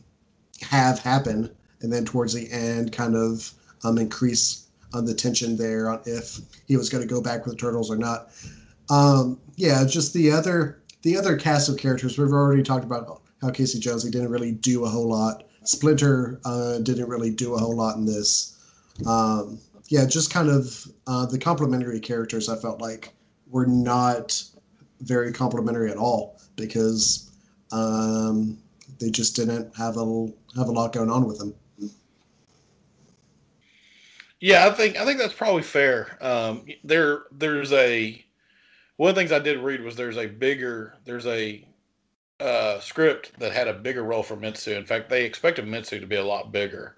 have 0.62 0.98
happen, 0.98 1.50
and 1.80 1.92
then 1.92 2.04
towards 2.04 2.32
the 2.32 2.50
end, 2.50 2.92
kind 2.92 3.16
of 3.16 3.52
um, 3.84 3.98
increase 3.98 4.68
on 4.94 5.04
the 5.04 5.14
tension 5.14 5.56
there 5.56 5.90
on 5.90 6.00
if 6.04 6.38
he 6.66 6.76
was 6.76 6.88
going 6.88 7.02
to 7.02 7.12
go 7.12 7.20
back 7.20 7.44
with 7.44 7.54
the 7.54 7.60
turtles 7.60 7.90
or 7.90 7.96
not. 7.96 8.30
Um, 8.90 9.40
yeah, 9.56 9.84
just 9.86 10.12
the 10.12 10.30
other 10.30 10.82
the 11.02 11.16
other 11.16 11.36
cast 11.36 11.68
of 11.68 11.76
characters. 11.78 12.18
We've 12.18 12.32
already 12.32 12.62
talked 12.62 12.84
about 12.84 13.21
how 13.42 13.50
Casey 13.50 13.78
Jones 13.78 14.04
he 14.04 14.10
didn't 14.10 14.30
really 14.30 14.52
do 14.52 14.84
a 14.84 14.88
whole 14.88 15.08
lot. 15.08 15.44
Splinter 15.64 16.40
uh, 16.44 16.78
didn't 16.78 17.08
really 17.08 17.30
do 17.30 17.54
a 17.54 17.58
whole 17.58 17.76
lot 17.76 17.96
in 17.96 18.06
this. 18.06 18.58
Um, 19.06 19.58
yeah, 19.88 20.06
just 20.06 20.32
kind 20.32 20.48
of 20.48 20.86
uh, 21.06 21.26
the 21.26 21.38
complementary 21.38 22.00
characters. 22.00 22.48
I 22.48 22.56
felt 22.56 22.80
like 22.80 23.12
were 23.50 23.66
not 23.66 24.42
very 25.00 25.32
complementary 25.32 25.90
at 25.90 25.96
all 25.96 26.40
because 26.56 27.30
um, 27.72 28.58
they 29.00 29.10
just 29.10 29.36
didn't 29.36 29.76
have 29.76 29.96
a 29.96 30.28
have 30.56 30.68
a 30.68 30.72
lot 30.72 30.92
going 30.92 31.10
on 31.10 31.26
with 31.26 31.38
them. 31.38 31.54
Yeah, 34.40 34.66
I 34.66 34.70
think 34.70 34.96
I 34.96 35.04
think 35.04 35.18
that's 35.18 35.34
probably 35.34 35.62
fair. 35.62 36.18
Um, 36.20 36.64
there 36.82 37.24
there's 37.30 37.72
a 37.72 38.24
one 38.96 39.10
of 39.10 39.14
the 39.14 39.20
things 39.20 39.32
I 39.32 39.38
did 39.38 39.58
read 39.58 39.82
was 39.82 39.94
there's 39.94 40.16
a 40.16 40.26
bigger 40.26 40.96
there's 41.04 41.26
a 41.26 41.64
uh, 42.42 42.80
script 42.80 43.38
that 43.38 43.52
had 43.52 43.68
a 43.68 43.72
bigger 43.72 44.02
role 44.02 44.22
for 44.22 44.36
Mitsu. 44.36 44.72
In 44.72 44.84
fact, 44.84 45.08
they 45.08 45.24
expected 45.24 45.66
Mitsu 45.66 46.00
to 46.00 46.06
be 46.06 46.16
a 46.16 46.24
lot 46.24 46.52
bigger. 46.52 46.96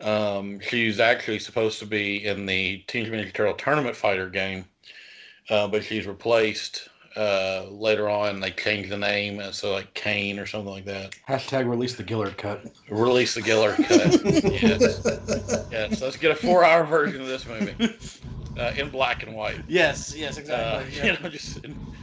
Um, 0.00 0.58
she's 0.60 0.98
actually 0.98 1.38
supposed 1.38 1.78
to 1.80 1.86
be 1.86 2.26
in 2.26 2.46
the 2.46 2.78
Teenage 2.88 3.10
Mutant 3.10 3.30
Ninja 3.30 3.34
Turtle 3.34 3.54
Tournament 3.54 3.94
Fighter 3.94 4.28
game, 4.28 4.64
uh, 5.50 5.68
but 5.68 5.84
she's 5.84 6.06
replaced 6.06 6.88
uh, 7.16 7.66
later 7.68 8.08
on. 8.08 8.40
They 8.40 8.50
changed 8.50 8.90
the 8.90 8.96
name, 8.96 9.38
uh, 9.38 9.52
so 9.52 9.72
like 9.72 9.92
Kane 9.94 10.38
or 10.38 10.46
something 10.46 10.72
like 10.72 10.86
that. 10.86 11.14
Hashtag 11.28 11.68
release 11.68 11.94
the 11.94 12.06
Gillard 12.06 12.36
cut. 12.36 12.64
Release 12.88 13.34
the 13.34 13.42
Gillard 13.42 13.76
cut. 13.76 14.24
yes. 14.24 15.02
yes. 15.70 16.00
Let's 16.00 16.16
get 16.16 16.32
a 16.32 16.34
four-hour 16.34 16.84
version 16.84 17.20
of 17.20 17.28
this 17.28 17.46
movie 17.46 17.76
uh, 18.58 18.70
in 18.76 18.90
black 18.90 19.22
and 19.22 19.34
white. 19.34 19.60
Yes, 19.68 20.14
yes, 20.16 20.36
Uh, 20.36 20.40
exactly. 20.40 20.92
yeah. 20.96 21.04
You 21.06 21.18
know, 21.22 21.28
just 21.28 21.58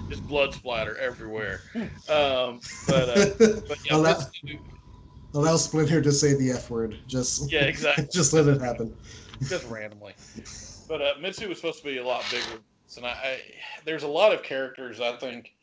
just 0.10 0.28
blood 0.28 0.54
splatter 0.54 0.98
everywhere. 0.98 1.62
Um, 2.10 2.60
but 2.88 3.10
uh, 3.10 3.26
but 3.68 3.78
yeah, 3.86 3.96
Allow- 3.96 4.18
Mitsu- 4.44 4.60
Allow 5.36 5.58
Splinter 5.58 6.02
to 6.02 6.12
say 6.12 6.34
the 6.34 6.50
F 6.52 6.72
word. 6.72 7.00
Just 7.08 7.52
yeah, 7.52 7.66
exactly. 7.66 8.08
just 8.14 8.34
let 8.34 8.48
it 8.48 8.60
happen. 8.60 8.96
just 9.44 9.64
randomly. 9.70 10.16
But 10.88 11.04
uh, 11.04 11.14
Mitsu 11.22 11.48
was 11.48 11.60
supposed 11.60 11.84
to 11.84 11.88
be 11.88 11.98
a 12.00 12.04
lot 12.06 12.26
bigger. 12.32 12.60
And 12.98 13.06
I, 13.06 13.10
I 13.10 13.40
there's 13.86 14.02
a 14.02 14.08
lot 14.08 14.34
of 14.34 14.42
characters 14.42 15.00
I 15.00 15.16
think 15.18 15.54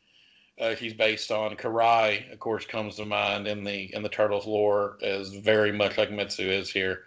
uh, 0.61 0.75
he's 0.75 0.93
based 0.93 1.31
on. 1.31 1.57
Karai, 1.57 2.31
of 2.31 2.39
course, 2.39 2.65
comes 2.65 2.95
to 2.95 3.05
mind 3.05 3.45
in 3.45 3.65
the 3.65 3.93
in 3.93 4.03
the 4.03 4.09
Turtles 4.09 4.47
lore 4.47 4.97
as 5.03 5.33
very 5.33 5.73
much 5.73 5.97
like 5.97 6.11
Mitsu 6.11 6.49
is 6.49 6.69
here, 6.71 7.01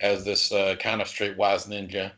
as 0.00 0.24
this 0.24 0.52
uh, 0.52 0.76
kind 0.78 1.02
of 1.02 1.08
streetwise 1.08 1.66
ninja. 1.68 2.12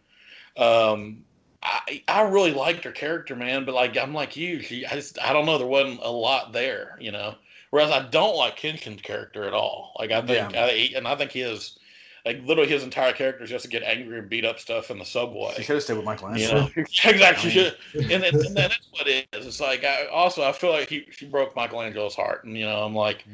Um, 0.57 1.25
I 1.63 2.03
I 2.09 2.23
really 2.23 2.53
liked 2.53 2.85
her 2.85 2.93
character, 2.93 3.35
man, 3.37 3.65
but 3.65 3.75
like 3.75 3.97
I'm 3.97 4.15
like 4.15 4.37
you, 4.37 4.61
she 4.61 4.87
I 4.87 4.95
just 4.95 5.21
I 5.21 5.33
don't 5.33 5.47
know, 5.47 5.59
there 5.59 5.67
wasn't 5.67 6.01
a 6.03 6.11
lot 6.11 6.53
there, 6.53 6.97
you 7.01 7.13
know. 7.13 7.35
Whereas 7.71 7.91
I 7.91 8.07
don't 8.09 8.37
like 8.37 8.57
Kenshin's 8.59 9.03
character 9.03 9.45
at 9.45 9.53
all. 9.53 9.93
Like 9.99 10.13
I 10.13 10.21
think, 10.23 10.53
Yeah. 10.53 10.65
I, 10.65 10.91
and 10.97 11.07
I 11.09 11.17
think 11.17 11.33
his 11.33 11.79
like 12.25 12.41
literally 12.45 12.71
his 12.71 12.83
entire 12.83 13.13
character 13.13 13.45
is 13.45 13.51
just 13.51 13.65
to 13.65 13.71
get 13.71 13.83
angry 13.83 14.19
and 14.19 14.29
beat 14.29 14.45
up 14.45 14.59
stuff 14.59 14.91
in 14.91 14.99
the 14.99 15.05
subway. 15.05 15.55
She 15.57 15.63
should 15.65 15.75
have 15.77 15.83
stayed 15.83 15.95
with 15.95 16.05
You 16.05 16.11
Michelangelo. 16.11 16.61
know, 16.63 16.71
exactly. 16.77 17.51
She- 17.51 17.73
and, 17.95 18.23
then, 18.23 18.35
and 18.35 18.57
that's 18.57 18.79
what 18.91 19.07
it 19.09 19.27
is. 19.33 19.47
It's 19.47 19.61
like 19.61 19.85
I 19.85 20.07
also 20.07 20.43
I 20.45 20.53
feel 20.53 20.71
like 20.71 20.89
he 20.89 21.07
she 21.11 21.27
broke 21.27 21.55
Michelangelo's 21.57 22.15
heart, 22.15 22.45
and 22.45 22.57
you 22.57 22.65
know 22.65 22.85
I'm 22.85 22.95
like 22.95 23.25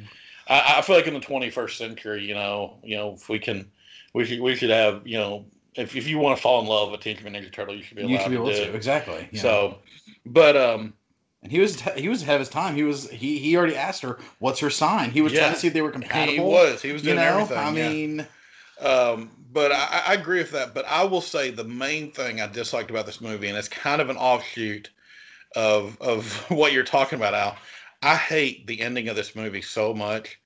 I, 0.48 0.76
I 0.78 0.82
feel 0.82 0.96
like 0.96 1.06
in 1.06 1.14
the 1.14 1.20
21st 1.20 1.76
century, 1.76 2.24
you 2.24 2.34
know, 2.34 2.78
you 2.82 2.96
know 2.96 3.12
if 3.14 3.28
we 3.28 3.38
can 3.38 3.70
we 4.14 4.24
should 4.24 4.40
we 4.40 4.56
should 4.56 4.70
have 4.70 5.06
you 5.06 5.18
know 5.18 5.44
if 5.76 5.96
if 5.96 6.06
you 6.06 6.18
want 6.18 6.36
to 6.36 6.42
fall 6.42 6.60
in 6.60 6.66
love 6.66 6.90
with 6.90 7.00
Teenage 7.00 7.22
Mutant 7.22 7.44
Ninja 7.46 7.52
Turtle, 7.52 7.74
you 7.74 7.82
should 7.82 7.96
be 7.96 8.02
allowed 8.02 8.12
You 8.12 8.18
should 8.18 8.30
be 8.30 8.36
to 8.36 8.42
able 8.42 8.52
to 8.52 8.62
it. 8.70 8.74
exactly. 8.74 9.28
yeah. 9.32 9.40
So, 9.40 9.78
but 10.26 10.56
um, 10.56 10.94
and 11.42 11.50
he 11.50 11.60
was 11.60 11.80
he 11.96 12.08
was 12.08 12.22
ahead 12.22 12.36
of 12.36 12.40
his 12.40 12.48
time. 12.48 12.74
He 12.74 12.82
was 12.82 13.10
he 13.10 13.38
he 13.38 13.56
already 13.56 13.76
asked 13.76 14.02
her 14.02 14.18
what's 14.38 14.60
her 14.60 14.70
sign. 14.70 15.10
He 15.10 15.20
was 15.20 15.32
Yeah. 15.32 15.40
trying 15.40 15.54
to 15.54 15.60
see 15.60 15.66
if 15.68 15.74
they 15.74 15.82
were 15.82 15.90
compatible. 15.90 16.32
he 16.32 16.40
was 16.40 16.82
he 16.82 16.92
was 16.92 17.02
You 17.02 17.14
doing 17.14 17.24
know, 17.24 17.40
everything. 17.40 17.58
I 17.58 17.70
yeah. 17.72 17.88
mean, 17.88 18.26
Um, 18.80 19.30
but 19.52 19.72
I, 19.72 20.02
I 20.08 20.14
agree 20.14 20.38
with 20.38 20.52
that. 20.52 20.74
But 20.74 20.86
I 20.86 21.04
will 21.04 21.20
say 21.20 21.50
the 21.50 21.64
main 21.64 22.10
thing 22.12 22.40
I 22.40 22.46
disliked 22.46 22.90
about 22.90 23.06
this 23.06 23.20
movie, 23.20 23.48
and 23.48 23.56
it's 23.56 23.68
kind 23.68 24.00
of 24.00 24.10
an 24.10 24.16
offshoot 24.16 24.90
of 25.56 26.00
of 26.00 26.32
what 26.50 26.72
you're 26.72 26.84
talking 26.84 27.18
about, 27.18 27.34
Al. 27.34 27.56
I 28.02 28.16
hate 28.16 28.66
the 28.66 28.80
ending 28.80 29.08
of 29.08 29.16
this 29.16 29.36
movie 29.36 29.62
so 29.62 29.94
much. 29.94 30.38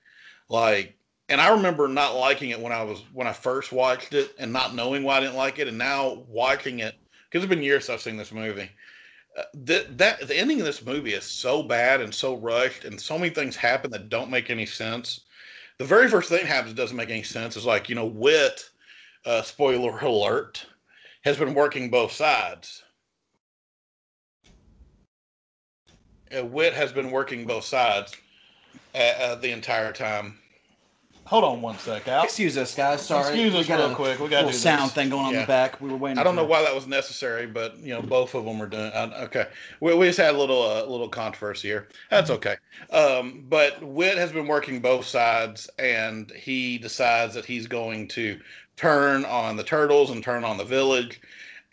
Like 0.49 0.96
and 1.29 1.41
I 1.41 1.49
remember 1.49 1.87
not 1.87 2.15
liking 2.15 2.51
it 2.51 2.59
when 2.59 2.71
I 2.71 2.83
was 2.83 3.03
when 3.13 3.27
I 3.27 3.33
first 3.33 3.71
watched 3.71 4.13
it, 4.13 4.33
and 4.39 4.51
not 4.53 4.75
knowing 4.75 5.03
why 5.03 5.17
I 5.17 5.19
didn't 5.19 5.35
like 5.35 5.59
it, 5.59 5.67
and 5.67 5.77
now 5.77 6.23
watching 6.27 6.79
it 6.79 6.95
because 7.25 7.43
it's 7.43 7.49
been 7.49 7.63
years 7.63 7.85
since 7.85 7.95
I've 7.95 8.01
seen 8.01 8.17
this 8.17 8.31
movie. 8.31 8.69
Uh, 9.37 9.43
that 9.53 9.97
that 9.97 10.27
the 10.27 10.37
ending 10.37 10.59
of 10.59 10.65
this 10.65 10.85
movie 10.85 11.13
is 11.13 11.25
so 11.25 11.61
bad 11.61 12.01
and 12.01 12.13
so 12.13 12.37
rushed, 12.37 12.85
and 12.85 12.99
so 12.99 13.17
many 13.17 13.29
things 13.29 13.55
happen 13.55 13.91
that 13.91 14.09
don't 14.09 14.31
make 14.31 14.49
any 14.49 14.65
sense. 14.65 15.21
The 15.77 15.85
very 15.85 16.09
first 16.09 16.29
thing 16.29 16.45
happens 16.45 16.73
doesn't 16.73 16.97
make 16.97 17.09
any 17.09 17.23
sense 17.23 17.57
is 17.57 17.65
like 17.65 17.89
you 17.89 17.95
know 17.95 18.05
Whit, 18.05 18.69
uh, 19.25 19.41
spoiler 19.41 19.99
alert, 20.01 20.65
has 21.23 21.37
been 21.37 21.53
working 21.53 21.89
both 21.89 22.13
sides. 22.13 22.83
Uh, 26.35 26.45
Whit 26.45 26.73
has 26.73 26.91
been 26.91 27.11
working 27.11 27.45
both 27.45 27.63
sides 27.65 28.15
uh, 28.95 28.97
uh, 28.97 29.35
the 29.35 29.51
entire 29.51 29.91
time. 29.91 30.39
Hold 31.27 31.43
on 31.43 31.61
one 31.61 31.77
sec, 31.77 32.07
Al. 32.07 32.23
Excuse 32.23 32.57
us, 32.57 32.73
guys. 32.73 33.05
Sorry. 33.05 33.27
Excuse 33.27 33.53
We 33.53 33.59
us 33.59 33.67
got 33.67 33.79
real 33.79 33.91
a 33.91 33.95
quick. 33.95 34.19
We 34.19 34.29
got 34.29 34.43
a 34.43 34.45
little 34.45 34.59
sound 34.59 34.91
thing 34.91 35.09
going 35.09 35.25
on 35.25 35.33
in 35.33 35.41
the 35.41 35.45
back. 35.45 35.81
We 35.81 35.89
were 35.89 35.97
waiting. 35.97 36.19
I 36.19 36.23
don't 36.23 36.37
know 36.37 36.45
why 36.45 36.61
that 36.61 36.73
was 36.73 36.87
necessary, 36.87 37.45
but 37.45 37.77
you 37.79 37.93
know, 37.93 38.01
both 38.01 38.33
of 38.33 38.45
them 38.45 38.61
are 38.61 38.67
doing. 38.67 38.91
Uh, 38.93 39.11
okay, 39.23 39.47
we, 39.81 39.93
we 39.93 40.07
just 40.07 40.19
had 40.19 40.35
a 40.35 40.37
little 40.37 40.61
uh, 40.61 40.85
little 40.85 41.09
controversy 41.09 41.67
here. 41.67 41.89
That's 42.09 42.29
okay. 42.29 42.55
Um, 42.91 43.43
but 43.49 43.83
Whit 43.83 44.17
has 44.17 44.31
been 44.31 44.47
working 44.47 44.79
both 44.79 45.05
sides, 45.05 45.69
and 45.77 46.31
he 46.31 46.77
decides 46.77 47.33
that 47.33 47.43
he's 47.43 47.67
going 47.67 48.07
to 48.09 48.39
turn 48.77 49.25
on 49.25 49.57
the 49.57 49.63
turtles 49.63 50.11
and 50.11 50.23
turn 50.23 50.45
on 50.45 50.57
the 50.57 50.63
village. 50.63 51.19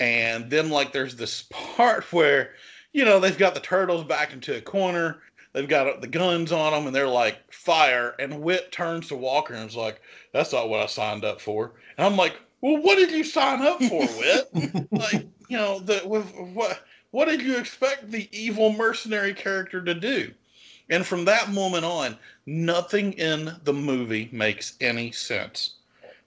And 0.01 0.51
then, 0.51 0.69
like, 0.71 0.93
there's 0.93 1.15
this 1.15 1.43
part 1.51 2.13
where, 2.13 2.55
you 2.93 3.05
know, 3.05 3.21
they've 3.21 3.39
got 3.39 3.55
the 3.55 3.61
turtles 3.61 4.03
back 4.03 4.33
into 4.33 4.57
a 4.57 4.61
corner. 4.61 5.21
They've 5.55 5.69
got 5.69 6.03
the 6.03 6.07
guns 6.07 6.53
on 6.53 6.73
them, 6.73 6.87
and 6.87 6.95
they're 6.95 7.09
like 7.09 7.51
fire. 7.51 8.15
And 8.19 8.43
Whit 8.43 8.71
turns 8.71 9.09
to 9.09 9.17
Walker 9.17 9.55
and 9.55 9.69
is 9.69 9.77
like, 9.77 10.03
"That's 10.33 10.53
not 10.53 10.69
what 10.69 10.81
I 10.81 10.87
signed 10.87 11.25
up 11.25 11.41
for." 11.41 11.73
And 11.97 12.07
I'm 12.07 12.17
like, 12.17 12.35
"Well, 12.61 12.77
what 12.77 12.97
did 12.97 13.11
you 13.11 13.25
sign 13.25 13.63
up 13.63 13.83
for, 13.83 14.05
Whit? 14.19 14.93
like 14.93 15.27
you 15.49 15.57
know 15.57 15.79
the 15.79 16.03
with 16.05 16.33
what 16.53 16.85
what 17.11 17.27
did 17.27 17.43
you 17.43 17.57
expect 17.57 18.11
the 18.11 18.29
evil 18.33 18.73
mercenary 18.73 19.35
character 19.35 19.83
to 19.83 19.95
do 19.95 20.33
and 20.91 21.07
from 21.07 21.25
that 21.25 21.51
moment 21.51 21.85
on 21.85 22.17
nothing 22.47 23.13
in 23.15 23.55
the 23.65 23.73
movie 23.73 24.29
makes 24.33 24.75
any 24.81 25.13
sense 25.13 25.75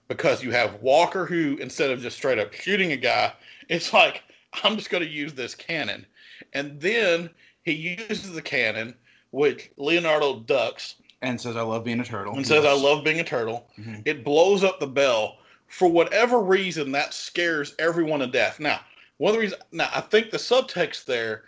because 0.08 0.42
you 0.42 0.50
have 0.50 0.80
walker 0.80 1.26
who 1.26 1.56
instead 1.58 1.90
of 1.90 2.00
just 2.00 2.16
straight 2.16 2.38
up 2.38 2.52
shooting 2.52 2.92
a 2.92 2.96
guy 2.96 3.32
it's 3.68 3.92
like 3.92 4.22
i'm 4.62 4.76
just 4.76 4.90
going 4.90 5.02
to 5.02 5.10
use 5.10 5.34
this 5.34 5.54
cannon 5.54 6.06
and 6.52 6.80
then 6.80 7.28
he 7.64 7.72
uses 7.72 8.32
the 8.32 8.42
cannon 8.42 8.94
which 9.30 9.70
leonardo 9.76 10.40
ducks 10.40 10.96
And 11.22 11.40
says, 11.40 11.56
"I 11.56 11.62
love 11.62 11.84
being 11.84 12.00
a 12.00 12.04
turtle." 12.04 12.34
and 12.36 12.46
says, 12.46 12.64
I 12.64 12.72
love 12.72 13.02
being 13.04 13.20
a 13.20 13.24
turtle. 13.24 13.66
Mhm. 13.78 14.02
It 14.04 14.24
blows 14.24 14.62
up 14.64 14.78
the 14.80 14.86
bell. 14.86 15.38
For 15.66 15.88
whatever 15.88 16.38
reason, 16.40 16.92
that 16.92 17.12
scares 17.12 17.74
everyone 17.78 18.20
to 18.20 18.26
death. 18.26 18.58
Now, 18.60 18.80
one 19.18 19.30
of 19.30 19.34
the 19.34 19.40
reasons, 19.40 19.62
now, 19.72 19.90
I 19.92 20.00
think 20.00 20.30
the 20.30 20.38
subtext 20.38 21.04
there 21.04 21.44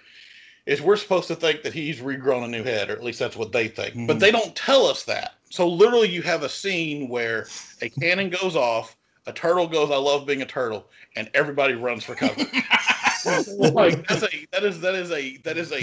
is 0.67 0.83
we're 0.83 0.97
supposed 0.97 1.29
to 1.29 1.35
think 1.37 1.63
that 1.63 1.73
he's 1.73 2.01
regrown 2.01 2.45
a 2.45 2.49
new 2.49 2.63
head, 2.63 2.91
or 2.91 2.93
at 2.95 3.03
least 3.03 3.19
that's 3.19 3.37
what 3.37 3.53
they 3.53 3.67
think. 3.69 3.95
But 4.07 4.17
Mhm. 4.17 4.21
they 4.21 4.31
don't 4.31 4.55
tell 4.55 4.87
us 4.87 5.05
that. 5.05 5.35
So, 5.51 5.67
literally, 5.69 6.09
you 6.09 6.23
have 6.23 6.43
a 6.43 6.49
scene 6.49 7.09
where 7.09 7.47
a 7.81 7.89
cannon 7.89 8.29
goes 8.29 8.57
off, 8.57 8.97
a 9.27 9.33
turtle 9.33 9.67
goes, 9.69 9.91
I 9.91 9.97
love 9.97 10.27
being 10.27 10.43
a 10.43 10.47
turtle, 10.47 10.87
and 11.17 11.31
everybody 11.33 11.75
runs 11.75 12.05
for 12.05 12.15
cover. 12.15 12.35
like 13.25 14.07
that's 14.07 14.23
a 14.23 14.47
that 14.53 14.65
is 14.65 14.81
that 14.81 14.95
is 14.95 15.11
a 15.11 15.37
that 15.39 15.57
is 15.57 15.73
a 15.73 15.81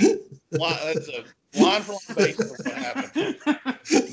that's 0.51 1.09
a 1.09 1.23
line 1.59 1.81
for 1.81 1.93
line 1.93 2.15
basis 2.15 2.51
of 2.51 2.65
what 2.65 2.75
happened 2.75 3.37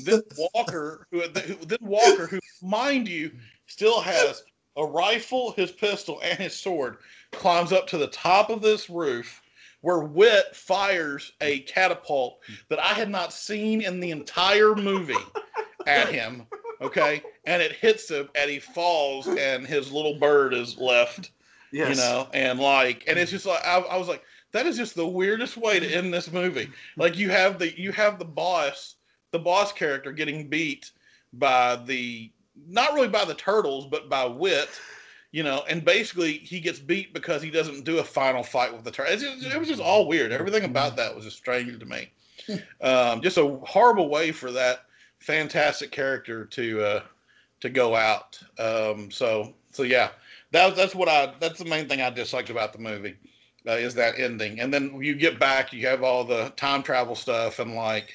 This 0.05 0.21
Walker, 0.53 1.07
who, 1.11 1.27
then 1.27 1.77
Walker, 1.81 2.27
who 2.27 2.39
mind 2.61 3.07
you, 3.07 3.31
still 3.67 3.99
has 3.99 4.43
a 4.77 4.85
rifle, 4.85 5.51
his 5.51 5.71
pistol, 5.71 6.19
and 6.23 6.37
his 6.37 6.53
sword, 6.53 6.97
climbs 7.31 7.71
up 7.71 7.87
to 7.87 7.97
the 7.97 8.07
top 8.07 8.49
of 8.49 8.61
this 8.61 8.89
roof, 8.89 9.41
where 9.81 9.99
Whit 9.99 10.55
fires 10.55 11.33
a 11.41 11.59
catapult 11.61 12.39
that 12.69 12.79
I 12.79 12.93
had 12.93 13.09
not 13.09 13.33
seen 13.33 13.81
in 13.81 13.99
the 13.99 14.11
entire 14.11 14.75
movie 14.75 15.13
at 15.87 16.09
him. 16.09 16.45
Okay, 16.81 17.21
and 17.45 17.61
it 17.61 17.71
hits 17.71 18.09
him, 18.09 18.29
and 18.35 18.49
he 18.49 18.59
falls, 18.59 19.27
and 19.27 19.65
his 19.65 19.91
little 19.91 20.19
bird 20.19 20.53
is 20.53 20.77
left 20.77 21.31
yes. 21.75 21.89
you 21.89 21.95
know 21.95 22.27
and 22.33 22.59
like 22.59 23.03
and 23.07 23.19
it's 23.19 23.31
just 23.31 23.45
like 23.45 23.65
I, 23.65 23.79
I 23.79 23.97
was 23.97 24.07
like 24.07 24.23
that 24.55 24.65
is 24.65 24.77
just 24.77 24.95
the 24.95 25.05
weirdest 25.05 25.57
way 25.57 25.81
to 25.81 25.85
end 25.85 26.13
this 26.13 26.31
movie. 26.31 26.69
Like 26.95 27.17
you 27.17 27.29
have 27.29 27.59
the 27.59 27.77
you 27.77 27.91
have 27.91 28.17
the 28.19 28.25
boss 28.25 28.95
the 29.31 29.39
boss 29.39 29.73
character 29.73 30.13
getting 30.13 30.47
beat 30.47 30.91
by 31.33 31.75
the 31.75 32.31
not 32.65 32.93
really 32.93 33.09
by 33.09 33.25
the 33.25 33.33
turtles 33.33 33.85
but 33.85 34.07
by 34.09 34.25
Whit 34.25 34.69
you 35.33 35.43
know 35.43 35.65
and 35.67 35.83
basically 35.83 36.37
he 36.37 36.61
gets 36.61 36.79
beat 36.79 37.13
because 37.13 37.41
he 37.41 37.51
doesn't 37.51 37.83
do 37.83 37.97
a 37.97 38.03
final 38.03 38.43
fight 38.43 38.73
with 38.73 38.85
the 38.85 38.91
turtles 38.91 39.23
it 39.23 39.59
was 39.59 39.67
just 39.67 39.81
all 39.81 40.07
weird. 40.07 40.31
Everything 40.31 40.63
about 40.63 40.95
that 40.95 41.13
was 41.13 41.25
just 41.25 41.37
strange 41.37 41.77
to 41.77 41.85
me. 41.85 42.09
Um, 42.81 43.21
just 43.21 43.37
a 43.37 43.59
horrible 43.63 44.07
way 44.07 44.31
for 44.31 44.51
that 44.51 44.85
fantastic 45.19 45.89
character 45.89 46.45
to 46.45 46.83
uh, 46.83 47.01
to 47.61 47.69
go 47.69 47.95
out. 47.95 48.39
Um, 48.59 49.09
so 49.09 49.55
so 49.71 49.81
yeah 49.81 50.09
that, 50.55 50.75
that's 50.75 50.95
what 50.95 51.09
I. 51.09 51.33
That's 51.39 51.59
the 51.59 51.65
main 51.65 51.87
thing 51.87 52.01
I 52.01 52.09
disliked 52.09 52.49
about 52.49 52.71
the 52.71 52.79
movie, 52.79 53.15
uh, 53.67 53.73
is 53.73 53.93
that 53.95 54.17
ending. 54.17 54.59
And 54.59 54.73
then 54.73 55.01
you 55.01 55.13
get 55.15 55.39
back, 55.39 55.73
you 55.73 55.85
have 55.87 56.01
all 56.01 56.23
the 56.23 56.49
time 56.55 56.81
travel 56.81 57.15
stuff, 57.15 57.59
and 57.59 57.75
like, 57.75 58.13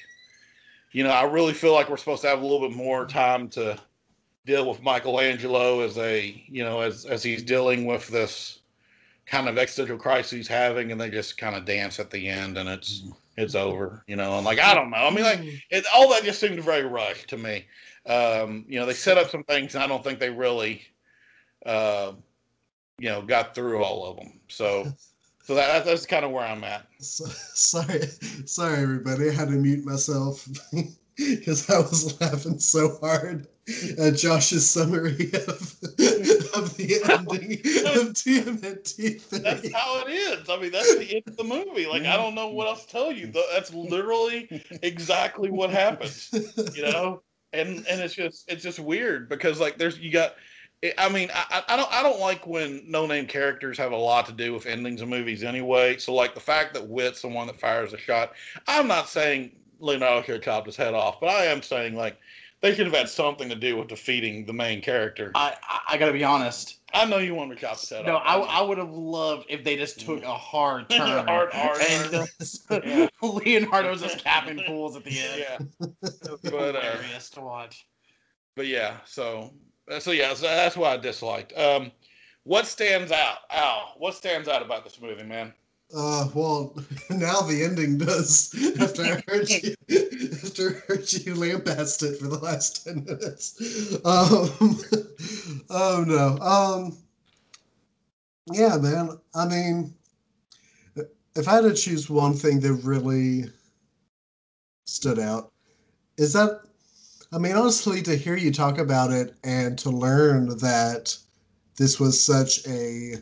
you 0.91 1.03
know, 1.03 1.11
I 1.11 1.23
really 1.23 1.53
feel 1.53 1.73
like 1.73 1.89
we're 1.89 1.97
supposed 1.97 2.23
to 2.23 2.29
have 2.29 2.39
a 2.41 2.45
little 2.45 2.67
bit 2.67 2.75
more 2.75 3.05
time 3.05 3.47
to 3.49 3.77
deal 4.45 4.67
with 4.67 4.81
Michelangelo 4.81 5.81
as 5.81 5.97
a, 5.99 6.43
you 6.47 6.63
know, 6.63 6.81
as 6.81 7.05
as 7.05 7.21
he's 7.21 7.43
dealing 7.43 7.85
with 7.85 8.07
this 8.07 8.59
kind 9.27 9.47
of 9.47 9.57
existential 9.57 9.97
crisis 9.97 10.31
he's 10.31 10.47
having, 10.47 10.91
and 10.91 10.99
they 10.99 11.09
just 11.09 11.37
kind 11.37 11.55
of 11.55 11.65
dance 11.65 11.99
at 11.99 12.09
the 12.09 12.27
end, 12.27 12.57
and 12.57 12.67
it's 12.67 13.03
it's 13.37 13.55
over, 13.55 14.03
you 14.07 14.15
know. 14.15 14.37
And 14.37 14.45
like, 14.45 14.59
I 14.59 14.73
don't 14.73 14.89
know. 14.89 14.97
I 14.97 15.09
mean, 15.11 15.23
like, 15.23 15.41
it, 15.69 15.85
all 15.93 16.09
that 16.09 16.23
just 16.23 16.39
seemed 16.39 16.61
very 16.63 16.83
rushed 16.83 17.29
to 17.29 17.37
me. 17.37 17.65
Um, 18.07 18.65
you 18.67 18.79
know, 18.79 18.87
they 18.87 18.93
set 18.93 19.19
up 19.19 19.29
some 19.29 19.43
things, 19.43 19.75
and 19.75 19.83
I 19.83 19.87
don't 19.87 20.03
think 20.03 20.19
they 20.19 20.31
really 20.31 20.81
uh, 21.65 22.13
you 23.01 23.09
know, 23.09 23.21
got 23.23 23.55
through 23.55 23.83
all 23.83 24.05
of 24.05 24.17
them. 24.17 24.39
So, 24.47 24.85
so 25.43 25.55
that 25.55 25.83
that's 25.83 26.05
kind 26.05 26.23
of 26.23 26.31
where 26.31 26.45
I'm 26.45 26.63
at. 26.63 26.85
So, 26.99 27.25
sorry, 27.53 28.03
sorry, 28.45 28.77
everybody. 28.81 29.29
I 29.29 29.33
had 29.33 29.49
to 29.49 29.55
mute 29.55 29.83
myself 29.83 30.47
because 31.17 31.69
I 31.69 31.79
was 31.79 32.21
laughing 32.21 32.59
so 32.59 32.97
hard 33.01 33.47
at 33.99 34.15
Josh's 34.17 34.69
summary 34.69 35.31
of, 35.33 35.77
of 36.55 36.77
the 36.77 36.99
ending 37.09 37.53
of 37.53 38.13
TMNT 38.13 39.29
That's 39.29 39.73
how 39.73 40.03
it 40.05 40.11
is. 40.11 40.49
I 40.49 40.59
mean, 40.59 40.71
that's 40.71 40.97
the 40.97 41.15
end 41.15 41.23
of 41.27 41.37
the 41.37 41.43
movie. 41.43 41.85
Like, 41.85 42.03
I 42.03 42.17
don't 42.17 42.35
know 42.35 42.49
what 42.49 42.67
else 42.67 42.85
to 42.85 42.91
tell 42.91 43.11
you. 43.11 43.31
That's 43.53 43.73
literally 43.73 44.63
exactly 44.83 45.49
what 45.49 45.69
happens. 45.69 46.29
You 46.75 46.83
know, 46.83 47.23
and 47.53 47.85
and 47.87 48.01
it's 48.01 48.13
just 48.13 48.51
it's 48.51 48.63
just 48.63 48.79
weird 48.79 49.27
because 49.27 49.59
like 49.59 49.77
there's 49.79 49.97
you 49.97 50.11
got. 50.11 50.35
I 50.97 51.09
mean, 51.09 51.29
I, 51.33 51.63
I 51.67 51.75
don't 51.77 51.91
I 51.93 52.01
don't 52.01 52.19
like 52.19 52.47
when 52.47 52.81
no 52.87 53.05
name 53.05 53.27
characters 53.27 53.77
have 53.77 53.91
a 53.91 53.95
lot 53.97 54.25
to 54.27 54.31
do 54.31 54.51
with 54.53 54.65
endings 54.65 55.01
of 55.01 55.09
movies 55.09 55.43
anyway. 55.43 55.97
So 55.97 56.13
like 56.13 56.33
the 56.33 56.39
fact 56.41 56.73
that 56.73 56.87
Whit's 56.87 57.21
the 57.21 57.27
one 57.27 57.45
that 57.47 57.59
fires 57.59 57.93
a 57.93 57.97
shot. 57.99 58.33
I'm 58.67 58.87
not 58.87 59.07
saying 59.07 59.51
Leonardo 59.79 60.23
should 60.23 60.35
have 60.35 60.43
chopped 60.43 60.65
his 60.65 60.75
head 60.75 60.93
off, 60.95 61.19
but 61.19 61.29
I 61.29 61.45
am 61.45 61.61
saying 61.61 61.95
like 61.95 62.17
they 62.61 62.73
should 62.73 62.85
have 62.87 62.95
had 62.95 63.09
something 63.09 63.47
to 63.49 63.55
do 63.55 63.77
with 63.77 63.89
defeating 63.89 64.45
the 64.45 64.53
main 64.53 64.81
character. 64.81 65.31
I, 65.35 65.55
I 65.61 65.79
I 65.89 65.97
gotta 65.97 66.13
be 66.13 66.23
honest. 66.23 66.77
I 66.93 67.05
know 67.05 67.19
you 67.19 67.35
want 67.35 67.51
to 67.51 67.55
chop 67.55 67.79
his 67.79 67.89
head 67.89 68.05
No, 68.07 68.17
off. 68.17 68.23
I, 68.25 68.37
I 68.59 68.61
would 68.63 68.77
have 68.79 68.91
loved 68.91 69.45
if 69.49 69.63
they 69.63 69.77
just 69.77 69.99
took 70.01 70.23
a 70.23 70.33
hard 70.33 70.89
turn. 70.89 71.25
Hard- 71.27 71.53
hard 71.53 71.79
and 71.89 72.11
just- 72.39 72.65
Yeah. 72.71 73.07
Leonardo's 73.21 74.01
just 74.01 74.23
capping 74.23 74.59
fools 74.65 74.95
at 74.97 75.03
the 75.05 75.17
end. 75.17 75.45
yeah, 75.79 75.87
But, 76.43 76.75
uh, 76.75 76.81
hilarious 76.81 77.29
to 77.31 77.41
watch. 77.41 77.85
but 78.55 78.65
yeah. 78.67 78.97
So 79.05 79.53
so 79.99 80.11
yeah, 80.11 80.33
so 80.33 80.47
that's 80.47 80.77
what 80.77 80.91
I 80.91 80.97
disliked. 80.97 81.57
Um, 81.57 81.91
what 82.43 82.65
stands 82.65 83.11
out? 83.11 83.39
Al, 83.49 83.95
what 83.97 84.15
stands 84.15 84.47
out 84.47 84.61
about 84.61 84.83
this 84.83 84.99
movie, 85.01 85.23
man? 85.23 85.53
Uh, 85.95 86.27
well, 86.33 86.73
now 87.09 87.41
the 87.41 87.63
ending 87.63 87.97
does. 87.97 88.53
After 88.79 89.03
I 89.03 89.21
heard 89.27 89.49
you, 89.49 89.75
after 90.43 90.69
I 90.69 90.93
heard 90.93 91.13
you 91.13 91.33
lambast 91.35 92.03
it 92.03 92.19
for 92.19 92.27
the 92.27 92.39
last 92.39 92.85
ten 92.85 93.03
minutes. 93.03 93.59
Um, 94.05 94.79
oh 95.69 96.03
no. 96.07 96.37
Um, 96.39 96.97
yeah, 98.51 98.77
man. 98.77 99.19
I 99.35 99.47
mean, 99.47 99.93
if 101.35 101.47
I 101.47 101.55
had 101.55 101.63
to 101.63 101.73
choose 101.73 102.09
one 102.09 102.33
thing 102.33 102.59
that 102.61 102.73
really 102.73 103.45
stood 104.85 105.19
out, 105.19 105.51
is 106.17 106.33
that, 106.33 106.61
I 107.31 107.37
mean, 107.37 107.53
honestly, 107.55 108.01
to 108.03 108.15
hear 108.15 108.35
you 108.35 108.51
talk 108.51 108.77
about 108.77 109.11
it 109.11 109.35
and 109.43 109.77
to 109.79 109.89
learn 109.89 110.57
that 110.57 111.17
this 111.77 111.99
was 111.99 112.23
such 112.23 112.67
a 112.67 113.15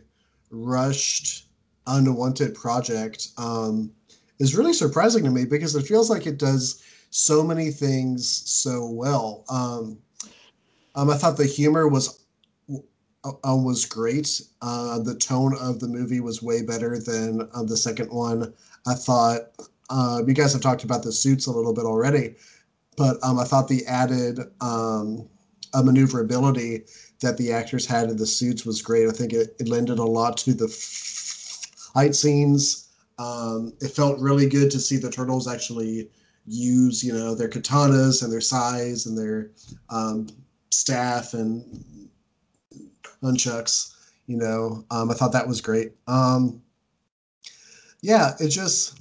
rushed 0.52 1.48
unwanted 1.88 2.56
project 2.56 3.30
um, 3.38 3.92
is 4.40 4.56
really 4.56 4.74
surprising 4.74 5.24
to 5.24 5.32
me 5.32 5.46
because 5.46 5.76
it 5.76 5.86
feels 5.86 6.10
like 6.10 6.26
it 6.26 6.38
does 6.40 6.84
so 7.12 7.44
many 7.44 7.72
things 7.72 8.28
so 8.50 8.88
well. 8.90 9.44
Um, 9.50 10.00
Um, 10.96 11.10
I 11.10 11.18
thought 11.18 11.38
the 11.38 11.46
humor 11.46 11.88
was 11.88 12.20
uh, 13.24 13.32
uh, 13.44 13.56
was 13.56 13.86
great. 13.86 14.42
Uh, 14.62 15.00
the 15.00 15.16
tone 15.16 15.56
of 15.60 15.80
the 15.80 15.88
movie 15.88 16.20
was 16.20 16.42
way 16.42 16.62
better 16.64 16.98
than 17.00 17.48
uh, 17.54 17.64
the 17.64 17.78
second 17.78 18.12
one. 18.12 18.54
I 18.88 18.94
thought 18.96 19.42
uh, 19.90 20.22
you 20.26 20.34
guys 20.34 20.54
have 20.54 20.62
talked 20.62 20.84
about 20.84 21.04
the 21.04 21.12
suits 21.12 21.48
a 21.48 21.52
little 21.52 21.74
bit 21.74 21.86
already, 21.86 22.36
but 23.00 23.18
um, 23.24 23.40
I 23.40 23.46
thought 23.46 23.70
the 23.70 23.86
added 23.86 24.42
um, 24.60 25.30
maneuverability 25.74 26.84
that 27.22 27.38
the 27.38 27.54
actors 27.54 27.86
had 27.86 28.10
in 28.10 28.18
the 28.18 28.28
suits 28.28 28.66
was 28.66 28.82
great. 28.82 29.08
I 29.08 29.12
think 29.12 29.32
it, 29.32 29.56
it 29.58 29.70
lended 29.70 30.00
a 30.00 30.04
lot 30.04 30.36
to 30.40 30.54
the 30.54 30.68
fight 30.68 32.14
scenes. 32.14 32.90
Um, 33.18 33.72
it 33.80 33.92
felt 33.92 34.20
really 34.20 34.50
good 34.50 34.70
to 34.72 34.80
see 34.82 34.98
the 34.98 35.10
turtles 35.10 35.48
actually 35.48 36.10
use, 36.46 37.02
you 37.02 37.14
know, 37.14 37.36
their 37.36 37.48
katanas 37.48 38.22
and 38.22 38.34
their 38.34 38.42
sais 38.42 39.06
and 39.06 39.18
their 39.18 39.52
um, 39.90 40.28
staff 40.70 41.34
and 41.34 42.10
nunchucks. 43.24 43.96
You 44.28 44.38
know, 44.38 44.84
um, 44.92 45.10
I 45.10 45.14
thought 45.14 45.32
that 45.32 45.48
was 45.48 45.62
great. 45.62 45.94
Um, 46.08 46.62
yeah, 48.02 48.34
it 48.42 48.50
just 48.50 49.00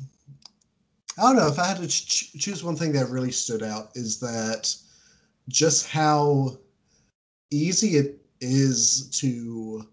I 1.19 1.23
don't 1.23 1.37
know 1.37 1.49
if 1.49 1.59
I 1.59 1.67
had 1.67 1.79
to 1.79 1.89
ch- 1.89 2.33
choose 2.39 2.63
one 2.63 2.77
thing 2.77 2.93
that 2.93 3.11
really 3.11 3.33
stood 3.33 3.63
out 3.63 3.91
is 3.95 4.21
that 4.21 4.73
just 5.49 5.89
how 5.89 6.59
easy 7.51 7.97
it 7.97 8.21
is 8.41 9.09
to 9.21 9.87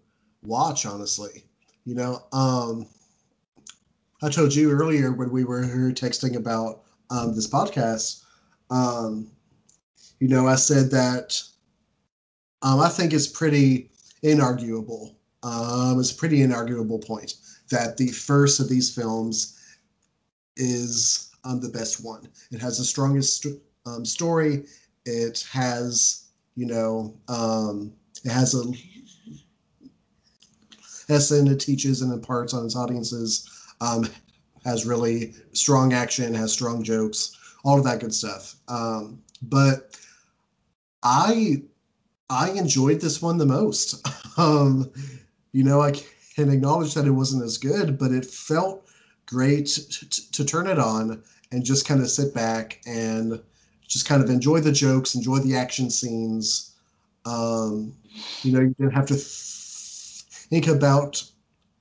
watch. 0.44 0.86
Honestly, 0.86 1.42
you 1.84 1.94
know, 1.94 2.22
um, 2.32 2.86
I 4.22 4.28
told 4.30 4.54
you 4.54 4.70
earlier 4.70 5.12
when 5.12 5.30
we 5.30 5.44
were 5.44 5.64
texting 5.92 6.36
about 6.36 6.82
um, 7.10 7.34
this 7.34 7.48
podcast. 7.48 8.22
Um, 8.70 9.28
you 10.20 10.28
know, 10.28 10.46
I 10.46 10.54
said 10.54 10.90
that 10.92 11.42
um, 12.62 12.80
I 12.80 12.88
think 12.88 13.12
it's 13.12 13.26
pretty 13.26 13.90
inarguable. 14.22 15.14
Um, 15.42 15.98
it's 15.98 16.12
a 16.12 16.16
pretty 16.16 16.38
inarguable 16.38 17.04
point 17.04 17.34
that 17.70 17.96
the 17.96 18.08
first 18.08 18.60
of 18.60 18.68
these 18.68 18.94
films 18.94 19.55
is 20.56 21.30
um, 21.44 21.60
the 21.60 21.68
best 21.68 22.04
one. 22.04 22.28
It 22.50 22.60
has 22.60 22.78
the 22.78 22.84
strongest 22.84 23.46
um, 23.86 24.04
story. 24.04 24.64
It 25.04 25.46
has, 25.52 26.28
you 26.56 26.66
know, 26.66 27.14
um, 27.28 27.92
it 28.24 28.30
has 28.30 28.54
a 28.54 28.64
lesson 31.08 31.46
it 31.46 31.60
teaches 31.60 32.02
and 32.02 32.12
imparts 32.12 32.54
on 32.54 32.64
its 32.64 32.76
audiences. 32.76 33.48
Um, 33.80 34.08
has 34.64 34.84
really 34.84 35.32
strong 35.52 35.92
action, 35.92 36.34
has 36.34 36.52
strong 36.52 36.82
jokes, 36.82 37.36
all 37.64 37.78
of 37.78 37.84
that 37.84 38.00
good 38.00 38.12
stuff. 38.12 38.56
Um, 38.68 39.22
but 39.42 39.96
I 41.02 41.62
I 42.28 42.50
enjoyed 42.50 43.00
this 43.00 43.22
one 43.22 43.38
the 43.38 43.46
most. 43.46 44.04
um, 44.38 44.90
you 45.52 45.62
know, 45.62 45.80
I 45.80 45.92
can 46.34 46.50
acknowledge 46.50 46.94
that 46.94 47.06
it 47.06 47.12
wasn't 47.12 47.44
as 47.44 47.58
good, 47.58 47.96
but 47.96 48.10
it 48.10 48.24
felt 48.24 48.85
great 49.26 49.66
to 50.32 50.44
turn 50.44 50.66
it 50.66 50.78
on 50.78 51.22
and 51.52 51.64
just 51.64 51.86
kind 51.86 52.00
of 52.00 52.10
sit 52.10 52.34
back 52.34 52.80
and 52.86 53.40
just 53.86 54.08
kind 54.08 54.22
of 54.22 54.30
enjoy 54.30 54.60
the 54.60 54.72
jokes, 54.72 55.14
enjoy 55.14 55.38
the 55.38 55.56
action 55.56 55.90
scenes. 55.90 56.74
Um, 57.24 57.94
you 58.42 58.52
know, 58.52 58.60
you 58.60 58.74
didn't 58.78 58.92
have 58.92 59.06
to 59.06 59.16
think 59.16 60.68
about 60.68 61.22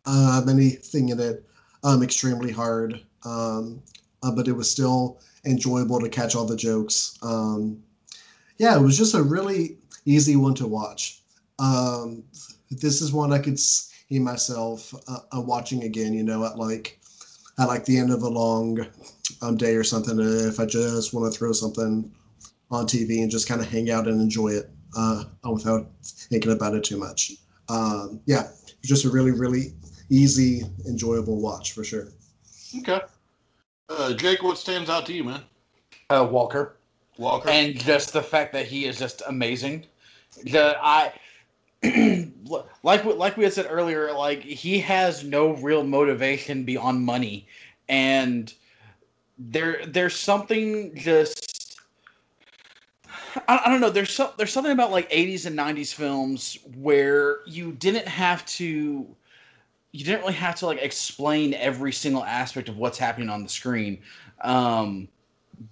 um, 0.06 0.50
anything 0.50 1.10
in 1.10 1.20
it 1.20 1.46
um, 1.84 2.04
extremely 2.04 2.52
hard, 2.52 3.00
um, 3.24 3.82
uh, 4.24 4.32
but 4.32 4.48
it 4.48 4.54
was 4.54 4.70
still 4.70 5.20
enjoyable 5.46 6.00
to 6.00 6.10
catch 6.10 6.36
all 6.36 6.46
the 6.46 6.56
jokes. 6.56 7.18
Um, 7.22 7.82
yeah, 8.58 8.76
it 8.76 8.82
was 8.82 8.98
just 8.98 9.14
a 9.14 9.22
really 9.22 9.78
easy 10.06 10.36
one 10.36 10.56
to 10.56 10.68
watch. 10.68 11.22
Um, 11.60 12.24
this 12.72 13.02
is 13.02 13.14
one 13.14 13.32
I 13.32 13.40
could 13.40 13.60
see 13.60 14.20
myself 14.20 14.94
uh, 15.08 15.20
uh, 15.36 15.42
watching 15.42 15.84
again. 15.84 16.14
You 16.14 16.24
know, 16.24 16.44
at 16.46 16.58
like 16.58 17.00
at 17.60 17.68
like 17.68 17.86
the 17.86 17.98
end 17.98 18.12
of 18.12 18.24
a 18.24 18.30
long 18.30 18.86
um, 19.42 19.58
day 19.58 19.76
or 19.76 19.84
something. 19.84 20.18
If 20.20 20.60
I 20.60 20.66
just 20.66 21.14
want 21.14 21.32
to 21.32 21.38
throw 21.38 21.52
something 21.52 22.12
on 22.72 22.86
TV 22.86 23.22
and 23.22 23.32
just 23.32 23.48
kind 23.48 23.62
of 23.62 23.70
hang 23.70 23.90
out 23.90 24.08
and 24.08 24.20
enjoy 24.20 24.50
it 24.50 24.70
uh, 24.98 25.24
without 25.52 25.88
thinking 26.04 26.52
about 26.52 26.74
it 26.76 26.84
too 26.84 26.98
much. 26.98 27.34
Um, 27.70 28.22
yeah, 28.26 28.50
just 28.84 29.06
a 29.06 29.10
really, 29.10 29.32
really 29.32 29.74
easy, 30.10 30.64
enjoyable 30.88 31.42
watch 31.42 31.74
for 31.74 31.84
sure. 31.84 32.08
Okay. 32.80 33.02
Uh, 33.90 34.14
Jake, 34.14 34.44
what 34.44 34.58
stands 34.58 34.90
out 34.90 35.06
to 35.06 35.14
you, 35.14 35.24
man? 35.24 35.42
Uh, 36.10 36.28
Walker. 36.30 36.78
Walker. 37.18 37.50
And 37.50 37.80
just 37.80 38.14
the 38.14 38.22
fact 38.22 38.52
that 38.54 38.66
he 38.66 38.86
is 38.86 39.00
just 39.00 39.22
amazing. 39.28 39.86
The 40.44 40.78
I 40.82 41.14
like 42.84 43.06
like 43.06 43.38
we 43.38 43.44
had 43.44 43.54
said 43.54 43.68
earlier, 43.70 44.12
like 44.14 44.42
he 44.42 44.80
has 44.80 45.24
no 45.24 45.52
real 45.52 45.84
motivation 45.84 46.64
beyond 46.64 47.02
money, 47.02 47.48
and 47.90 48.54
there 49.38 49.86
there's 49.86 50.16
something 50.16 50.96
just 50.96 51.78
I, 53.48 53.62
I 53.66 53.70
don't 53.70 53.82
know. 53.82 53.90
There's 53.90 54.14
some 54.14 54.32
there's 54.38 54.52
something 54.52 54.72
about 54.72 54.92
like 54.92 55.10
80s 55.10 55.46
and 55.46 55.56
90s 55.56 55.94
films 55.94 56.58
where 56.78 57.40
you 57.46 57.72
didn't 57.74 58.08
have 58.08 58.46
to 58.48 59.08
you 59.92 60.04
didn't 60.04 60.22
really 60.22 60.34
have 60.34 60.56
to 60.56 60.66
like 60.66 60.82
explain 60.82 61.54
every 61.54 61.94
single 61.94 62.24
aspect 62.24 62.68
of 62.70 62.78
what's 62.78 62.98
happening 62.98 63.30
on 63.30 63.44
the 63.44 63.50
screen. 63.50 64.02
Um, 64.42 65.08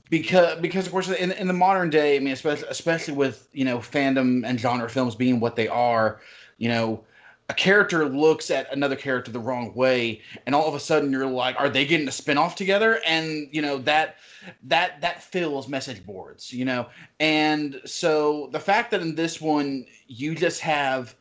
because 0.09 0.59
because 0.59 0.85
of 0.85 0.91
course 0.91 1.09
in, 1.09 1.31
in 1.33 1.47
the 1.47 1.53
modern 1.53 1.89
day 1.89 2.15
i 2.15 2.19
mean 2.19 2.33
especially 2.33 2.67
especially 2.69 3.13
with 3.13 3.47
you 3.53 3.65
know 3.65 3.79
fandom 3.79 4.45
and 4.45 4.59
genre 4.59 4.89
films 4.89 5.15
being 5.15 5.39
what 5.39 5.55
they 5.55 5.67
are 5.67 6.19
you 6.57 6.69
know 6.69 7.03
a 7.49 7.53
character 7.53 8.07
looks 8.07 8.49
at 8.49 8.71
another 8.73 8.95
character 8.95 9.31
the 9.31 9.39
wrong 9.39 9.73
way 9.73 10.21
and 10.45 10.55
all 10.55 10.67
of 10.67 10.73
a 10.75 10.79
sudden 10.79 11.11
you're 11.11 11.25
like 11.25 11.55
are 11.59 11.69
they 11.69 11.85
getting 11.85 12.07
a 12.07 12.11
spin-off 12.11 12.55
together? 12.55 12.99
And 13.05 13.47
you 13.51 13.61
know 13.61 13.77
that 13.79 14.15
that 14.63 15.01
that 15.01 15.21
fills 15.21 15.67
message 15.67 16.05
boards 16.05 16.53
you 16.53 16.65
know? 16.65 16.87
And 17.19 17.81
so 17.85 18.49
the 18.51 18.59
fact 18.59 18.91
that 18.91 19.01
in 19.01 19.15
this 19.15 19.41
one 19.41 19.85
you 20.07 20.35
just 20.35 20.61
have 20.61 21.15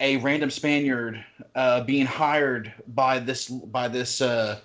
a 0.00 0.18
random 0.18 0.50
spaniard 0.50 1.24
uh, 1.54 1.82
being 1.84 2.06
hired 2.06 2.72
by 2.88 3.18
this 3.18 3.48
by 3.48 3.88
this 3.88 4.20
uh, 4.20 4.60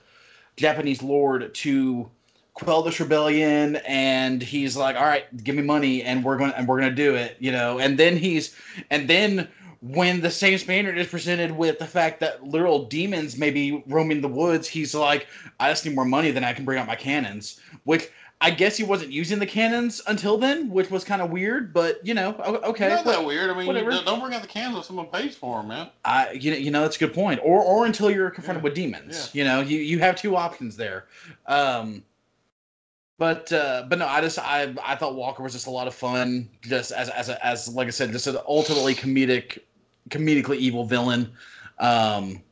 japanese 0.58 1.02
lord 1.02 1.54
to 1.54 2.10
quell 2.58 2.82
this 2.82 3.00
rebellion 3.00 3.76
and 3.88 4.42
he's 4.42 4.76
like 4.76 4.96
all 4.96 5.06
right 5.06 5.44
give 5.44 5.56
me 5.56 5.62
money 5.62 6.02
and 6.02 6.24
we're 6.24 6.38
going 6.38 6.52
and 6.54 6.68
we're 6.68 6.80
going 6.80 6.90
to 6.90 6.96
do 6.96 7.14
it 7.14 7.38
you 7.40 7.52
know 7.52 7.78
and 7.78 8.00
then 8.00 8.18
he's 8.18 8.56
and 8.90 9.08
then 9.08 9.48
when 9.82 10.22
the 10.22 10.32
same 10.32 10.58
Spaniard 10.58 10.98
is 10.98 11.08
presented 11.08 11.56
with 11.56 11.78
the 11.78 11.86
fact 11.86 12.20
that 12.20 12.44
literal 12.44 12.86
demons 12.86 13.38
may 13.38 13.52
be 13.52 13.84
roaming 13.88 14.22
the 14.22 14.28
woods, 14.28 14.68
he's 14.68 14.96
like, 14.96 15.28
I 15.60 15.70
just 15.70 15.86
need 15.86 15.94
more 15.94 16.04
money 16.04 16.32
than 16.32 16.44
I 16.44 16.52
can 16.54 16.66
bring 16.66 16.80
out 16.80 16.88
my 16.88 16.96
cannons. 16.96 17.60
Which 17.84 18.10
I 18.40 18.52
guess 18.52 18.78
he 18.78 18.84
wasn't 18.84 19.12
using 19.12 19.40
the 19.40 19.46
cannons 19.46 20.02
until 20.08 20.38
then, 20.38 20.70
which 20.70 20.92
was 20.92 21.04
kind 21.04 21.22
of 21.22 21.32
weird. 21.32 21.74
But 21.74 22.06
you 22.06 22.14
know, 22.14 22.36
okay, 22.64 22.90
not 22.90 23.06
that 23.06 23.26
weird. 23.26 23.50
I 23.50 23.58
mean, 23.58 23.68
whatever. 23.68 23.92
don't 23.92 24.20
bring 24.20 24.34
out 24.34 24.42
the 24.42 24.48
cannons 24.48 24.80
if 24.80 24.86
someone 24.86 25.08
pays 25.08 25.36
for 25.36 25.58
them, 25.58 25.70
man. 25.70 25.90
I, 26.06 26.32
you 26.32 26.52
know, 26.52 26.58
you 26.58 26.72
know, 26.72 26.82
that's 26.82 26.96
a 26.96 27.00
good 27.00 27.14
point. 27.14 27.40
Or, 27.44 27.64
or 27.64 27.86
until 27.86 28.12
you're 28.12 28.30
confronted 28.30 28.64
yeah. 28.64 28.70
with 28.70 28.76
demons. 28.76 29.32
Yeah. 29.34 29.40
You 29.40 29.50
know, 29.50 29.62
you 29.62 29.80
you 29.80 30.00
have 30.00 30.16
two 30.16 30.36
options 30.36 30.76
there. 30.76 31.06
Um, 31.48 32.04
but 33.18 33.52
uh, 33.52 33.86
but 33.90 34.00
no, 34.00 34.08
I 34.08 34.22
just 34.22 34.38
I 34.40 34.74
I 34.84 34.96
thought 34.96 35.16
Walker 35.16 35.42
was 35.42 35.54
just 35.54 35.68
a 35.68 35.72
lot 35.72 35.88
of 35.88 35.96
fun, 35.96 36.50
just 36.62 36.92
as 36.92 37.10
as 37.10 37.30
as 37.30 37.68
like 37.70 37.88
I 37.88 37.92
said, 37.92 38.12
just 38.12 38.28
an 38.28 38.38
ultimately 38.48 38.94
comedic, 38.94 39.60
comedically 40.10 40.58
evil 40.58 40.86
villain. 40.86 41.32
Um, 41.80 42.44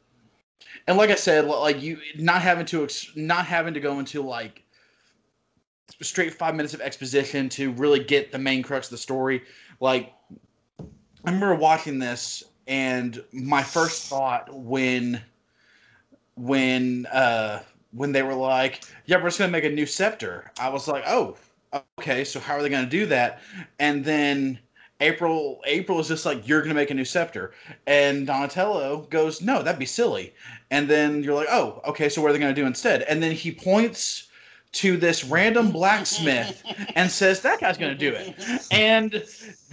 and 0.88 0.98
like 0.98 1.12
I 1.12 1.16
said, 1.16 1.46
like 1.46 1.82
you 1.82 2.00
not 2.18 2.42
having 2.42 2.66
to 2.68 2.88
not 3.16 3.46
having 3.46 3.74
to 3.76 3.80
go 3.80 4.00
into 4.00 4.22
like 4.24 4.64
straight 6.02 6.34
five 6.34 6.56
minutes 6.56 6.74
of 6.74 6.82
exposition 6.82 7.48
to 7.50 7.72
really 7.74 8.04
get 8.04 8.32
the 8.32 8.40
main 8.40 8.64
crux 8.64 8.88
of 8.88 8.92
the 8.92 8.98
story. 8.98 9.44
Like 9.80 10.14
I 10.80 11.32
remember 11.32 11.56
watching 11.56 12.00
this, 12.00 12.44
and 12.68 13.24
my 13.32 13.62
first 13.62 14.08
thought 14.08 14.52
when 14.52 15.22
when 16.36 17.06
uh 17.08 17.62
when 17.96 18.12
they 18.12 18.24
were 18.24 18.36
like, 18.36 18.84
"Yeah, 19.06 19.18
we're 19.18 19.30
just 19.30 19.40
gonna 19.40 19.52
make 19.52 19.64
a 19.64 19.70
new 19.70 19.86
scepter," 19.86 20.52
I 20.60 20.70
was 20.70 20.88
like, 20.88 21.04
"Oh, 21.08 21.38
okay. 22.00 22.24
So 22.24 22.40
how 22.40 22.56
are 22.56 22.62
they 22.62 22.70
gonna 22.70 22.86
do 22.88 23.06
that?" 23.08 23.42
And 23.80 24.04
then 24.04 24.60
April 25.02 25.62
April 25.66 26.00
is 26.00 26.08
just 26.08 26.26
like, 26.26 26.48
"You're 26.48 26.62
gonna 26.62 26.74
make 26.74 26.92
a 26.92 26.94
new 26.94 27.06
scepter," 27.06 27.54
and 27.88 28.28
Donatello 28.28 29.08
goes, 29.10 29.42
"No, 29.42 29.62
that'd 29.62 29.80
be 29.80 29.86
silly." 29.86 30.34
And 30.72 30.88
then 30.90 31.24
you're 31.24 31.36
like, 31.36 31.50
"Oh, 31.50 31.82
okay. 31.86 32.10
So 32.10 32.22
what 32.22 32.30
are 32.30 32.34
they 32.34 32.40
gonna 32.40 32.54
do 32.54 32.66
instead?" 32.66 33.04
And 33.04 33.22
then 33.22 33.32
he 33.32 33.52
points 33.52 34.28
to 34.76 34.98
this 34.98 35.24
random 35.24 35.72
blacksmith 35.72 36.62
and 36.96 37.10
says 37.10 37.40
that 37.42 37.62
guy's 37.62 37.78
going 37.78 37.98
to 37.98 37.98
do 37.98 38.14
it. 38.14 38.36
And 38.72 39.24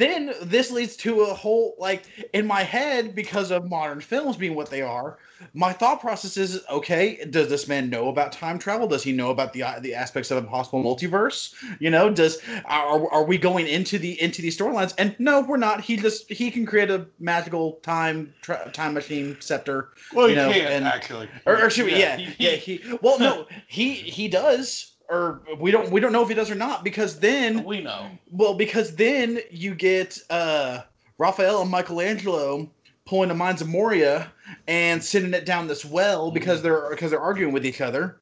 then 0.02 0.34
this 0.42 0.70
leads 0.70 0.96
to 0.96 1.22
a 1.22 1.34
whole 1.34 1.74
like 1.78 2.04
in 2.32 2.46
my 2.46 2.62
head 2.62 3.14
because 3.14 3.50
of 3.50 3.68
modern 3.68 4.00
films 4.00 4.36
being 4.36 4.54
what 4.54 4.70
they 4.70 4.82
are. 4.82 5.18
My 5.54 5.72
thought 5.72 6.00
process 6.00 6.36
is 6.36 6.62
okay. 6.70 7.24
Does 7.28 7.48
this 7.48 7.66
man 7.66 7.90
know 7.90 8.08
about 8.08 8.30
time 8.32 8.58
travel? 8.58 8.86
Does 8.86 9.02
he 9.02 9.12
know 9.12 9.30
about 9.30 9.52
the 9.52 9.64
the 9.80 9.94
aspects 9.94 10.30
of 10.30 10.42
a 10.42 10.46
possible 10.46 10.82
multiverse? 10.82 11.52
You 11.80 11.90
know, 11.90 12.10
does 12.10 12.38
are, 12.64 13.10
are 13.12 13.24
we 13.24 13.38
going 13.38 13.66
into 13.66 13.98
the 13.98 14.20
into 14.22 14.40
these 14.40 14.56
storylines? 14.56 14.94
And 14.98 15.16
no, 15.18 15.40
we're 15.40 15.56
not. 15.56 15.80
He 15.80 15.96
just 15.96 16.30
he 16.30 16.50
can 16.50 16.64
create 16.64 16.90
a 16.90 17.06
magical 17.18 17.72
time 17.82 18.32
tra- 18.42 18.70
time 18.72 18.94
machine 18.94 19.36
scepter. 19.40 19.90
Well, 20.14 20.28
you 20.28 20.36
know, 20.36 20.52
can't 20.52 20.68
and- 20.68 20.84
actually. 20.84 21.28
Or, 21.44 21.60
or 21.60 21.70
should 21.70 21.86
we? 21.86 21.98
Yeah, 21.98 22.16
he- 22.16 22.34
yeah. 22.38 22.52
He 22.52 22.80
well, 23.02 23.18
no, 23.18 23.46
he 23.66 23.94
he 23.94 24.28
does. 24.28 24.91
Or 25.08 25.42
we 25.58 25.70
don't 25.70 25.90
we 25.90 26.00
don't 26.00 26.12
know 26.12 26.22
if 26.22 26.28
he 26.28 26.34
does 26.34 26.50
or 26.50 26.54
not 26.54 26.84
because 26.84 27.18
then 27.18 27.64
we 27.64 27.82
know. 27.82 28.10
well, 28.30 28.54
because 28.54 28.94
then 28.96 29.40
you 29.50 29.74
get 29.74 30.18
uh, 30.30 30.82
Raphael 31.18 31.62
and 31.62 31.70
Michelangelo 31.70 32.70
pulling 33.04 33.28
the 33.28 33.34
Mines 33.34 33.60
of 33.60 33.68
Moria 33.68 34.32
and 34.68 35.02
sending 35.02 35.34
it 35.34 35.44
down 35.44 35.66
this 35.66 35.84
well 35.84 36.30
because 36.30 36.62
they're 36.62 36.88
because 36.90 37.10
they're 37.10 37.20
arguing 37.20 37.52
with 37.52 37.66
each 37.66 37.80
other, 37.80 38.20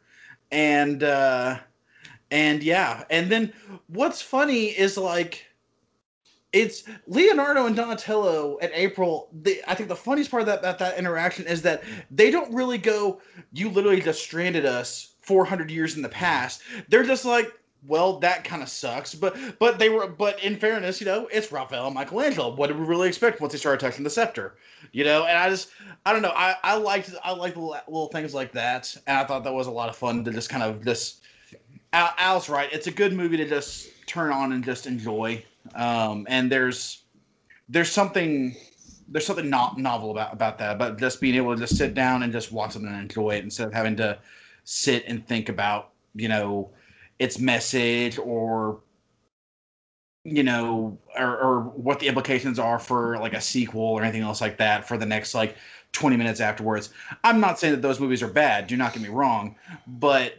and 0.50 1.02
uh, 1.02 1.58
and 2.30 2.62
yeah, 2.62 3.04
and 3.10 3.30
then 3.30 3.52
what's 3.88 4.22
funny 4.22 4.66
is 4.66 4.96
like. 4.96 5.46
It's 6.52 6.82
Leonardo 7.06 7.66
and 7.66 7.76
Donatello 7.76 8.58
and 8.60 8.72
April. 8.74 9.28
The, 9.42 9.62
I 9.68 9.76
think 9.76 9.88
the 9.88 9.94
funniest 9.94 10.32
part 10.32 10.40
of 10.40 10.46
that, 10.48 10.62
that 10.62 10.80
that 10.80 10.98
interaction 10.98 11.46
is 11.46 11.62
that 11.62 11.84
they 12.10 12.32
don't 12.32 12.52
really 12.52 12.76
go. 12.76 13.20
You 13.52 13.68
literally 13.70 14.00
just 14.00 14.20
stranded 14.20 14.66
us 14.66 15.09
400 15.30 15.70
years 15.70 15.94
in 15.94 16.02
the 16.02 16.08
past. 16.08 16.60
They're 16.88 17.04
just 17.04 17.24
like, 17.24 17.52
well, 17.86 18.18
that 18.18 18.42
kind 18.42 18.64
of 18.64 18.68
sucks. 18.68 19.14
But 19.14 19.36
but 19.60 19.78
they 19.78 19.88
were 19.88 20.08
but 20.08 20.42
in 20.42 20.56
fairness, 20.56 21.00
you 21.00 21.06
know, 21.06 21.28
it's 21.32 21.52
Raphael 21.52 21.86
and 21.86 21.94
Michelangelo. 21.94 22.52
What 22.52 22.66
did 22.66 22.76
we 22.76 22.84
really 22.84 23.06
expect 23.06 23.40
once 23.40 23.52
they 23.52 23.58
started 23.60 23.78
touching 23.78 24.02
the 24.02 24.10
scepter? 24.10 24.56
You 24.90 25.04
know, 25.04 25.26
and 25.26 25.38
I 25.38 25.48
just 25.48 25.68
I 26.04 26.12
don't 26.12 26.20
know. 26.20 26.32
I 26.34 26.56
I 26.64 26.74
liked 26.76 27.14
I 27.22 27.30
liked 27.30 27.56
little 27.56 28.08
things 28.08 28.34
like 28.34 28.50
that, 28.54 28.92
and 29.06 29.18
I 29.18 29.24
thought 29.24 29.44
that 29.44 29.54
was 29.54 29.68
a 29.68 29.70
lot 29.70 29.88
of 29.88 29.94
fun 29.94 30.24
to 30.24 30.32
just 30.32 30.50
kind 30.50 30.64
of 30.64 30.84
just. 30.84 31.22
Al, 31.92 32.12
Al's 32.18 32.48
right. 32.48 32.68
It's 32.72 32.88
a 32.88 32.92
good 32.92 33.12
movie 33.12 33.36
to 33.36 33.48
just 33.48 33.88
turn 34.06 34.32
on 34.32 34.52
and 34.52 34.64
just 34.64 34.86
enjoy. 34.88 35.44
Um, 35.76 36.26
and 36.28 36.50
there's 36.50 37.04
there's 37.68 37.90
something 37.90 38.56
there's 39.06 39.26
something 39.26 39.48
not 39.48 39.78
novel 39.78 40.10
about 40.10 40.32
about 40.32 40.58
that, 40.58 40.76
but 40.76 40.98
just 40.98 41.20
being 41.20 41.36
able 41.36 41.54
to 41.54 41.60
just 41.60 41.76
sit 41.76 41.94
down 41.94 42.24
and 42.24 42.32
just 42.32 42.50
watch 42.50 42.72
something 42.72 42.90
and 42.90 43.02
enjoy 43.02 43.30
it 43.30 43.44
instead 43.44 43.68
of 43.68 43.72
having 43.72 43.96
to 43.96 44.18
sit 44.64 45.04
and 45.06 45.26
think 45.26 45.48
about 45.48 45.90
you 46.14 46.28
know 46.28 46.70
its 47.18 47.38
message 47.38 48.18
or 48.18 48.80
you 50.24 50.42
know 50.42 50.98
or, 51.18 51.36
or 51.38 51.60
what 51.60 51.98
the 51.98 52.06
implications 52.06 52.58
are 52.58 52.78
for 52.78 53.18
like 53.18 53.32
a 53.32 53.40
sequel 53.40 53.82
or 53.82 54.02
anything 54.02 54.22
else 54.22 54.40
like 54.40 54.58
that 54.58 54.86
for 54.86 54.96
the 54.96 55.06
next 55.06 55.34
like 55.34 55.56
20 55.92 56.16
minutes 56.16 56.40
afterwards 56.40 56.90
i'm 57.24 57.40
not 57.40 57.58
saying 57.58 57.72
that 57.72 57.82
those 57.82 58.00
movies 58.00 58.22
are 58.22 58.28
bad 58.28 58.66
do 58.66 58.76
not 58.76 58.92
get 58.92 59.02
me 59.02 59.08
wrong 59.08 59.56
but 59.86 60.34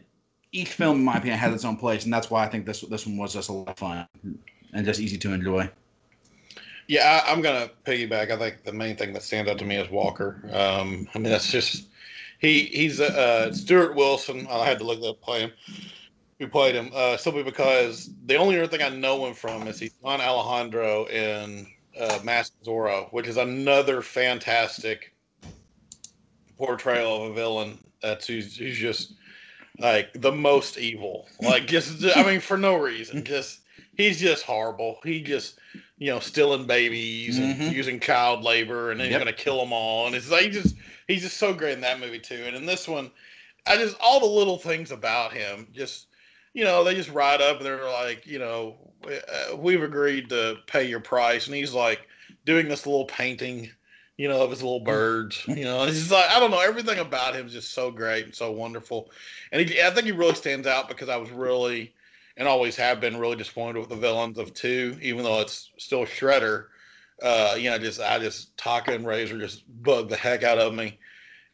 each 0.51 0.69
film 0.69 0.97
in 0.97 1.03
my 1.03 1.15
opinion 1.15 1.37
has 1.37 1.53
its 1.53 1.65
own 1.65 1.77
place 1.77 2.03
and 2.03 2.13
that's 2.13 2.29
why 2.29 2.45
i 2.45 2.47
think 2.47 2.65
this 2.65 2.81
this 2.81 3.07
one 3.07 3.17
was 3.17 3.33
just 3.33 3.49
a 3.49 3.53
lot 3.53 3.69
of 3.69 3.77
fun 3.77 4.07
and 4.73 4.85
just 4.85 4.99
easy 4.99 5.17
to 5.17 5.33
enjoy 5.33 5.67
Yeah, 6.87 7.23
I, 7.25 7.31
I'm 7.31 7.41
gonna 7.41 7.69
piggyback. 7.85 8.31
I 8.31 8.37
think 8.37 8.63
the 8.63 8.73
main 8.73 8.97
thing 8.97 9.13
that 9.13 9.23
stands 9.23 9.49
out 9.49 9.57
to 9.59 9.65
me 9.65 9.77
is 9.77 9.89
Walker. 9.89 10.41
Um, 10.51 11.07
I 11.15 11.19
mean, 11.19 11.31
that's 11.31 11.49
just 11.49 11.87
he 12.41 12.63
he's 12.65 12.99
uh, 12.99 13.53
Stuart 13.53 13.95
Wilson. 13.95 14.47
I 14.49 14.65
had 14.65 14.79
to 14.79 14.83
look 14.83 15.01
up 15.03 15.21
play 15.21 15.41
him. 15.41 15.51
Who 16.39 16.47
played 16.47 16.73
him? 16.73 16.89
Uh, 16.93 17.17
simply 17.17 17.43
because 17.43 18.09
the 18.25 18.35
only 18.35 18.57
other 18.57 18.67
thing 18.67 18.81
I 18.81 18.89
know 18.89 19.27
him 19.27 19.35
from 19.35 19.67
is 19.67 19.79
he's 19.79 19.93
on 20.03 20.19
Alejandro 20.19 21.05
in 21.05 21.67
uh, 21.99 22.19
Mask 22.23 22.53
Zorro, 22.65 23.13
which 23.13 23.27
is 23.27 23.37
another 23.37 24.01
fantastic 24.01 25.13
portrayal 26.57 27.23
of 27.23 27.31
a 27.31 27.33
villain. 27.35 27.77
That's 28.01 28.25
who's, 28.25 28.57
who's 28.57 28.77
just 28.77 29.13
like 29.77 30.09
the 30.15 30.31
most 30.31 30.79
evil. 30.79 31.27
Like 31.39 31.67
just 31.67 32.03
I 32.15 32.25
mean 32.25 32.39
for 32.39 32.57
no 32.57 32.75
reason. 32.75 33.23
Just 33.23 33.59
he's 33.95 34.19
just 34.19 34.43
horrible. 34.43 34.97
He 35.03 35.21
just 35.21 35.59
you 36.01 36.07
know, 36.07 36.19
stealing 36.19 36.65
babies 36.65 37.37
and 37.37 37.55
Mhm. 37.55 37.71
using 37.71 37.99
child 37.99 38.43
labor, 38.43 38.89
and 38.89 38.99
then 38.99 39.09
he's 39.09 39.19
gonna 39.19 39.31
kill 39.31 39.59
them 39.59 39.71
all. 39.71 40.07
And 40.07 40.15
it's 40.15 40.31
like 40.31 40.41
he 40.45 40.49
just 40.49 40.75
he's 41.11 41.23
just 41.23 41.37
so 41.37 41.53
great 41.53 41.73
in 41.73 41.81
that 41.81 41.99
movie 41.99 42.19
too. 42.19 42.43
And 42.45 42.55
in 42.55 42.65
this 42.65 42.87
one, 42.87 43.11
I 43.67 43.77
just 43.77 43.95
all 44.01 44.19
the 44.19 44.25
little 44.25 44.57
things 44.57 44.91
about 44.91 45.33
him, 45.33 45.67
just 45.73 46.07
you 46.53 46.63
know, 46.63 46.83
they 46.83 46.95
just 46.95 47.11
ride 47.11 47.41
up 47.41 47.57
and 47.57 47.65
they're 47.65 47.85
like, 47.85 48.27
you 48.27 48.39
know, 48.39 48.75
uh, 49.05 49.55
we've 49.55 49.83
agreed 49.83 50.29
to 50.29 50.57
pay 50.67 50.87
your 50.87 50.99
price, 50.99 51.47
and 51.47 51.55
he's 51.55 51.73
like 51.73 52.07
doing 52.45 52.67
this 52.67 52.85
little 52.85 53.05
painting, 53.05 53.69
you 54.17 54.27
know, 54.27 54.43
of 54.43 54.49
his 54.49 54.63
little 54.63 54.81
birds. 54.81 55.43
You 55.47 55.63
know, 55.63 55.83
it's 55.83 55.97
just 55.97 56.11
like 56.11 56.29
I 56.29 56.39
don't 56.39 56.51
know, 56.51 56.59
everything 56.59 56.99
about 56.99 57.35
him 57.35 57.47
is 57.47 57.53
just 57.53 57.73
so 57.73 57.91
great 57.91 58.25
and 58.25 58.35
so 58.35 58.51
wonderful. 58.51 59.11
And 59.51 59.67
he, 59.67 59.81
I 59.81 59.91
think 59.91 60.05
he 60.05 60.11
really 60.11 60.35
stands 60.35 60.67
out 60.67 60.89
because 60.89 61.09
I 61.09 61.17
was 61.17 61.29
really 61.31 61.93
and 62.37 62.47
always 62.47 62.75
have 62.77 62.99
been 63.01 63.17
really 63.17 63.35
disappointed 63.35 63.79
with 63.79 63.89
the 63.89 63.95
villains 63.95 64.37
of 64.37 64.53
two, 64.53 64.97
even 65.01 65.23
though 65.23 65.41
it's 65.41 65.69
still 65.77 66.05
Shredder. 66.05 66.67
Uh, 67.21 67.55
you 67.57 67.69
know, 67.69 67.77
just 67.77 67.99
I 68.01 68.19
just 68.19 68.55
Tokka 68.57 68.95
and 68.95 69.05
Rahzar 69.05 69.39
just 69.39 69.63
bug 69.83 70.09
the 70.09 70.15
heck 70.15 70.43
out 70.43 70.57
of 70.57 70.73
me, 70.73 70.97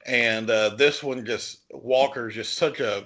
and 0.05 0.49
uh, 0.49 0.69
this 0.75 1.03
one 1.03 1.25
just 1.25 1.61
Walker's 1.71 2.35
just 2.35 2.53
such 2.53 2.79
a 2.79 3.05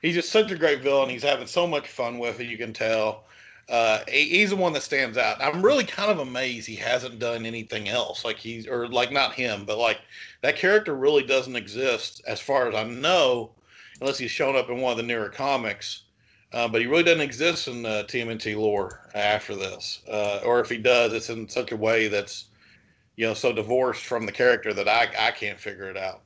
he's 0.00 0.14
just 0.14 0.30
such 0.30 0.50
a 0.50 0.56
great 0.56 0.82
villain. 0.82 1.10
He's 1.10 1.22
having 1.22 1.46
so 1.46 1.66
much 1.66 1.88
fun 1.88 2.18
with 2.18 2.40
it. 2.40 2.46
You 2.46 2.58
can 2.58 2.72
tell. 2.72 3.24
Uh, 3.68 4.00
he- 4.08 4.28
he's 4.28 4.50
the 4.50 4.56
one 4.56 4.72
that 4.72 4.82
stands 4.82 5.16
out. 5.16 5.40
I'm 5.40 5.62
really 5.62 5.84
kind 5.84 6.10
of 6.10 6.18
amazed 6.18 6.66
he 6.66 6.74
hasn't 6.76 7.18
done 7.20 7.46
anything 7.46 7.88
else. 7.88 8.24
Like 8.24 8.36
he's 8.38 8.66
or 8.66 8.88
like 8.88 9.12
not 9.12 9.34
him, 9.34 9.64
but 9.64 9.78
like 9.78 10.00
that 10.42 10.56
character 10.56 10.94
really 10.94 11.22
doesn't 11.22 11.56
exist 11.56 12.22
as 12.26 12.40
far 12.40 12.68
as 12.68 12.74
I 12.74 12.84
know, 12.84 13.52
unless 14.00 14.18
he's 14.18 14.30
shown 14.32 14.56
up 14.56 14.68
in 14.68 14.80
one 14.80 14.92
of 14.92 14.96
the 14.98 15.04
newer 15.04 15.28
comics. 15.28 16.02
Uh, 16.52 16.68
but 16.68 16.80
he 16.82 16.86
really 16.86 17.02
doesn't 17.02 17.22
exist 17.22 17.66
in 17.66 17.86
uh, 17.86 18.04
TMNT 18.06 18.56
lore 18.56 19.08
after 19.14 19.56
this, 19.56 20.02
uh, 20.10 20.40
or 20.44 20.60
if 20.60 20.68
he 20.68 20.76
does, 20.76 21.12
it's 21.14 21.30
in 21.30 21.48
such 21.48 21.72
a 21.72 21.76
way 21.76 22.08
that's, 22.08 22.46
you 23.16 23.26
know, 23.26 23.32
so 23.32 23.52
divorced 23.52 24.04
from 24.04 24.26
the 24.26 24.32
character 24.32 24.74
that 24.74 24.86
I 24.86 25.08
I 25.18 25.30
can't 25.30 25.58
figure 25.58 25.88
it 25.88 25.96
out. 25.96 26.22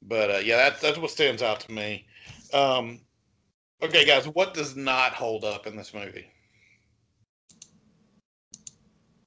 But 0.00 0.30
uh, 0.30 0.38
yeah, 0.38 0.56
that's 0.56 0.80
that's 0.80 0.98
what 0.98 1.10
stands 1.10 1.42
out 1.42 1.60
to 1.60 1.72
me. 1.72 2.06
Um, 2.54 3.00
okay, 3.82 4.06
guys, 4.06 4.26
what 4.28 4.54
does 4.54 4.76
not 4.76 5.12
hold 5.12 5.44
up 5.44 5.66
in 5.66 5.76
this 5.76 5.92
movie? 5.92 6.26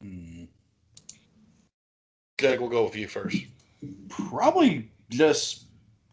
Hmm. 0.01 0.45
Jake, 2.39 2.59
we'll 2.59 2.69
go 2.69 2.83
with 2.85 2.95
you 2.95 3.07
first. 3.07 3.37
probably 4.09 4.89
just 5.09 5.66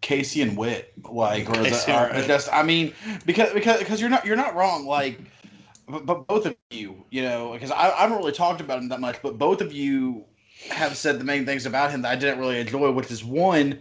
Casey 0.05 0.43
and 0.43 0.55
Whit, 0.55 0.93
like, 1.11 1.49
or, 1.49 1.63
the, 1.63 2.19
or 2.19 2.27
just 2.27 2.53
I 2.53 2.63
mean, 2.63 2.93
because 3.25 3.55
because 3.55 3.79
because 3.79 4.03
you're 4.03 4.11
not 4.11 4.27
you're 4.27 4.37
not 4.37 4.55
wrong, 4.55 4.85
like, 4.85 5.19
but, 5.89 6.05
but 6.05 6.27
both 6.27 6.45
of 6.45 6.55
you, 6.69 7.03
you 7.11 7.23
know, 7.23 7.55
because 7.55 7.71
I, 7.71 7.89
I 7.89 8.03
haven't 8.03 8.19
really 8.19 8.33
talked 8.33 8.61
about 8.61 8.81
him 8.81 8.91
that 8.91 9.01
much, 9.01 9.23
but 9.23 9.39
both 9.39 9.63
of 9.63 9.73
you 9.73 10.27
have 10.69 10.95
said 10.99 11.19
the 11.19 11.25
main 11.25 11.47
things 11.47 11.65
about 11.65 11.91
him 11.91 12.03
that 12.03 12.13
I 12.13 12.17
didn't 12.17 12.39
really 12.39 12.61
enjoy, 12.61 12.91
which 12.91 13.11
is 13.11 13.25
one 13.25 13.81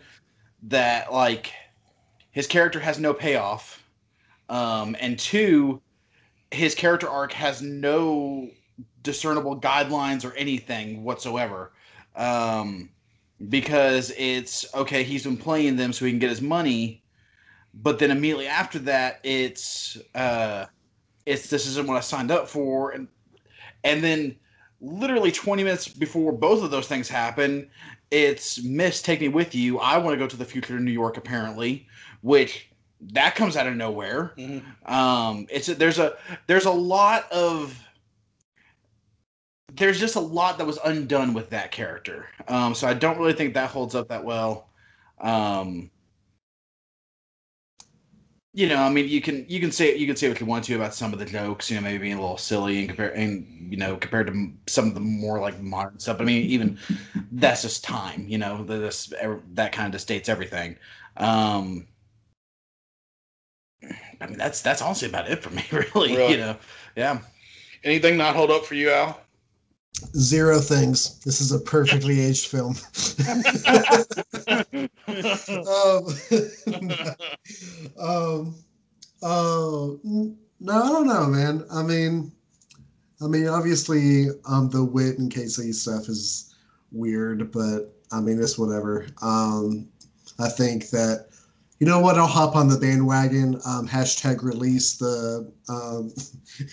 that 0.63 1.11
like 1.11 1.51
his 2.31 2.47
character 2.47 2.79
has 2.79 2.99
no 2.99 3.13
payoff, 3.13 3.83
um, 4.47 4.95
and 5.01 5.19
two, 5.19 5.81
his 6.51 6.73
character 6.73 7.09
arc 7.09 7.33
has 7.33 7.61
no 7.61 8.49
discernible 9.01 9.59
guidelines 9.59 10.23
or 10.23 10.33
anything 10.35 11.03
whatsoever. 11.03 11.73
Um, 12.15 12.91
because 13.49 14.11
it's 14.17 14.65
okay 14.75 15.03
he's 15.03 15.23
been 15.23 15.37
playing 15.37 15.75
them 15.75 15.91
so 15.91 16.05
he 16.05 16.11
can 16.11 16.19
get 16.19 16.29
his 16.29 16.41
money 16.41 17.03
but 17.73 17.99
then 17.99 18.11
immediately 18.11 18.47
after 18.47 18.79
that 18.79 19.19
it's 19.23 19.97
uh 20.15 20.65
it's 21.25 21.49
this 21.49 21.67
isn't 21.67 21.87
what 21.87 21.97
i 21.97 21.99
signed 21.99 22.31
up 22.31 22.47
for 22.47 22.91
and 22.91 23.07
and 23.83 24.03
then 24.03 24.35
literally 24.81 25.31
20 25.31 25.63
minutes 25.63 25.87
before 25.87 26.31
both 26.31 26.63
of 26.63 26.71
those 26.71 26.87
things 26.87 27.09
happen 27.09 27.69
it's 28.11 28.61
miss 28.63 29.01
take 29.01 29.21
me 29.21 29.27
with 29.27 29.55
you. 29.55 29.79
I 29.79 29.97
want 29.97 30.13
to 30.13 30.17
go 30.17 30.27
to 30.27 30.37
the 30.37 30.45
future 30.45 30.77
in 30.77 30.85
new 30.85 30.91
york 30.91 31.17
apparently 31.17 31.87
which 32.21 32.69
that 33.11 33.35
comes 33.35 33.57
out 33.57 33.67
of 33.67 33.75
nowhere 33.75 34.33
um 34.85 35.47
it's 35.49 35.67
a, 35.69 35.75
there's 35.75 35.99
a 35.99 36.15
there's 36.47 36.65
a 36.65 36.71
lot 36.71 37.29
of 37.31 37.77
there's 39.75 39.99
just 39.99 40.15
a 40.15 40.19
lot 40.19 40.57
that 40.57 40.67
was 40.67 40.79
undone 40.85 41.33
with 41.33 41.49
that 41.49 41.71
character 41.71 42.27
um 42.47 42.75
so 42.75 42.87
i 42.87 42.93
don't 42.93 43.17
really 43.17 43.33
think 43.33 43.53
that 43.53 43.69
holds 43.69 43.95
up 43.95 44.07
that 44.07 44.23
well 44.23 44.69
um 45.19 45.89
you 48.53 48.67
know 48.67 48.77
i 48.83 48.89
mean 48.89 49.07
you 49.07 49.21
can 49.21 49.45
you 49.49 49.59
can 49.59 49.71
say 49.71 49.95
you 49.95 50.05
can 50.05 50.15
say 50.15 50.29
what 50.29 50.39
you 50.39 50.45
want 50.45 50.63
to 50.63 50.75
about 50.75 50.93
some 50.93 51.11
of 51.11 51.19
the 51.19 51.25
jokes 51.25 51.69
you 51.71 51.75
know 51.75 51.81
maybe 51.81 51.97
being 51.97 52.13
a 52.13 52.21
little 52.21 52.37
silly 52.37 52.79
and 52.79 52.89
compare 52.89 53.11
and 53.15 53.47
you 53.71 53.77
know 53.77 53.95
compared 53.97 54.27
to 54.27 54.51
some 54.67 54.87
of 54.87 54.93
the 54.93 54.99
more 54.99 55.39
like 55.39 55.59
modern 55.59 55.97
stuff 55.99 56.21
i 56.21 56.23
mean 56.23 56.43
even 56.43 56.77
that's 57.33 57.63
just 57.63 57.83
time 57.83 58.25
you 58.27 58.37
know 58.37 58.63
that 58.63 58.77
this 58.77 59.11
that 59.53 59.71
kind 59.71 59.95
of 59.95 60.01
states 60.01 60.29
everything 60.29 60.75
um 61.17 61.87
I 64.21 64.27
mean, 64.27 64.37
that's 64.37 64.61
that's 64.61 64.81
honestly 64.81 65.09
about 65.09 65.29
it 65.29 65.43
for 65.43 65.49
me, 65.49 65.65
really. 65.71 66.15
Really? 66.15 66.31
You 66.31 66.37
know, 66.37 66.57
yeah. 66.95 67.19
Anything 67.83 68.17
not 68.17 68.35
hold 68.35 68.49
up 68.51 68.65
for 68.65 68.75
you, 68.75 68.91
Al? 68.91 69.22
Zero 70.17 70.59
things. 70.59 71.19
This 71.19 71.41
is 71.41 71.51
a 71.51 71.59
perfectly 71.59 72.19
aged 72.25 72.47
film. 72.47 72.75
um, 75.67 76.05
um, 77.99 78.55
oh 79.21 79.99
no, 80.03 80.81
I 80.83 80.87
don't 80.89 81.07
know, 81.07 81.25
man. 81.27 81.65
I 81.71 81.83
mean, 81.83 82.31
I 83.21 83.27
mean, 83.27 83.47
obviously, 83.47 84.27
um, 84.45 84.69
the 84.69 84.83
Whit 84.83 85.17
and 85.17 85.31
Casey 85.31 85.71
stuff 85.71 86.09
is 86.09 86.55
weird, 86.91 87.51
but 87.51 87.93
I 88.11 88.19
mean, 88.19 88.39
it's 88.39 88.57
whatever. 88.57 89.07
Um, 89.21 89.87
I 90.39 90.49
think 90.49 90.89
that 90.89 91.27
you 91.79 91.87
know 91.87 91.99
what? 91.99 92.17
I'll 92.17 92.27
hop 92.27 92.55
on 92.55 92.69
the 92.69 92.77
bandwagon. 92.77 93.55
Um, 93.65 93.87
hashtag 93.87 94.41
release 94.41 94.95
the 94.97 95.51
um, 95.69 96.13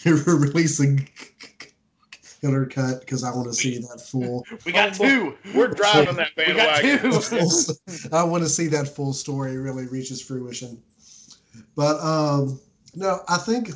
release 0.05 0.79
the 0.79 1.05
killer 2.41 2.67
cut 2.67 3.01
because 3.01 3.25
I 3.25 3.31
want 3.35 3.47
to 3.49 3.55
see 3.55 3.79
that 3.79 4.01
full. 4.01 4.45
We 4.65 4.73
got 4.73 4.95
two. 4.95 5.37
We're 5.55 5.69
driving 5.69 6.17
that 6.17 6.31
We 6.37 6.47
got 6.55 6.83
bandwagon. 6.83 7.21
two. 7.21 8.09
I 8.13 8.23
want 8.25 8.43
to 8.43 8.49
see 8.49 8.67
that 8.69 8.95
full 8.95 9.13
story 9.13 9.57
really 9.57 9.87
reaches 9.87 10.23
fruition. 10.23 10.83
But 11.77 12.01
um, 12.01 12.61
no, 12.95 13.21
I 13.29 13.37
think 13.39 13.71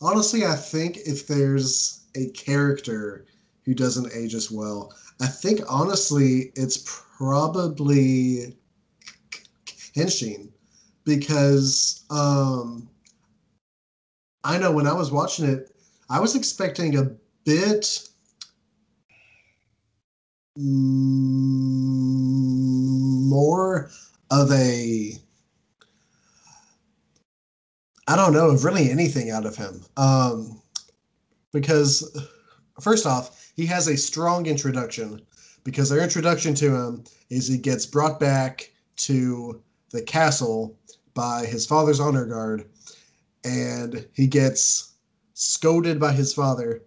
honestly, 0.00 0.44
I 0.44 0.54
think 0.54 0.98
if 0.98 1.26
there's 1.26 2.04
a 2.16 2.28
character 2.30 3.26
who 3.64 3.74
doesn't 3.74 4.12
age 4.14 4.34
as 4.34 4.50
well, 4.50 4.92
I 5.20 5.26
think 5.26 5.60
honestly 5.68 6.52
it's 6.56 7.04
probably 7.18 8.56
Kenshin 9.66 10.50
because 11.04 12.04
um, 12.10 12.88
I 14.44 14.58
know 14.58 14.72
when 14.72 14.86
I 14.86 14.92
was 14.92 15.10
watching 15.10 15.46
it, 15.46 15.69
I 16.10 16.18
was 16.18 16.34
expecting 16.34 16.98
a 16.98 17.04
bit 17.44 18.08
mm, 20.58 20.62
more 23.28 23.90
of 24.32 24.50
a 24.50 25.12
I 28.08 28.16
don't 28.16 28.32
know 28.32 28.50
of 28.50 28.64
really 28.64 28.90
anything 28.90 29.30
out 29.30 29.46
of 29.46 29.54
him. 29.54 29.84
Um, 29.96 30.60
because 31.52 32.26
first 32.80 33.06
off, 33.06 33.52
he 33.54 33.64
has 33.66 33.86
a 33.86 33.96
strong 33.96 34.46
introduction 34.46 35.20
because 35.62 35.88
their 35.90 36.02
introduction 36.02 36.54
to 36.56 36.74
him 36.74 37.04
is 37.28 37.46
he 37.46 37.56
gets 37.56 37.86
brought 37.86 38.18
back 38.18 38.72
to 38.96 39.62
the 39.90 40.02
castle 40.02 40.76
by 41.14 41.46
his 41.46 41.66
father's 41.66 42.00
honor 42.00 42.26
guard 42.26 42.64
and 43.44 44.08
he 44.12 44.26
gets 44.26 44.89
scolded 45.40 45.98
by 45.98 46.12
his 46.12 46.34
father 46.34 46.82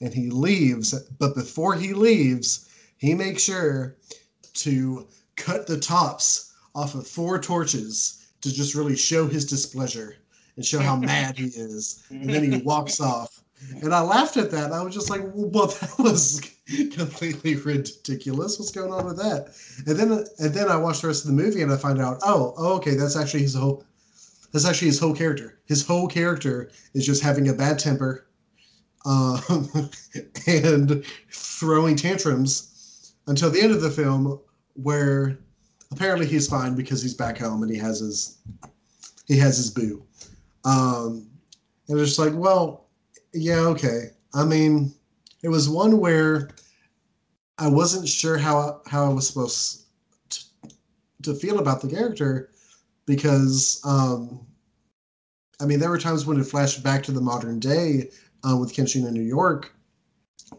and 0.00 0.14
he 0.14 0.30
leaves 0.30 0.94
but 1.18 1.34
before 1.34 1.74
he 1.74 1.92
leaves 1.92 2.68
he 2.98 3.14
makes 3.14 3.42
sure 3.42 3.96
to 4.54 5.06
cut 5.36 5.66
the 5.66 5.78
tops 5.78 6.54
off 6.74 6.94
of 6.94 7.06
four 7.06 7.38
torches 7.38 8.26
to 8.40 8.52
just 8.52 8.74
really 8.74 8.96
show 8.96 9.26
his 9.26 9.44
displeasure 9.44 10.16
and 10.56 10.64
show 10.64 10.78
how 10.78 10.96
mad 11.12 11.38
he 11.38 11.46
is. 11.46 12.04
And 12.10 12.28
then 12.28 12.50
he 12.50 12.58
walks 12.58 13.00
off. 13.00 13.42
And 13.82 13.94
i 13.94 14.02
laughed 14.02 14.36
at 14.36 14.50
that. 14.50 14.72
I 14.72 14.82
was 14.82 14.94
just 14.94 15.08
like 15.08 15.22
well 15.34 15.66
that 15.66 15.94
was 15.98 16.40
completely 16.92 17.56
ridiculous. 17.56 18.58
What's 18.58 18.70
going 18.70 18.92
on 18.92 19.06
with 19.06 19.16
that? 19.16 19.48
And 19.86 19.96
then 19.98 20.24
and 20.38 20.54
then 20.54 20.68
i 20.68 20.76
watched 20.76 21.02
the 21.02 21.08
rest 21.08 21.24
of 21.24 21.30
the 21.30 21.42
movie 21.42 21.62
and 21.62 21.72
i 21.72 21.76
find 21.76 22.00
out 22.00 22.18
oh, 22.22 22.54
oh 22.58 22.76
okay 22.76 22.94
that's 22.94 23.16
actually 23.16 23.42
his 23.42 23.54
whole 23.54 23.84
that's 24.52 24.64
actually 24.64 24.88
his 24.88 25.00
whole 25.00 25.14
character. 25.14 25.58
His 25.66 25.86
whole 25.86 26.08
character 26.08 26.70
is 26.94 27.04
just 27.04 27.22
having 27.22 27.48
a 27.48 27.54
bad 27.54 27.78
temper 27.78 28.26
um, 29.04 29.40
and 30.46 31.04
throwing 31.30 31.96
tantrums 31.96 33.14
until 33.26 33.50
the 33.50 33.60
end 33.60 33.72
of 33.72 33.80
the 33.80 33.90
film 33.90 34.40
where 34.74 35.38
apparently 35.92 36.26
he's 36.26 36.48
fine 36.48 36.74
because 36.74 37.02
he's 37.02 37.14
back 37.14 37.38
home 37.38 37.62
and 37.62 37.70
he 37.70 37.78
has 37.78 38.00
his 38.00 38.38
he 39.26 39.38
has 39.38 39.56
his 39.56 39.70
boo. 39.70 40.02
Um, 40.64 41.28
and 41.88 41.98
it's 41.98 42.18
like 42.18 42.32
well 42.34 42.86
yeah 43.32 43.60
okay. 43.60 44.10
I 44.34 44.44
mean 44.44 44.92
it 45.42 45.48
was 45.48 45.68
one 45.68 45.98
where 45.98 46.50
i 47.58 47.68
wasn't 47.68 48.08
sure 48.08 48.36
how 48.36 48.80
how 48.86 49.04
i 49.06 49.08
was 49.08 49.28
supposed 49.28 49.84
to, 50.28 50.40
to 51.22 51.34
feel 51.34 51.58
about 51.58 51.80
the 51.80 51.88
character 51.88 52.50
because 53.06 53.80
um, 53.84 54.46
I 55.60 55.64
mean, 55.64 55.78
there 55.78 55.90
were 55.90 55.98
times 55.98 56.26
when 56.26 56.38
it 56.38 56.44
flashed 56.44 56.82
back 56.82 57.02
to 57.04 57.12
the 57.12 57.20
modern 57.20 57.58
day 57.58 58.10
uh, 58.44 58.56
with 58.56 58.74
Kenshin 58.74 59.06
in 59.06 59.14
New 59.14 59.22
York, 59.22 59.72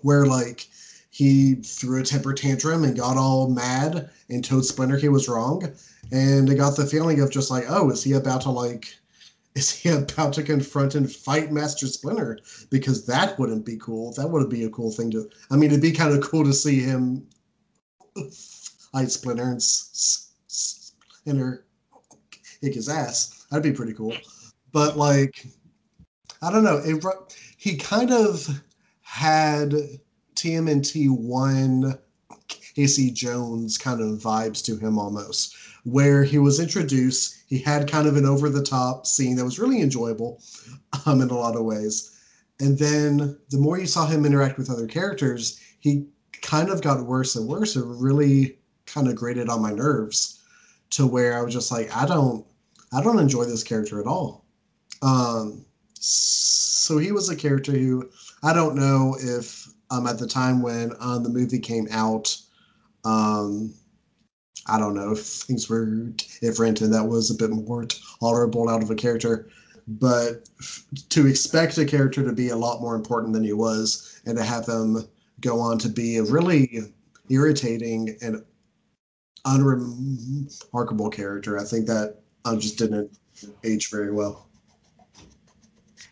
where 0.02 0.26
like 0.26 0.68
he 1.12 1.56
threw 1.56 2.02
a 2.02 2.06
temper 2.06 2.34
tantrum 2.34 2.84
and 2.84 2.98
got 2.98 3.18
all 3.18 3.50
mad 3.50 4.10
and 4.30 4.44
told 4.44 4.66
Splinter 4.66 4.98
he 4.98 5.10
was 5.10 5.30
wrong, 5.30 5.72
and 6.12 6.50
I 6.50 6.56
got 6.56 6.76
the 6.76 6.88
feeling 6.88 7.22
of 7.22 7.32
just 7.32 7.52
like, 7.52 7.66
oh, 7.68 7.92
is 7.92 8.04
he 8.04 8.14
about 8.14 8.42
to 8.42 8.50
like, 8.50 8.96
is 9.56 9.72
he 9.72 9.90
about 9.90 10.34
to 10.34 10.44
confront 10.44 10.96
and 10.96 11.12
fight 11.12 11.52
Master 11.52 11.86
Splinter? 11.86 12.40
Because 12.72 13.06
that 13.06 13.38
wouldn't 13.38 13.66
be 13.66 13.78
cool. 13.78 14.14
That 14.14 14.30
would 14.30 14.50
be 14.50 14.64
a 14.64 14.70
cool 14.70 14.92
thing 14.92 15.12
to. 15.12 15.30
I 15.52 15.58
mean, 15.58 15.70
it'd 15.70 15.82
be 15.82 15.92
kind 15.92 16.14
of 16.14 16.24
cool 16.24 16.44
to 16.44 16.54
see 16.54 16.80
him 16.80 17.28
fight 18.92 19.12
Splinter 19.12 19.44
and 19.44 19.62
Splinter 20.48 21.67
kick 22.62 22.74
his 22.74 22.90
ass. 22.90 23.46
That'd 23.50 23.64
be 23.64 23.76
pretty 23.76 23.94
cool. 23.94 24.16
But 24.72 24.98
like, 24.98 25.46
I 26.42 26.52
don't 26.52 26.64
know. 26.64 26.78
It 26.78 27.04
he 27.58 27.78
kind 27.78 28.12
of 28.12 28.48
had 29.02 29.74
TMNT 30.36 31.10
one 31.10 31.98
Casey 32.48 33.10
Jones 33.10 33.78
kind 33.78 34.02
of 34.02 34.20
vibes 34.20 34.64
to 34.66 34.78
him 34.78 35.00
almost, 35.00 35.56
where 35.84 36.24
he 36.24 36.38
was 36.38 36.60
introduced. 36.60 37.36
He 37.48 37.58
had 37.58 37.90
kind 37.90 38.08
of 38.08 38.18
an 38.18 38.26
over 38.26 38.50
the 38.50 38.64
top 38.64 39.08
scene 39.08 39.36
that 39.38 39.46
was 39.46 39.58
really 39.58 39.82
enjoyable, 39.82 40.42
um, 41.06 41.22
in 41.22 41.30
a 41.30 41.38
lot 41.38 41.56
of 41.56 41.66
ways. 41.66 42.12
And 42.60 42.78
then 42.78 43.38
the 43.50 43.58
more 43.58 43.80
you 43.80 43.88
saw 43.88 44.06
him 44.06 44.26
interact 44.26 44.58
with 44.58 44.70
other 44.70 44.88
characters, 44.88 45.60
he 45.80 46.06
kind 46.42 46.70
of 46.70 46.82
got 46.82 47.04
worse 47.06 47.36
and 47.36 47.48
worse. 47.48 47.76
It 47.76 47.84
really 47.86 48.58
kind 48.86 49.08
of 49.08 49.16
grated 49.16 49.50
on 49.50 49.62
my 49.62 49.72
nerves 49.72 50.37
to 50.92 51.06
where 51.06 51.38
I 51.38 51.42
was 51.42 51.54
just 51.54 51.72
like, 51.72 51.96
I 51.96 52.06
don't, 52.06 52.46
I 52.94 53.02
don't 53.02 53.20
enjoy 53.20 53.46
this 53.46 53.64
character 53.64 54.00
at 54.00 54.08
all. 54.08 54.46
Um, 55.02 55.66
so 55.94 56.98
he 56.98 57.12
was 57.12 57.30
a 57.30 57.36
character 57.36 57.72
who 57.72 58.10
I 58.44 58.54
don't 58.54 58.76
know 58.76 59.16
if 59.20 59.68
um, 59.92 60.08
at 60.08 60.20
the 60.20 60.28
time 60.28 60.62
when 60.62 60.94
um, 61.00 61.24
the 61.24 61.30
movie 61.30 61.60
came 61.60 61.88
out, 61.92 62.38
um, 63.04 63.74
I 64.68 64.78
don't 64.78 64.96
know 64.96 65.12
if 65.12 65.20
things 65.20 65.70
were 65.70 65.86
different 66.42 66.82
and 66.82 66.94
that 66.94 67.06
was 67.06 67.32
a 67.32 67.36
bit 67.36 67.50
more 67.50 67.86
tolerable 68.20 68.70
out 68.70 68.84
of 68.84 68.92
a 68.92 68.96
character. 68.96 69.50
But 69.88 70.50
to 71.10 71.28
expect 71.28 71.78
a 71.78 71.86
character 71.86 72.24
to 72.24 72.34
be 72.34 72.50
a 72.50 72.58
lot 72.58 72.82
more 72.82 72.96
important 72.96 73.34
than 73.34 73.44
he 73.44 73.54
was 73.54 74.22
and 74.26 74.38
to 74.38 74.44
have 74.44 74.66
him 74.68 75.08
go 75.40 75.60
on 75.60 75.78
to 75.80 75.90
be 75.90 76.18
a 76.18 76.24
really 76.24 76.82
irritating 77.30 78.18
and 78.22 78.44
unremarkable 79.48 81.10
character, 81.10 81.58
I 81.58 81.64
think 81.64 81.88
that 81.88 82.18
uh, 82.46 82.56
just 82.56 82.78
didn't 82.78 83.18
age 83.64 83.90
very 83.90 84.12
well. 84.12 84.48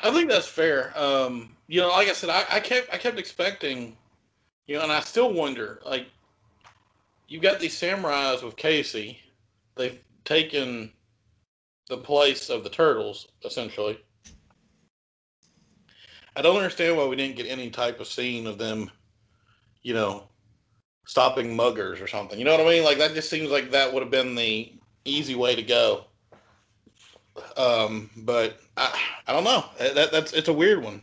I 0.01 0.11
think 0.11 0.29
that's 0.29 0.47
fair. 0.47 0.97
Um, 0.97 1.55
you 1.67 1.81
know, 1.81 1.89
like 1.89 2.07
I 2.07 2.13
said, 2.13 2.29
I, 2.29 2.45
I 2.51 2.59
kept 2.59 2.93
I 2.93 2.97
kept 2.97 3.17
expecting, 3.17 3.97
you 4.67 4.77
know, 4.77 4.83
and 4.83 4.91
I 4.91 4.99
still 4.99 5.33
wonder. 5.33 5.81
Like, 5.85 6.07
you've 7.27 7.41
got 7.41 7.59
these 7.59 7.79
samurais 7.79 8.43
with 8.43 8.55
Casey. 8.55 9.19
They've 9.75 9.99
taken 10.23 10.91
the 11.89 11.97
place 11.97 12.49
of 12.49 12.63
the 12.63 12.69
turtles, 12.69 13.27
essentially. 13.43 13.99
I 16.35 16.41
don't 16.41 16.57
understand 16.57 16.97
why 16.97 17.05
we 17.05 17.15
didn't 17.15 17.37
get 17.37 17.47
any 17.47 17.69
type 17.69 17.99
of 17.99 18.07
scene 18.07 18.45
of 18.45 18.57
them, 18.57 18.91
you 19.83 19.93
know, 19.93 20.27
stopping 21.05 21.55
muggers 21.55 22.01
or 22.01 22.07
something. 22.07 22.37
You 22.37 22.45
know 22.45 22.51
what 22.51 22.65
I 22.65 22.69
mean? 22.69 22.83
Like 22.83 22.97
that 22.97 23.13
just 23.13 23.29
seems 23.29 23.49
like 23.49 23.71
that 23.71 23.93
would 23.93 24.01
have 24.01 24.11
been 24.11 24.35
the 24.35 24.71
easy 25.05 25.35
way 25.35 25.55
to 25.55 25.61
go. 25.61 26.05
Um, 27.57 28.09
but 28.17 28.59
I, 28.77 28.99
I 29.27 29.33
don't 29.33 29.43
know. 29.43 29.65
That, 29.77 30.11
that's 30.11 30.33
it's 30.33 30.47
a 30.47 30.53
weird 30.53 30.83
one. 30.83 31.01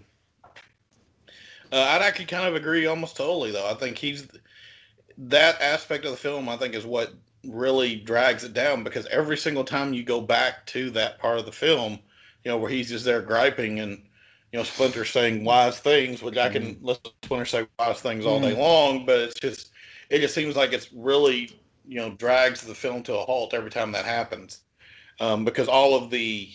Uh, 1.72 1.86
I'd 1.90 2.03
actually 2.03 2.26
kind 2.26 2.46
of 2.46 2.55
agree 2.55 2.86
almost 2.86 3.16
totally 3.16 3.50
though. 3.50 3.68
I 3.68 3.74
think 3.74 3.96
he's 3.96 4.28
that 5.16 5.61
aspect 5.61 6.05
of 6.05 6.11
the 6.11 6.16
film. 6.16 6.48
I 6.48 6.57
think 6.57 6.74
is 6.74 6.84
what 6.84 7.12
really 7.44 7.96
drags 7.96 8.44
it 8.44 8.53
down 8.53 8.84
because 8.84 9.07
every 9.07 9.36
single 9.36 9.64
time 9.64 9.92
you 9.92 10.05
go 10.05 10.20
back 10.20 10.64
to 10.66 10.90
that 10.90 11.18
part 11.18 11.38
of 11.38 11.46
the 11.46 11.53
film, 11.53 11.98
you 12.44 12.50
know, 12.50 12.57
where 12.57 12.70
he's 12.70 12.88
just 12.88 13.05
there 13.05 13.22
griping 13.22 13.80
and 13.80 14.03
you 14.53 14.59
know 14.59 14.64
Splinter 14.64 15.05
saying 15.05 15.44
wise 15.44 15.78
things, 15.78 16.22
which 16.22 16.36
I 16.36 16.48
can 16.50 16.78
listen 16.82 17.05
to 17.05 17.12
Splinter 17.24 17.46
say 17.46 17.66
wise 17.78 18.00
things 18.00 18.26
all 18.26 18.40
day 18.40 18.57
long, 18.57 19.07
but 19.07 19.20
it's 19.20 19.40
just 19.40 19.72
it 20.13 20.21
just 20.21 20.35
seems 20.35 20.55
like 20.55 20.73
it's 20.73 20.93
really 20.93 21.51
you 21.87 21.97
know 21.97 22.11
drags 22.11 22.61
the 22.61 22.75
film 22.75 23.03
to 23.03 23.17
a 23.17 23.25
halt 23.25 23.55
every 23.55 23.71
time 23.71 23.91
that 23.93 24.05
happens 24.05 24.61
um, 25.21 25.45
because 25.45 25.69
all 25.69 25.97
of 25.97 26.11
the 26.11 26.51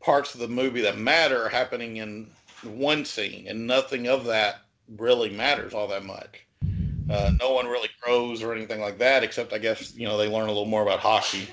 parts 0.00 0.34
of 0.34 0.40
the 0.40 0.48
movie 0.48 0.80
that 0.80 0.98
matter 0.98 1.44
are 1.44 1.48
happening 1.48 1.98
in 1.98 2.30
one 2.64 3.04
scene, 3.04 3.46
and 3.48 3.66
nothing 3.66 4.08
of 4.08 4.24
that 4.24 4.60
really 4.96 5.30
matters 5.30 5.74
all 5.74 5.88
that 5.88 6.04
much. 6.04 6.46
Uh, 7.10 7.30
no 7.40 7.52
one 7.52 7.66
really 7.66 7.88
grows 8.02 8.42
or 8.42 8.54
anything 8.54 8.80
like 8.80 8.98
that, 8.98 9.22
except 9.22 9.52
I 9.52 9.58
guess 9.58 9.94
you 9.94 10.06
know 10.06 10.16
they 10.16 10.28
learn 10.28 10.44
a 10.44 10.52
little 10.52 10.66
more 10.66 10.82
about 10.82 11.00
hockey. 11.00 11.48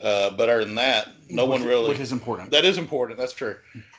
Uh, 0.00 0.30
but 0.30 0.48
other 0.48 0.64
than 0.64 0.74
that, 0.74 1.08
no 1.30 1.46
which, 1.46 1.60
one 1.60 1.68
really. 1.68 1.88
which 1.88 2.00
is 2.00 2.12
important. 2.12 2.50
That 2.50 2.64
is 2.64 2.76
important. 2.76 3.18
That's 3.18 3.32
true. 3.32 3.56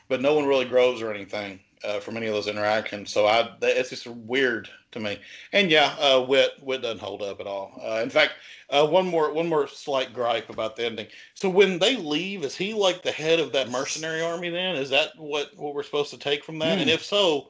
But 0.08 0.22
no 0.22 0.36
one 0.36 0.46
really 0.46 0.66
grows 0.66 1.02
or 1.02 1.12
anything 1.12 1.60
uh, 1.84 2.00
from 2.00 2.18
any 2.18 2.28
of 2.28 2.34
those 2.34 2.48
interactions. 2.48 3.12
So 3.12 3.26
I, 3.26 3.52
it's 3.62 3.90
just 3.90 4.08
weird 4.08 4.70
to 4.92 5.00
me. 5.00 5.20
And 5.54 5.70
yeah, 5.70 5.96
uh, 6.00 6.22
Whit 6.22 6.52
Whit 6.62 6.82
doesn't 6.82 7.00
hold 7.00 7.22
up 7.22 7.40
at 7.40 7.48
all. 7.48 7.82
Uh, 7.84 8.02
in 8.02 8.10
fact, 8.10 8.34
uh, 8.70 8.88
one 8.88 9.08
more 9.08 9.34
one 9.34 9.48
more 9.48 9.68
slight 9.68 10.14
gripe 10.14 10.50
about 10.50 10.76
the 10.76 10.86
ending. 10.86 11.08
So 11.34 11.50
when 11.50 11.80
they 11.80 11.96
leave, 11.96 12.44
is 12.44 12.56
he 12.56 12.74
like 12.74 13.04
the 13.04 13.12
head 13.12 13.40
of 13.40 13.52
that 13.54 13.70
mercenary 13.70 14.22
army? 14.22 14.50
Then 14.50 14.76
is 14.76 14.90
that 14.90 15.18
what 15.18 15.52
what 15.56 15.74
we're 15.74 15.84
supposed 15.84 16.12
to 16.12 16.18
take 16.18 16.44
from 16.44 16.60
that? 16.60 16.76
Hmm. 16.76 16.82
And 16.82 16.90
if 16.90 17.04
so, 17.04 17.50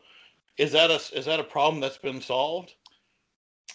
is 0.57 0.71
that 0.71 0.91
a 0.91 1.01
is 1.17 1.25
that 1.25 1.39
a 1.39 1.43
problem 1.43 1.82
that's 1.82 1.97
been 1.97 2.21
solved? 2.21 2.73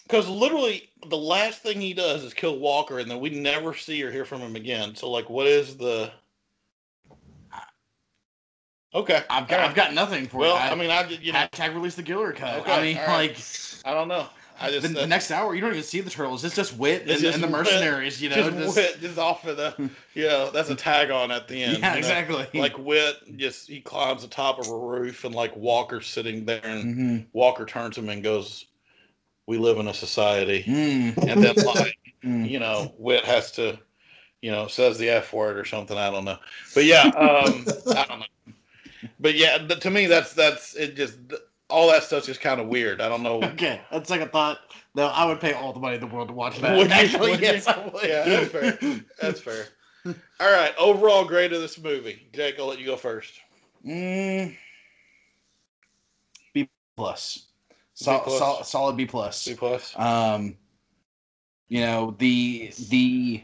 Because 0.05 0.29
literally, 0.29 0.91
the 1.09 1.17
last 1.17 1.63
thing 1.63 1.81
he 1.81 1.95
does 1.95 2.25
is 2.25 2.35
kill 2.35 2.59
Walker, 2.59 2.99
and 2.99 3.11
then 3.11 3.21
we 3.21 3.31
never 3.31 3.75
see 3.75 4.03
or 4.03 4.11
hear 4.11 4.25
from 4.25 4.41
him 4.41 4.57
again. 4.57 4.95
So, 4.95 5.11
like, 5.11 5.31
what 5.31 5.47
is 5.47 5.77
the? 5.77 6.13
Okay, 8.95 9.23
I've 9.31 9.49
got 9.49 9.61
I've 9.61 9.75
got 9.75 9.95
nothing 9.95 10.27
for 10.27 10.39
well, 10.39 10.55
you. 10.55 10.61
I 10.61 10.75
mean, 10.75 10.91
I 10.91 11.09
you 11.09 11.33
know, 11.33 11.39
hashtag 11.39 11.75
release 11.75 11.95
the 11.95 12.05
Gillard 12.05 12.37
cut. 12.37 12.61
Okay, 12.61 12.73
I 12.73 12.83
mean, 12.83 12.97
right. 12.99 13.09
like 13.31 13.39
I 13.85 13.95
don't 13.95 14.09
know. 14.09 14.27
I 14.61 14.71
just 14.71 14.87
the, 14.87 14.93
the 14.93 15.03
uh, 15.05 15.07
next 15.07 15.31
hour, 15.31 15.55
you 15.55 15.61
don't 15.61 15.71
even 15.71 15.83
see 15.83 16.01
the 16.01 16.11
turtles. 16.11 16.45
It's 16.45 16.55
just 16.55 16.77
Whit 16.77 17.03
It's 17.03 17.13
and, 17.13 17.21
just 17.21 17.35
and 17.35 17.43
the 17.43 17.49
Whit. 17.49 17.65
mercenaries. 17.65 18.21
You 18.23 18.29
know, 18.29 18.37
just, 18.37 18.57
just- 18.57 18.77
Whit 18.77 19.01
just 19.01 19.19
off 19.19 19.47
of 19.47 19.57
the, 19.57 19.91
you 20.15 20.27
know, 20.29 20.51
that's 20.51 20.69
a 20.71 20.75
tag 20.77 21.11
on 21.11 21.31
at 21.31 21.49
the 21.49 21.63
end. 21.65 21.79
yeah, 21.79 21.89
you 21.89 21.93
know? 21.95 21.99
exactly. 21.99 22.61
Like 22.61 22.79
Whit, 22.79 23.17
just 23.39 23.69
he 23.69 23.81
climbs 23.81 24.23
the 24.23 24.29
top 24.29 24.59
of 24.61 24.69
a 24.69 24.77
roof, 24.79 25.25
and 25.25 25.35
like 25.35 25.57
Walker's 25.57 26.07
sitting 26.07 26.45
there, 26.45 26.61
and 26.63 26.85
Mhm. 26.97 27.27
Walker 27.33 27.65
turns 27.65 27.97
him 27.97 28.09
and 28.11 28.23
goes, 28.23 28.67
"We 29.47 29.57
live 29.59 29.79
in 29.79 29.89
a 29.89 29.95
society." 29.95 30.65
Mm, 30.65 31.17
And 31.29 31.43
then 31.43 31.57
like 31.65 31.99
mm. 32.25 32.49
you 32.49 32.61
know, 32.61 32.95
Whit 32.99 33.25
has 33.25 33.51
to, 33.53 33.79
you 34.43 34.51
know, 34.53 34.69
says 34.69 34.99
the 34.99 35.09
f 35.09 35.33
word 35.33 35.57
or 35.57 35.65
something. 35.65 35.97
I 35.97 36.11
don't 36.11 36.27
know, 36.27 36.39
but 36.75 36.85
yeah, 36.85 37.05
um, 37.07 37.65
I 37.97 38.05
don't 38.07 38.21
know. 38.21 38.27
But 39.21 39.35
yeah, 39.35 39.59
to 39.59 39.91
me, 39.91 40.07
that's 40.07 40.33
that's 40.35 40.75
it. 40.75 40.97
Just 40.97 41.19
all 41.69 41.91
that 41.91 42.03
stuff's 42.05 42.27
just 42.27 42.41
kind 42.41 42.61
of 42.61 42.69
weird. 42.69 43.01
I 43.01 43.09
don't 43.09 43.23
know. 43.23 43.43
Okay, 43.53 43.81
that's 43.91 44.11
like 44.11 44.21
a 44.21 44.27
thought. 44.29 44.59
No, 44.95 45.07
I 45.07 45.25
would 45.25 45.41
pay 45.41 45.53
all 45.55 45.73
the 45.73 45.81
money 45.81 45.95
in 45.95 46.01
the 46.01 46.07
world 46.07 46.29
to 46.29 46.35
watch 46.35 46.59
that. 46.61 46.77
Would 46.77 46.89
you? 46.89 46.93
Actually, 46.93 47.31
Would 47.31 47.41
you? 47.41 47.47
yes, 47.47 47.67
I 47.67 47.87
would. 47.87 48.03
Yeah, 48.03 48.25
that's 48.25 48.51
fair. 48.51 48.79
That's 49.21 49.41
fair. 49.41 49.67
All 50.05 50.53
right, 50.53 50.75
overall 50.79 51.25
grade 51.25 51.53
of 51.53 51.61
this 51.61 51.79
movie, 51.81 52.29
Jake. 52.33 52.59
I'll 52.59 52.67
let 52.67 52.79
you 52.81 52.87
go 52.87 52.97
first. 52.97 53.35
Mm, 53.87 54.57
B 56.53 56.69
plus. 56.97 57.47
Sol- 57.95 58.19
B 58.19 58.25
plus. 58.25 58.39
sol- 58.39 58.65
solid 58.65 58.97
B 58.97 59.07
plus. 59.07 59.41
C 59.41 59.55
plus. 59.55 59.99
Um, 59.99 60.57
you 61.69 61.81
know 61.81 62.15
the 62.19 62.73
the 62.91 63.43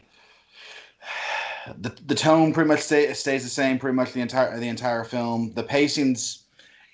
the, 1.77 1.89
the 2.05 2.15
tone 2.15 2.53
pretty 2.53 2.67
much 2.67 2.81
stay, 2.81 3.13
stays 3.13 3.43
the 3.43 3.49
same 3.49 3.79
pretty 3.79 3.95
much 3.95 4.13
the 4.13 4.21
entire 4.21 4.59
the 4.59 4.67
entire 4.67 5.03
film. 5.03 5.53
The 5.53 5.63
pacing's 5.63 6.45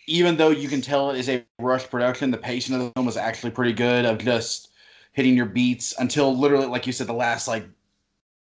even 0.08 0.38
though 0.38 0.50
you 0.50 0.70
can 0.70 0.82
tell 0.82 1.10
it 1.10 1.18
is 1.18 1.30
a 1.30 1.44
rushed 1.60 1.90
production, 1.90 2.32
the 2.32 2.38
pacing 2.38 2.76
of 2.76 2.82
the 2.82 2.92
film 2.92 3.06
was 3.06 3.18
actually 3.18 3.52
pretty 3.52 3.74
good 3.74 4.06
of 4.06 4.20
just 4.20 4.70
hitting 5.14 5.36
your 5.36 5.46
beats 5.46 5.94
until 6.00 6.38
literally 6.38 6.68
like 6.68 6.86
you 6.86 6.94
said 6.94 7.08
the 7.08 7.14
last 7.14 7.48
like 7.48 7.66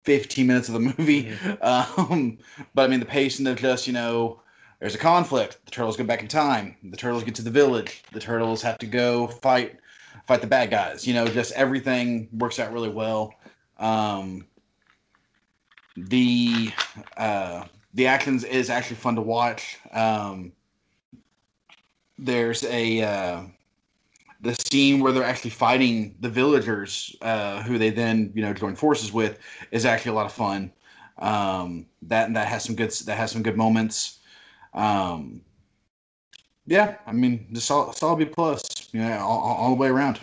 15 0.05 0.47
minutes 0.47 0.67
of 0.69 0.73
the 0.73 0.79
movie. 0.79 1.31
Um, 1.61 2.37
but 2.73 2.83
I 2.83 2.87
mean 2.87 2.99
the 2.99 3.05
pacing 3.05 3.47
of 3.47 3.57
just, 3.57 3.87
you 3.87 3.93
know, 3.93 4.41
there's 4.79 4.95
a 4.95 4.99
conflict. 4.99 5.59
The 5.65 5.71
turtles 5.71 5.95
go 5.95 6.03
back 6.03 6.21
in 6.21 6.27
time. 6.27 6.75
The 6.83 6.97
turtles 6.97 7.23
get 7.23 7.35
to 7.35 7.43
the 7.43 7.51
village. 7.51 8.03
The 8.13 8.19
turtles 8.19 8.61
have 8.63 8.79
to 8.79 8.87
go 8.87 9.27
fight 9.27 9.77
fight 10.25 10.41
the 10.41 10.47
bad 10.47 10.71
guys. 10.71 11.07
You 11.07 11.13
know, 11.13 11.27
just 11.27 11.51
everything 11.53 12.29
works 12.33 12.59
out 12.59 12.73
really 12.73 12.89
well. 12.89 13.35
Um, 13.77 14.45
the 15.95 16.71
uh, 17.17 17.65
the 17.93 18.07
actions 18.07 18.43
is 18.43 18.69
actually 18.69 18.97
fun 18.97 19.15
to 19.15 19.21
watch. 19.21 19.77
Um, 19.91 20.53
there's 22.17 22.63
a 22.63 23.01
uh, 23.01 23.41
the 24.41 24.55
scene 24.55 24.99
where 24.99 25.11
they're 25.11 25.23
actually 25.23 25.51
fighting 25.51 26.15
the 26.19 26.29
villagers, 26.29 27.15
uh, 27.21 27.61
who 27.63 27.77
they 27.77 27.89
then 27.89 28.31
you 28.33 28.41
know 28.41 28.53
join 28.53 28.75
forces 28.75 29.11
with, 29.11 29.39
is 29.71 29.85
actually 29.85 30.11
a 30.11 30.15
lot 30.15 30.25
of 30.25 30.33
fun. 30.33 30.71
Um, 31.19 31.85
that 32.03 32.33
that 32.33 32.47
has 32.47 32.63
some 32.63 32.75
good 32.75 32.91
that 32.91 33.17
has 33.17 33.31
some 33.31 33.43
good 33.43 33.57
moments. 33.57 34.19
Um, 34.73 35.41
yeah, 36.65 36.95
I 37.05 37.11
mean, 37.11 37.47
just 37.51 37.67
solid, 37.67 37.95
solid 37.97 38.17
B 38.17 38.25
plus, 38.25 38.89
you 38.93 39.01
know, 39.01 39.19
all, 39.19 39.39
all 39.39 39.55
all 39.57 39.69
the 39.69 39.75
way 39.75 39.89
around. 39.89 40.19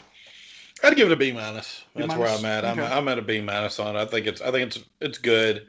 I'd 0.83 0.97
give 0.97 1.11
it 1.11 1.13
a 1.13 1.17
B 1.17 1.33
minus. 1.33 1.85
That's 1.95 2.15
where? 2.15 2.29
I'm 2.29 2.45
at. 2.45 2.65
I'm, 2.65 2.79
Okay. 2.79 2.93
I'm 2.93 3.09
at 3.09 3.19
a 3.19 3.23
B 3.23 3.41
minus 3.41 3.79
on 3.79 3.97
it. 3.97 3.99
I 3.99 4.05
think 4.05 4.27
it's 4.27 4.41
I 4.41 4.51
think 4.51 4.69
it's 4.69 4.85
it's 5.01 5.19
good. 5.19 5.67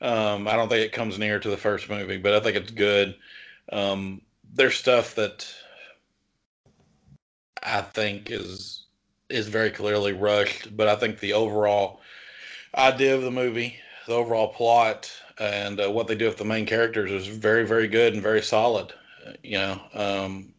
Um, 0.00 0.48
I 0.48 0.56
don't 0.56 0.68
think 0.68 0.84
it 0.84 0.92
comes 0.92 1.18
near 1.18 1.38
to 1.38 1.50
the 1.50 1.56
first 1.56 1.88
movie, 1.88 2.16
but 2.16 2.34
I 2.34 2.40
think 2.40 2.56
it's 2.56 2.70
good. 2.70 3.16
Um, 3.72 4.22
there's 4.54 4.76
stuff 4.76 5.14
that 5.14 5.46
I 7.62 7.82
think 7.82 8.30
is 8.30 8.86
is 9.28 9.48
very 9.48 9.70
clearly 9.70 10.12
rushed, 10.12 10.76
but 10.76 10.88
I 10.88 10.96
think 10.96 11.20
the 11.20 11.32
overall 11.34 12.00
idea 12.74 13.14
of 13.14 13.22
the 13.22 13.30
movie, 13.30 13.76
the 14.06 14.14
overall 14.14 14.48
plot, 14.48 15.10
and 15.38 15.80
uh, 15.80 15.90
what 15.90 16.06
they 16.06 16.14
do 16.16 16.26
with 16.26 16.36
the 16.36 16.44
main 16.44 16.66
characters 16.66 17.10
is 17.10 17.26
very 17.26 17.66
very 17.66 17.88
good 17.88 18.14
and 18.14 18.22
very 18.22 18.42
solid. 18.42 18.92
You 19.42 19.58
know, 19.58 19.80
um, 19.94 20.52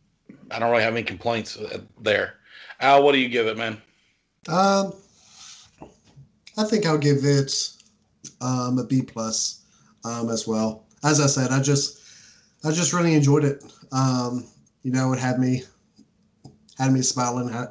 I 0.50 0.60
don't 0.60 0.72
really 0.72 0.84
have 0.84 0.94
any 0.94 1.04
complaints 1.04 1.58
uh, 1.58 1.82
there. 2.00 2.36
Al, 2.80 3.04
what 3.04 3.12
do 3.12 3.20
you 3.20 3.30
give 3.30 3.48
it, 3.48 3.58
man? 3.58 3.82
Um, 4.48 4.94
I 6.58 6.64
think 6.64 6.86
I'll 6.86 6.98
give 6.98 7.24
it 7.24 7.54
um, 8.42 8.80
a 8.80 8.84
B 8.84 9.04
plus 9.04 9.62
um, 10.04 10.30
as 10.30 10.48
well. 10.48 10.86
As 11.04 11.20
I 11.20 11.28
said, 11.28 11.52
I 11.52 11.62
just 11.62 12.02
I 12.64 12.72
just 12.72 12.94
really 12.94 13.14
enjoyed 13.14 13.44
it. 13.44 13.64
Um, 13.92 14.48
you 14.84 14.92
know, 14.92 15.14
it 15.14 15.20
had 15.20 15.40
me 15.40 15.64
had 16.80 16.92
me 16.92 17.02
smiling, 17.02 17.50
had, 17.50 17.68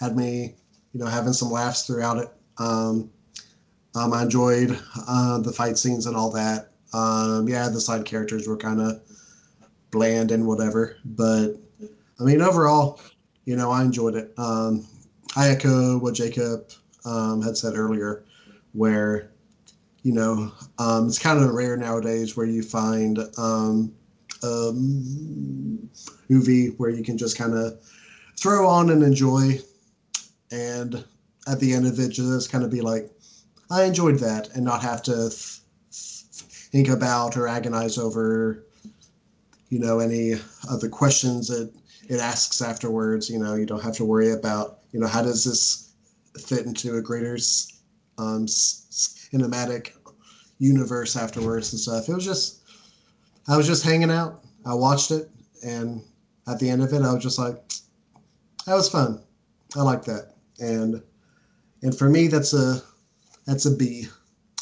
had 0.00 0.16
me 0.16 0.54
you 0.92 1.00
know 1.00 1.06
having 1.06 1.32
some 1.32 1.50
laughs 1.50 1.86
throughout 1.86 2.18
it. 2.18 2.28
Um, 2.58 3.10
um, 3.94 4.12
I 4.12 4.22
enjoyed 4.22 4.78
uh, 5.08 5.38
the 5.38 5.52
fight 5.52 5.78
scenes 5.78 6.06
and 6.06 6.16
all 6.16 6.30
that. 6.32 6.72
Um, 6.92 7.48
yeah, 7.48 7.68
the 7.68 7.80
side 7.80 8.04
characters 8.04 8.48
were 8.48 8.56
kind 8.56 8.80
of 8.80 9.00
bland 9.92 10.32
and 10.32 10.46
whatever, 10.46 10.96
but 11.04 11.54
I 12.20 12.24
mean 12.24 12.42
overall, 12.42 13.00
you 13.44 13.54
know, 13.54 13.70
I 13.70 13.82
enjoyed 13.82 14.16
it. 14.16 14.34
Um, 14.36 14.86
I 15.36 15.50
echo 15.50 15.98
what 15.98 16.14
Jacob 16.14 16.70
um, 17.04 17.42
had 17.42 17.56
said 17.56 17.74
earlier, 17.74 18.24
where 18.72 19.30
you 20.02 20.12
know 20.12 20.52
um, 20.78 21.06
it's 21.06 21.18
kind 21.18 21.42
of 21.42 21.54
rare 21.54 21.76
nowadays 21.76 22.36
where 22.36 22.46
you 22.46 22.62
find 22.62 23.18
um, 23.38 23.92
a 24.42 24.72
movie 24.72 26.68
where 26.78 26.90
you 26.90 27.04
can 27.04 27.18
just 27.18 27.36
kind 27.38 27.54
of 27.54 27.78
throw 28.38 28.66
on 28.66 28.90
and 28.90 29.02
enjoy, 29.02 29.58
and 30.50 31.04
at 31.46 31.60
the 31.60 31.72
end 31.72 31.86
of 31.86 31.98
it, 31.98 32.08
just 32.08 32.50
kind 32.50 32.64
of 32.64 32.70
be 32.70 32.80
like, 32.80 33.10
I 33.70 33.84
enjoyed 33.84 34.18
that, 34.20 34.48
and 34.54 34.64
not 34.64 34.82
have 34.82 35.02
to 35.04 35.28
th- 35.28 35.60
think 35.90 36.88
about 36.88 37.36
or 37.36 37.46
agonize 37.46 37.98
over, 37.98 38.64
you 39.68 39.78
know, 39.78 39.98
any 39.98 40.32
of 40.32 40.80
the 40.80 40.88
questions 40.88 41.48
that 41.48 41.72
it 42.08 42.20
asks 42.20 42.62
afterwards. 42.62 43.30
You 43.30 43.38
know, 43.38 43.54
you 43.54 43.66
don't 43.66 43.82
have 43.82 43.96
to 43.96 44.04
worry 44.04 44.32
about, 44.32 44.78
you 44.96 45.02
know, 45.02 45.08
how 45.08 45.20
does 45.20 45.44
this 45.44 45.92
fit 46.40 46.64
into 46.64 46.96
a 46.96 47.02
greater 47.02 47.36
um, 48.16 48.46
cinematic 48.46 49.92
universe 50.58 51.16
afterwards 51.16 51.70
and 51.74 51.80
stuff. 51.80 52.08
It 52.08 52.14
was 52.14 52.24
just, 52.24 52.62
I 53.46 53.58
was 53.58 53.66
just 53.66 53.84
hanging 53.84 54.10
out. 54.10 54.42
I 54.64 54.72
watched 54.72 55.10
it, 55.10 55.28
and 55.62 56.02
at 56.48 56.58
the 56.58 56.70
end 56.70 56.82
of 56.82 56.94
it, 56.94 57.02
I 57.02 57.12
was 57.12 57.22
just 57.22 57.38
like, 57.38 57.56
that 58.64 58.74
was 58.74 58.88
fun. 58.88 59.20
I 59.76 59.82
like 59.82 60.02
that, 60.04 60.32
and 60.60 61.02
and 61.82 61.96
for 61.96 62.08
me, 62.08 62.28
that's 62.28 62.54
a 62.54 62.80
that's 63.46 63.66
a 63.66 63.76
B. 63.76 64.06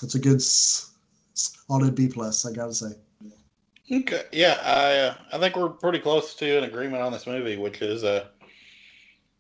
That's 0.03 0.17
a 0.17 0.19
good 0.19 0.43
solid 0.43 1.95
B 1.95 2.09
plus. 2.09 2.45
I 2.45 2.53
gotta 2.53 2.75
say. 2.75 2.95
Okay, 3.93 4.23
yeah, 4.33 4.59
I 4.65 4.97
uh, 4.97 5.15
I 5.33 5.39
think 5.39 5.55
we're 5.55 5.69
pretty 5.69 6.01
close 6.01 6.35
to 6.35 6.59
an 6.59 6.65
agreement 6.65 7.03
on 7.03 7.13
this 7.13 7.29
movie, 7.29 7.57
which 7.57 7.83
is 7.83 8.03
uh, 8.03 8.27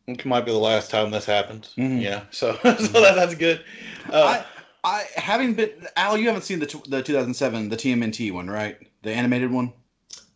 it 0.06 0.24
might 0.24 0.44
be 0.44 0.52
the 0.52 0.58
last 0.58 0.90
time 0.90 1.10
this 1.10 1.24
happens. 1.24 1.72
Mhm. 1.76 2.02
Yeah, 2.02 2.24
so 2.30 2.54
so 2.62 2.72
that, 2.72 3.14
that's 3.14 3.34
good. 3.34 3.64
Uh, 4.10 4.42
I, 4.84 4.98
I 4.98 5.04
having 5.16 5.54
been 5.54 5.70
Al, 5.96 6.16
you 6.16 6.26
haven't 6.26 6.42
seen 6.42 6.58
the 6.58 6.66
tw- 6.66 6.88
the 6.88 7.02
2007 7.02 7.68
the 7.68 7.76
TMNT 7.76 8.32
one, 8.32 8.48
right? 8.48 8.78
The 9.02 9.12
animated 9.12 9.50
one. 9.50 9.72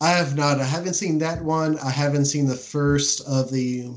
I 0.00 0.10
have 0.10 0.36
not. 0.36 0.60
I 0.60 0.64
haven't 0.64 0.94
seen 0.94 1.18
that 1.18 1.42
one. 1.42 1.78
I 1.80 1.90
haven't 1.90 2.26
seen 2.26 2.46
the 2.46 2.54
first 2.54 3.26
of 3.26 3.50
the 3.50 3.88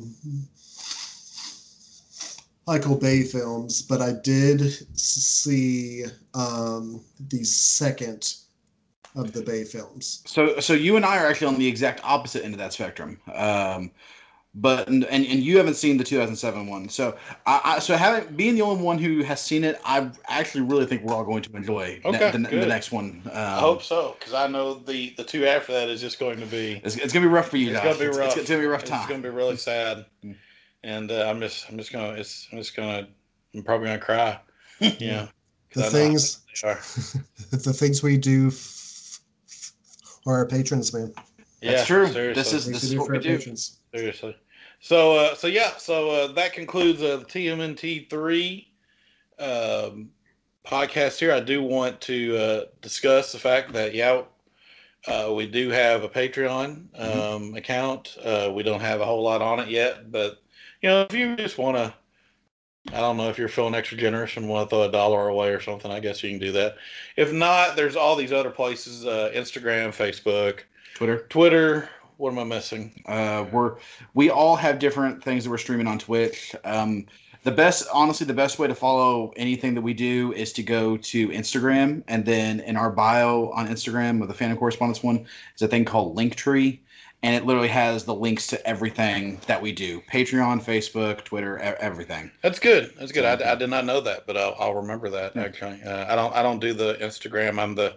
Michael 2.68 2.98
Bay 2.98 3.24
films, 3.24 3.82
but 3.82 4.02
I 4.02 4.14
did 4.24 4.62
see 4.98 6.06
um, 6.34 7.02
the 7.30 7.44
second 7.44 8.36
of 9.16 9.34
the 9.34 9.42
Bay 9.42 9.64
films. 9.64 10.24
So, 10.26 10.60
so 10.60 10.74
you 10.74 10.96
and 10.96 11.06
I 11.06 11.18
are 11.18 11.28
actually 11.28 11.48
on 11.48 11.60
the 11.60 11.68
exact 11.68 12.02
opposite 12.04 12.44
end 12.44 12.54
of 12.54 12.60
that 12.60 12.74
spectrum. 12.74 13.20
Um, 13.34 13.92
but 14.54 14.88
and, 14.90 15.06
and 15.06 15.26
and 15.26 15.40
you 15.42 15.58
haven't 15.58 15.76
seen 15.76 15.98
the 15.98 16.04
2007 16.04 16.68
one. 16.68 16.90
So, 16.90 17.16
I, 17.46 17.62
I 17.64 17.80
so 17.80 17.96
having 17.96 18.36
being 18.36 18.56
the 18.56 18.62
only 18.64 18.84
one 18.84 18.98
who 18.98 19.24
has 19.24 19.40
seen 19.42 19.64
it, 19.64 19.80
I 19.86 20.10
actually 20.28 20.62
really 20.62 20.86
think 20.86 21.04
we're 21.04 21.14
all 21.14 21.24
going 21.24 21.42
to 21.44 21.56
enjoy 21.56 22.02
ne- 22.04 22.12
the, 22.32 22.38
the 22.38 22.66
next 22.66 22.92
one. 22.92 23.22
Um, 23.26 23.32
I 23.34 23.60
hope 23.60 23.82
so 23.82 24.16
because 24.20 24.34
I 24.34 24.48
know 24.48 24.74
the 24.74 25.14
the 25.16 25.24
two 25.24 25.46
after 25.46 25.72
that 25.72 25.90
is 25.90 26.02
just 26.02 26.20
going 26.20 26.40
to 26.40 26.46
be 26.46 26.82
it's, 26.84 26.98
it's 26.98 27.14
gonna 27.14 27.26
be 27.26 27.32
rough 27.32 27.48
for 27.50 27.58
you. 27.58 27.72
It's 27.72 27.78
Josh. 27.80 27.84
gonna 27.86 28.00
be 28.00 28.06
It's- 28.06 28.18
rough. 28.18 28.38
It's, 28.38 28.50
gonna 28.50 28.60
be 28.62 28.66
a 28.66 28.70
rough 28.70 28.84
time 28.84 29.00
It's 29.00 29.10
going 29.10 29.22
to 29.24 29.30
be 29.30 29.34
really 29.36 29.56
sad, 29.58 30.06
and 30.84 31.12
uh, 31.12 31.28
I'm 31.30 31.40
just 31.40 31.70
I'm 31.70 31.78
just 31.78 31.94
gonna 31.94 32.12
it's 32.14 32.48
I'm 32.52 32.58
just 32.58 32.76
gonna 32.76 33.08
I'm 33.56 33.64
probably 33.64 33.88
gonna 33.88 34.00
cry. 34.00 34.38
yeah 34.80 35.28
The 35.74 35.86
I 35.86 35.90
things, 35.90 36.40
the 37.52 37.72
things 37.74 38.04
we 38.04 38.18
do 38.18 38.48
f- 38.48 39.20
f- 39.48 39.72
for 40.26 40.34
our 40.34 40.46
patrons, 40.46 40.94
man. 40.94 41.14
That's 41.62 41.86
true. 41.86 42.08
Seriously, 42.08 42.34
This 42.42 42.54
is- 42.54 42.66
this 42.66 42.84
is 42.84 42.96
what 42.98 43.10
we 43.10 43.20
do. 43.20 43.38
patrons. 43.38 43.80
seriously. 43.94 44.36
So 44.80 45.16
uh, 45.16 45.36
so 45.36 45.48
yeah, 45.48 45.78
so 45.78 46.10
uh, 46.10 46.28
that 46.34 46.54
concludes 46.54 47.02
uh, 47.04 47.18
the 47.18 47.26
TMNT 47.26 48.10
three 48.10 48.68
um, 49.38 50.10
podcast 50.66 51.20
here. 51.20 51.32
I 51.34 51.40
do 51.40 51.62
want 51.62 52.02
to 52.02 52.38
uh, 52.38 52.66
discuss 52.82 53.32
the 53.32 53.40
fact 53.40 53.74
that 53.74 53.94
yeah. 53.94 54.24
Uh, 55.08 55.34
we 55.36 55.48
do 55.48 55.70
have 55.72 56.04
a 56.04 56.08
Patreon 56.10 56.86
um, 57.00 57.56
account. 57.56 58.18
Uh, 58.24 58.52
we 58.54 58.62
don't 58.62 58.82
have 58.82 59.02
a 59.02 59.06
whole 59.06 59.24
lot 59.24 59.42
on 59.42 59.60
it 59.60 59.68
yet, 59.68 60.12
but 60.12 60.44
you 60.84 60.90
know, 60.90 61.02
if 61.10 61.14
you 61.16 61.36
just 61.36 61.58
want 61.58 61.76
to, 61.76 61.92
I 62.94 63.00
don't 63.00 63.18
know 63.18 63.28
if 63.28 63.36
you're 63.40 63.48
feeling 63.48 63.74
extra 63.74 63.98
generous 63.98 64.38
and 64.38 64.48
want 64.48 64.70
to 64.70 64.76
throw 64.76 64.84
a 64.84 64.92
dollar 64.92 65.28
away 65.28 65.50
or 65.54 65.60
something, 65.60 65.90
I 65.92 66.00
guess 66.02 66.22
you 66.22 66.30
can 66.30 66.38
do 66.38 66.52
that. 66.52 66.76
If 67.18 67.34
not, 67.34 67.76
there's 67.76 67.96
all 67.96 68.16
these 68.16 68.32
other 68.32 68.52
places: 68.52 69.04
uh, 69.04 69.32
Instagram, 69.34 69.90
Facebook, 69.90 70.60
Twitter. 70.96 71.26
Twitter. 71.30 71.90
What 72.18 72.34
am 72.34 72.40
I 72.40 72.44
missing? 72.44 73.02
Uh, 73.08 73.46
we're 73.52 73.78
we 74.14 74.30
all 74.30 74.56
have 74.56 74.78
different 74.80 75.24
things 75.24 75.44
that 75.44 75.50
we're 75.50 75.58
streaming 75.58 75.88
on 75.88 75.98
Twitch. 75.98 76.56
Um, 76.64 77.08
the 77.44 77.52
best, 77.52 77.88
honestly, 77.92 78.28
the 78.28 78.34
best 78.36 78.60
way 78.60 78.68
to 78.68 78.76
follow 78.76 79.34
anything 79.36 79.74
that 79.74 79.82
we 79.82 79.96
do 79.96 80.32
is 80.34 80.54
to 80.54 80.62
go 80.62 80.98
to 80.98 81.30
Instagram, 81.30 82.04
and 82.08 82.24
then 82.24 82.60
in 82.60 82.76
our 82.78 82.92
bio 82.92 83.50
on 83.56 83.68
Instagram 83.68 84.20
with 84.20 84.30
the 84.30 84.36
Phantom 84.36 84.56
Correspondence 84.58 85.02
one 85.02 85.26
is 85.56 85.62
a 85.64 85.68
thing 85.68 85.84
called 85.84 86.16
Linktree, 86.16 86.78
and 87.24 87.36
it 87.36 87.48
literally 87.48 87.70
has 87.70 88.04
the 88.04 88.14
links 88.14 88.46
to 88.48 88.68
everything 88.68 89.42
that 89.48 89.60
we 89.60 89.72
do: 89.72 90.00
Patreon, 90.02 90.64
Facebook, 90.64 91.24
Twitter, 91.24 91.58
e- 91.58 91.62
everything. 91.80 92.30
That's 92.44 92.60
good. 92.60 92.94
That's 93.00 93.12
good. 93.12 93.26
I, 93.26 93.54
I 93.54 93.56
did 93.56 93.72
not 93.72 93.86
know 93.86 94.00
that, 94.02 94.28
but 94.28 94.38
I'll, 94.38 94.56
I'll 94.60 94.76
remember 94.76 95.10
that 95.10 95.36
Yeah. 95.36 95.42
actually. 95.42 95.82
Uh, 95.82 96.06
I 96.14 96.16
don't. 96.16 96.36
I 96.36 96.44
don't 96.44 96.60
do 96.60 96.74
the 96.74 96.94
Instagram. 97.02 97.60
I'm 97.60 97.74
the. 97.74 97.96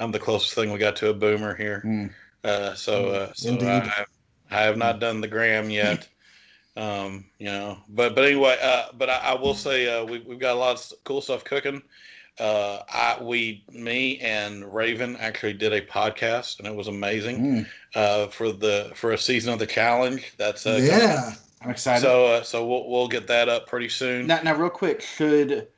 I'm 0.00 0.10
the 0.10 0.18
closest 0.18 0.54
thing 0.54 0.72
we 0.72 0.78
got 0.78 0.96
to 0.96 1.10
a 1.10 1.14
boomer 1.14 1.54
here. 1.54 1.82
Mm. 1.84 2.10
Uh, 2.44 2.74
so. 2.74 3.08
Uh, 3.08 3.32
so 3.34 3.50
Indeed. 3.50 3.68
I, 3.68 4.04
I 4.50 4.62
have 4.62 4.76
not 4.76 4.98
done 4.98 5.20
the 5.20 5.28
gram 5.28 5.70
yet. 5.70 6.08
um, 6.76 7.24
you 7.38 7.46
know, 7.46 7.78
but 7.88 8.14
but 8.14 8.24
anyway, 8.24 8.58
uh, 8.62 8.86
but 8.96 9.08
I, 9.10 9.18
I 9.18 9.34
will 9.34 9.54
say 9.54 9.88
uh, 9.88 10.04
we 10.04 10.20
we've 10.20 10.38
got 10.38 10.54
a 10.54 10.58
lot 10.58 10.76
of 10.76 10.92
cool 11.04 11.20
stuff 11.20 11.44
cooking. 11.44 11.82
Uh, 12.38 12.82
I 12.88 13.18
we 13.20 13.64
me 13.70 14.18
and 14.18 14.72
Raven 14.72 15.16
actually 15.16 15.52
did 15.52 15.72
a 15.72 15.82
podcast 15.82 16.58
and 16.58 16.66
it 16.66 16.74
was 16.74 16.88
amazing. 16.88 17.38
Mm. 17.38 17.66
Uh, 17.94 18.26
for 18.28 18.52
the 18.52 18.92
for 18.94 19.12
a 19.12 19.18
season 19.18 19.52
of 19.52 19.58
the 19.58 19.66
challenge. 19.66 20.32
That's 20.36 20.66
uh, 20.66 20.74
coming. 20.74 20.86
yeah. 20.86 21.34
I'm 21.62 21.70
excited. 21.70 22.02
So 22.02 22.26
uh, 22.26 22.42
so 22.42 22.66
we'll 22.66 22.88
we'll 22.88 23.08
get 23.08 23.26
that 23.26 23.48
up 23.48 23.66
pretty 23.66 23.88
soon. 23.88 24.26
now, 24.26 24.40
now, 24.42 24.54
real 24.54 24.70
quick, 24.70 25.02
should 25.02 25.68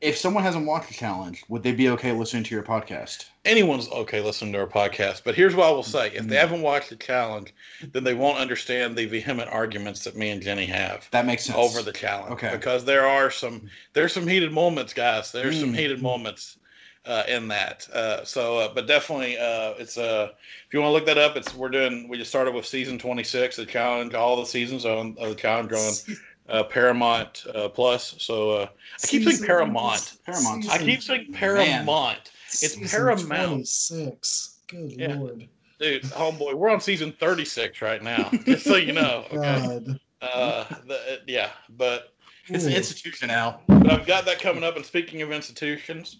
if 0.00 0.16
someone 0.16 0.42
hasn't 0.42 0.66
watched 0.66 0.88
the 0.88 0.94
challenge, 0.94 1.44
would 1.48 1.62
they 1.62 1.72
be 1.72 1.88
okay 1.90 2.12
listening 2.12 2.44
to 2.44 2.54
your 2.54 2.64
podcast? 2.64 3.26
anyone's 3.46 3.88
okay 3.90 4.20
listening 4.20 4.52
to 4.52 4.58
our 4.60 4.66
podcast, 4.66 5.22
but 5.24 5.34
here's 5.34 5.54
what 5.56 5.66
I 5.66 5.70
will 5.70 5.82
say: 5.82 6.08
if 6.08 6.26
they 6.26 6.36
Mhm. 6.36 6.40
haven't 6.40 6.62
watched 6.62 6.90
the 6.90 6.96
challenge, 6.96 7.54
then 7.92 8.04
they 8.04 8.12
won't 8.12 8.36
understand 8.38 8.96
the 8.96 9.06
vehement 9.06 9.48
arguments 9.50 10.04
that 10.04 10.14
me 10.14 10.28
and 10.30 10.42
Jenny 10.42 10.66
have 10.66 11.08
That 11.10 11.24
makes 11.24 11.44
sense. 11.44 11.56
over 11.58 11.82
the 11.82 11.92
challenge. 11.92 12.32
Okay. 12.32 12.50
because 12.52 12.84
there 12.84 13.06
are 13.06 13.30
some 13.30 13.70
there's 13.94 14.12
some 14.12 14.26
heated 14.26 14.52
moments, 14.52 14.92
guys. 14.92 15.32
There's 15.32 15.58
some 15.58 15.72
Mm. 15.72 15.76
heated 15.78 16.02
moments 16.02 16.58
uh, 17.06 17.22
in 17.28 17.48
that. 17.48 17.88
Uh, 17.94 18.22
so, 18.26 18.58
uh, 18.58 18.68
but 18.74 18.86
definitely, 18.86 19.38
uh, 19.38 19.72
it's 19.78 19.96
uh, 19.96 20.28
if 20.68 20.74
you 20.74 20.80
want 20.80 20.90
to 20.90 20.92
look 20.92 21.06
that 21.06 21.16
up, 21.16 21.34
it's 21.34 21.54
we're 21.54 21.70
doing. 21.70 22.08
We 22.08 22.18
just 22.18 22.28
started 22.30 22.52
with 22.52 22.66
season 22.66 22.98
26, 22.98 23.56
the 23.56 23.64
challenge. 23.64 24.12
All 24.12 24.36
the 24.36 24.44
seasons 24.44 24.84
on 24.84 25.16
of 25.18 25.30
the 25.30 25.34
challenge 25.34 25.72
on 25.72 25.94
uh, 26.50 26.64
Paramount 26.64 27.44
uh, 27.54 27.68
Plus. 27.68 28.16
So 28.18 28.50
uh, 28.50 28.68
I 29.02 29.06
keep 29.06 29.22
saying 29.24 29.42
Paramount. 29.44 30.18
Paramount. 30.24 30.70
I 30.70 30.78
keep 30.78 31.02
saying 31.02 31.32
Paramount. 31.32 32.30
It's 32.48 32.74
Season 32.74 32.88
Paramount. 32.88 33.26
26. 33.28 34.58
Good 34.68 34.92
Yeah. 34.92 35.14
lord. 35.14 35.48
Dude, 35.78 36.02
homeboy, 36.02 36.54
we're 36.54 36.68
on 36.68 36.80
season 36.80 37.14
36 37.18 37.80
right 37.80 38.02
now. 38.02 38.28
Just 38.44 38.64
so 38.66 38.76
you 38.76 38.92
know. 38.92 39.24
Okay. 39.32 39.36
God. 39.36 40.00
Uh, 40.20 40.64
the, 40.86 41.20
yeah, 41.26 41.50
but 41.70 42.12
It's 42.48 42.64
an 42.66 42.72
institution 42.74 43.28
now. 43.28 43.62
but 43.66 43.90
I've 43.90 44.06
got 44.06 44.26
that 44.26 44.40
coming 44.40 44.62
up. 44.62 44.76
And 44.76 44.84
speaking 44.84 45.22
of 45.22 45.32
institutions 45.32 46.18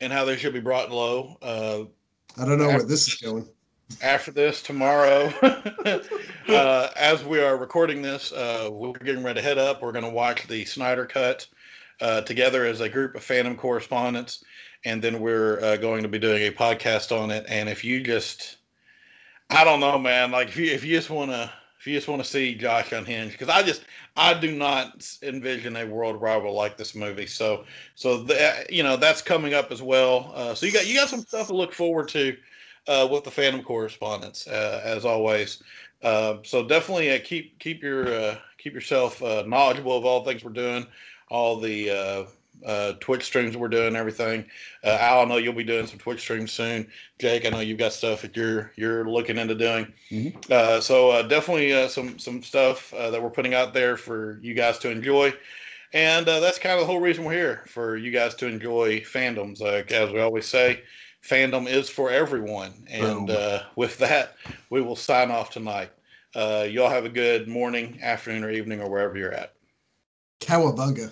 and 0.00 0.12
how 0.12 0.24
they 0.24 0.36
should 0.36 0.52
be 0.52 0.58
brought 0.60 0.90
low, 0.90 1.36
uh, 1.42 1.84
I 2.40 2.44
don't 2.44 2.58
know 2.58 2.68
where 2.68 2.82
this 2.82 3.06
is 3.06 3.14
going. 3.16 3.48
After 4.02 4.30
this 4.30 4.62
tomorrow, 4.62 5.32
uh, 6.48 6.88
as 6.96 7.24
we 7.24 7.40
are 7.40 7.56
recording 7.56 8.02
this, 8.02 8.32
uh, 8.32 8.68
we're 8.70 8.92
getting 8.92 9.22
ready 9.22 9.40
to 9.40 9.46
head 9.46 9.58
up. 9.58 9.82
We're 9.82 9.92
going 9.92 10.04
to 10.04 10.10
watch 10.10 10.46
the 10.46 10.64
Snyder 10.64 11.06
Cut 11.06 11.46
uh, 12.00 12.20
together 12.22 12.64
as 12.64 12.80
a 12.80 12.88
group 12.88 13.14
of 13.14 13.24
Phantom 13.24 13.56
correspondents, 13.56 14.44
and 14.84 15.02
then 15.02 15.20
we're 15.20 15.60
uh, 15.60 15.76
going 15.76 16.02
to 16.02 16.08
be 16.08 16.18
doing 16.18 16.46
a 16.46 16.52
podcast 16.52 17.16
on 17.16 17.30
it. 17.30 17.46
And 17.48 17.68
if 17.68 17.84
you 17.84 18.00
just, 18.02 18.58
I 19.50 19.64
don't 19.64 19.80
know, 19.80 19.98
man, 19.98 20.30
like 20.30 20.48
if 20.48 20.56
you 20.56 20.70
if 20.72 20.84
you 20.84 20.96
just 20.96 21.10
want 21.10 21.30
to. 21.30 21.50
If 21.80 21.86
you 21.86 21.94
just 21.94 22.08
want 22.08 22.20
to 22.20 22.28
see 22.28 22.56
Josh 22.56 22.90
unhinged, 22.90 23.38
because 23.38 23.48
I 23.48 23.62
just 23.62 23.84
I 24.16 24.34
do 24.34 24.50
not 24.50 25.08
envision 25.22 25.76
a 25.76 25.86
world 25.86 26.20
where 26.20 26.32
I 26.32 26.36
will 26.36 26.52
like 26.52 26.76
this 26.76 26.92
movie. 26.92 27.28
So 27.28 27.66
so 27.94 28.24
that 28.24 28.72
you 28.72 28.82
know 28.82 28.96
that's 28.96 29.22
coming 29.22 29.54
up 29.54 29.70
as 29.70 29.80
well. 29.80 30.32
Uh, 30.34 30.56
so 30.56 30.66
you 30.66 30.72
got 30.72 30.88
you 30.88 30.96
got 30.96 31.08
some 31.08 31.20
stuff 31.20 31.46
to 31.46 31.54
look 31.54 31.72
forward 31.72 32.08
to 32.08 32.36
with 32.86 33.24
the 33.24 33.30
Phantom 33.30 33.62
correspondence, 33.62 34.46
uh, 34.46 34.80
as 34.84 35.04
always. 35.04 35.62
Uh, 36.02 36.36
so 36.44 36.66
definitely 36.66 37.10
uh, 37.10 37.18
keep 37.24 37.58
keep 37.58 37.82
your 37.82 38.08
uh, 38.08 38.38
keep 38.58 38.72
yourself 38.72 39.22
uh, 39.22 39.42
knowledgeable 39.46 39.96
of 39.96 40.04
all 40.04 40.24
things 40.24 40.44
we're 40.44 40.52
doing, 40.52 40.86
all 41.28 41.58
the 41.58 41.90
uh, 41.90 42.24
uh, 42.66 42.92
Twitch 43.00 43.24
streams 43.24 43.56
we're 43.56 43.68
doing, 43.68 43.96
everything. 43.96 44.44
Uh, 44.84 44.96
Al, 45.00 45.20
I 45.20 45.24
know 45.24 45.36
you'll 45.36 45.52
be 45.52 45.64
doing 45.64 45.86
some 45.86 45.98
Twitch 45.98 46.20
streams 46.20 46.52
soon. 46.52 46.88
Jake, 47.18 47.46
I 47.46 47.50
know 47.50 47.60
you've 47.60 47.78
got 47.78 47.92
stuff 47.92 48.22
that 48.22 48.36
you're 48.36 48.72
you're 48.76 49.08
looking 49.08 49.38
into 49.38 49.54
doing. 49.54 49.92
Mhm. 50.10 50.50
Uh, 50.50 50.80
so 50.80 51.10
uh, 51.10 51.22
definitely 51.22 51.72
uh, 51.72 51.88
some 51.88 52.18
some 52.18 52.42
stuff 52.42 52.92
uh, 52.94 53.10
that 53.10 53.22
we're 53.22 53.30
putting 53.30 53.54
out 53.54 53.74
there 53.74 53.96
for 53.96 54.38
you 54.42 54.54
guys 54.54 54.78
to 54.78 54.90
enjoy. 54.90 55.32
And 55.92 56.28
uh, 56.28 56.40
that's 56.40 56.58
kind 56.58 56.74
of 56.74 56.80
the 56.80 56.86
whole 56.86 57.00
reason 57.00 57.24
we're 57.24 57.32
here 57.32 57.64
for 57.66 57.96
you 57.96 58.10
guys 58.10 58.34
to 58.36 58.46
enjoy 58.46 59.00
fandoms. 59.00 59.60
Like 59.60 59.90
as 59.90 60.12
we 60.12 60.20
always 60.20 60.46
say, 60.46 60.82
fandom 61.22 61.68
is 61.68 61.88
for 61.88 62.10
everyone. 62.10 62.72
And 62.88 63.30
uh, 63.30 63.62
with 63.76 63.98
that, 63.98 64.36
we 64.70 64.80
will 64.80 64.96
sign 64.96 65.30
off 65.30 65.50
tonight. 65.50 65.90
Uh, 66.34 66.66
y'all 66.68 66.90
have 66.90 67.04
a 67.04 67.10
good 67.10 67.48
morning, 67.48 67.98
afternoon, 68.02 68.44
or 68.44 68.50
evening, 68.50 68.80
or 68.80 68.90
wherever 68.90 69.16
you're 69.16 69.32
at. 69.32 69.54
Cowabunga. 70.40 71.10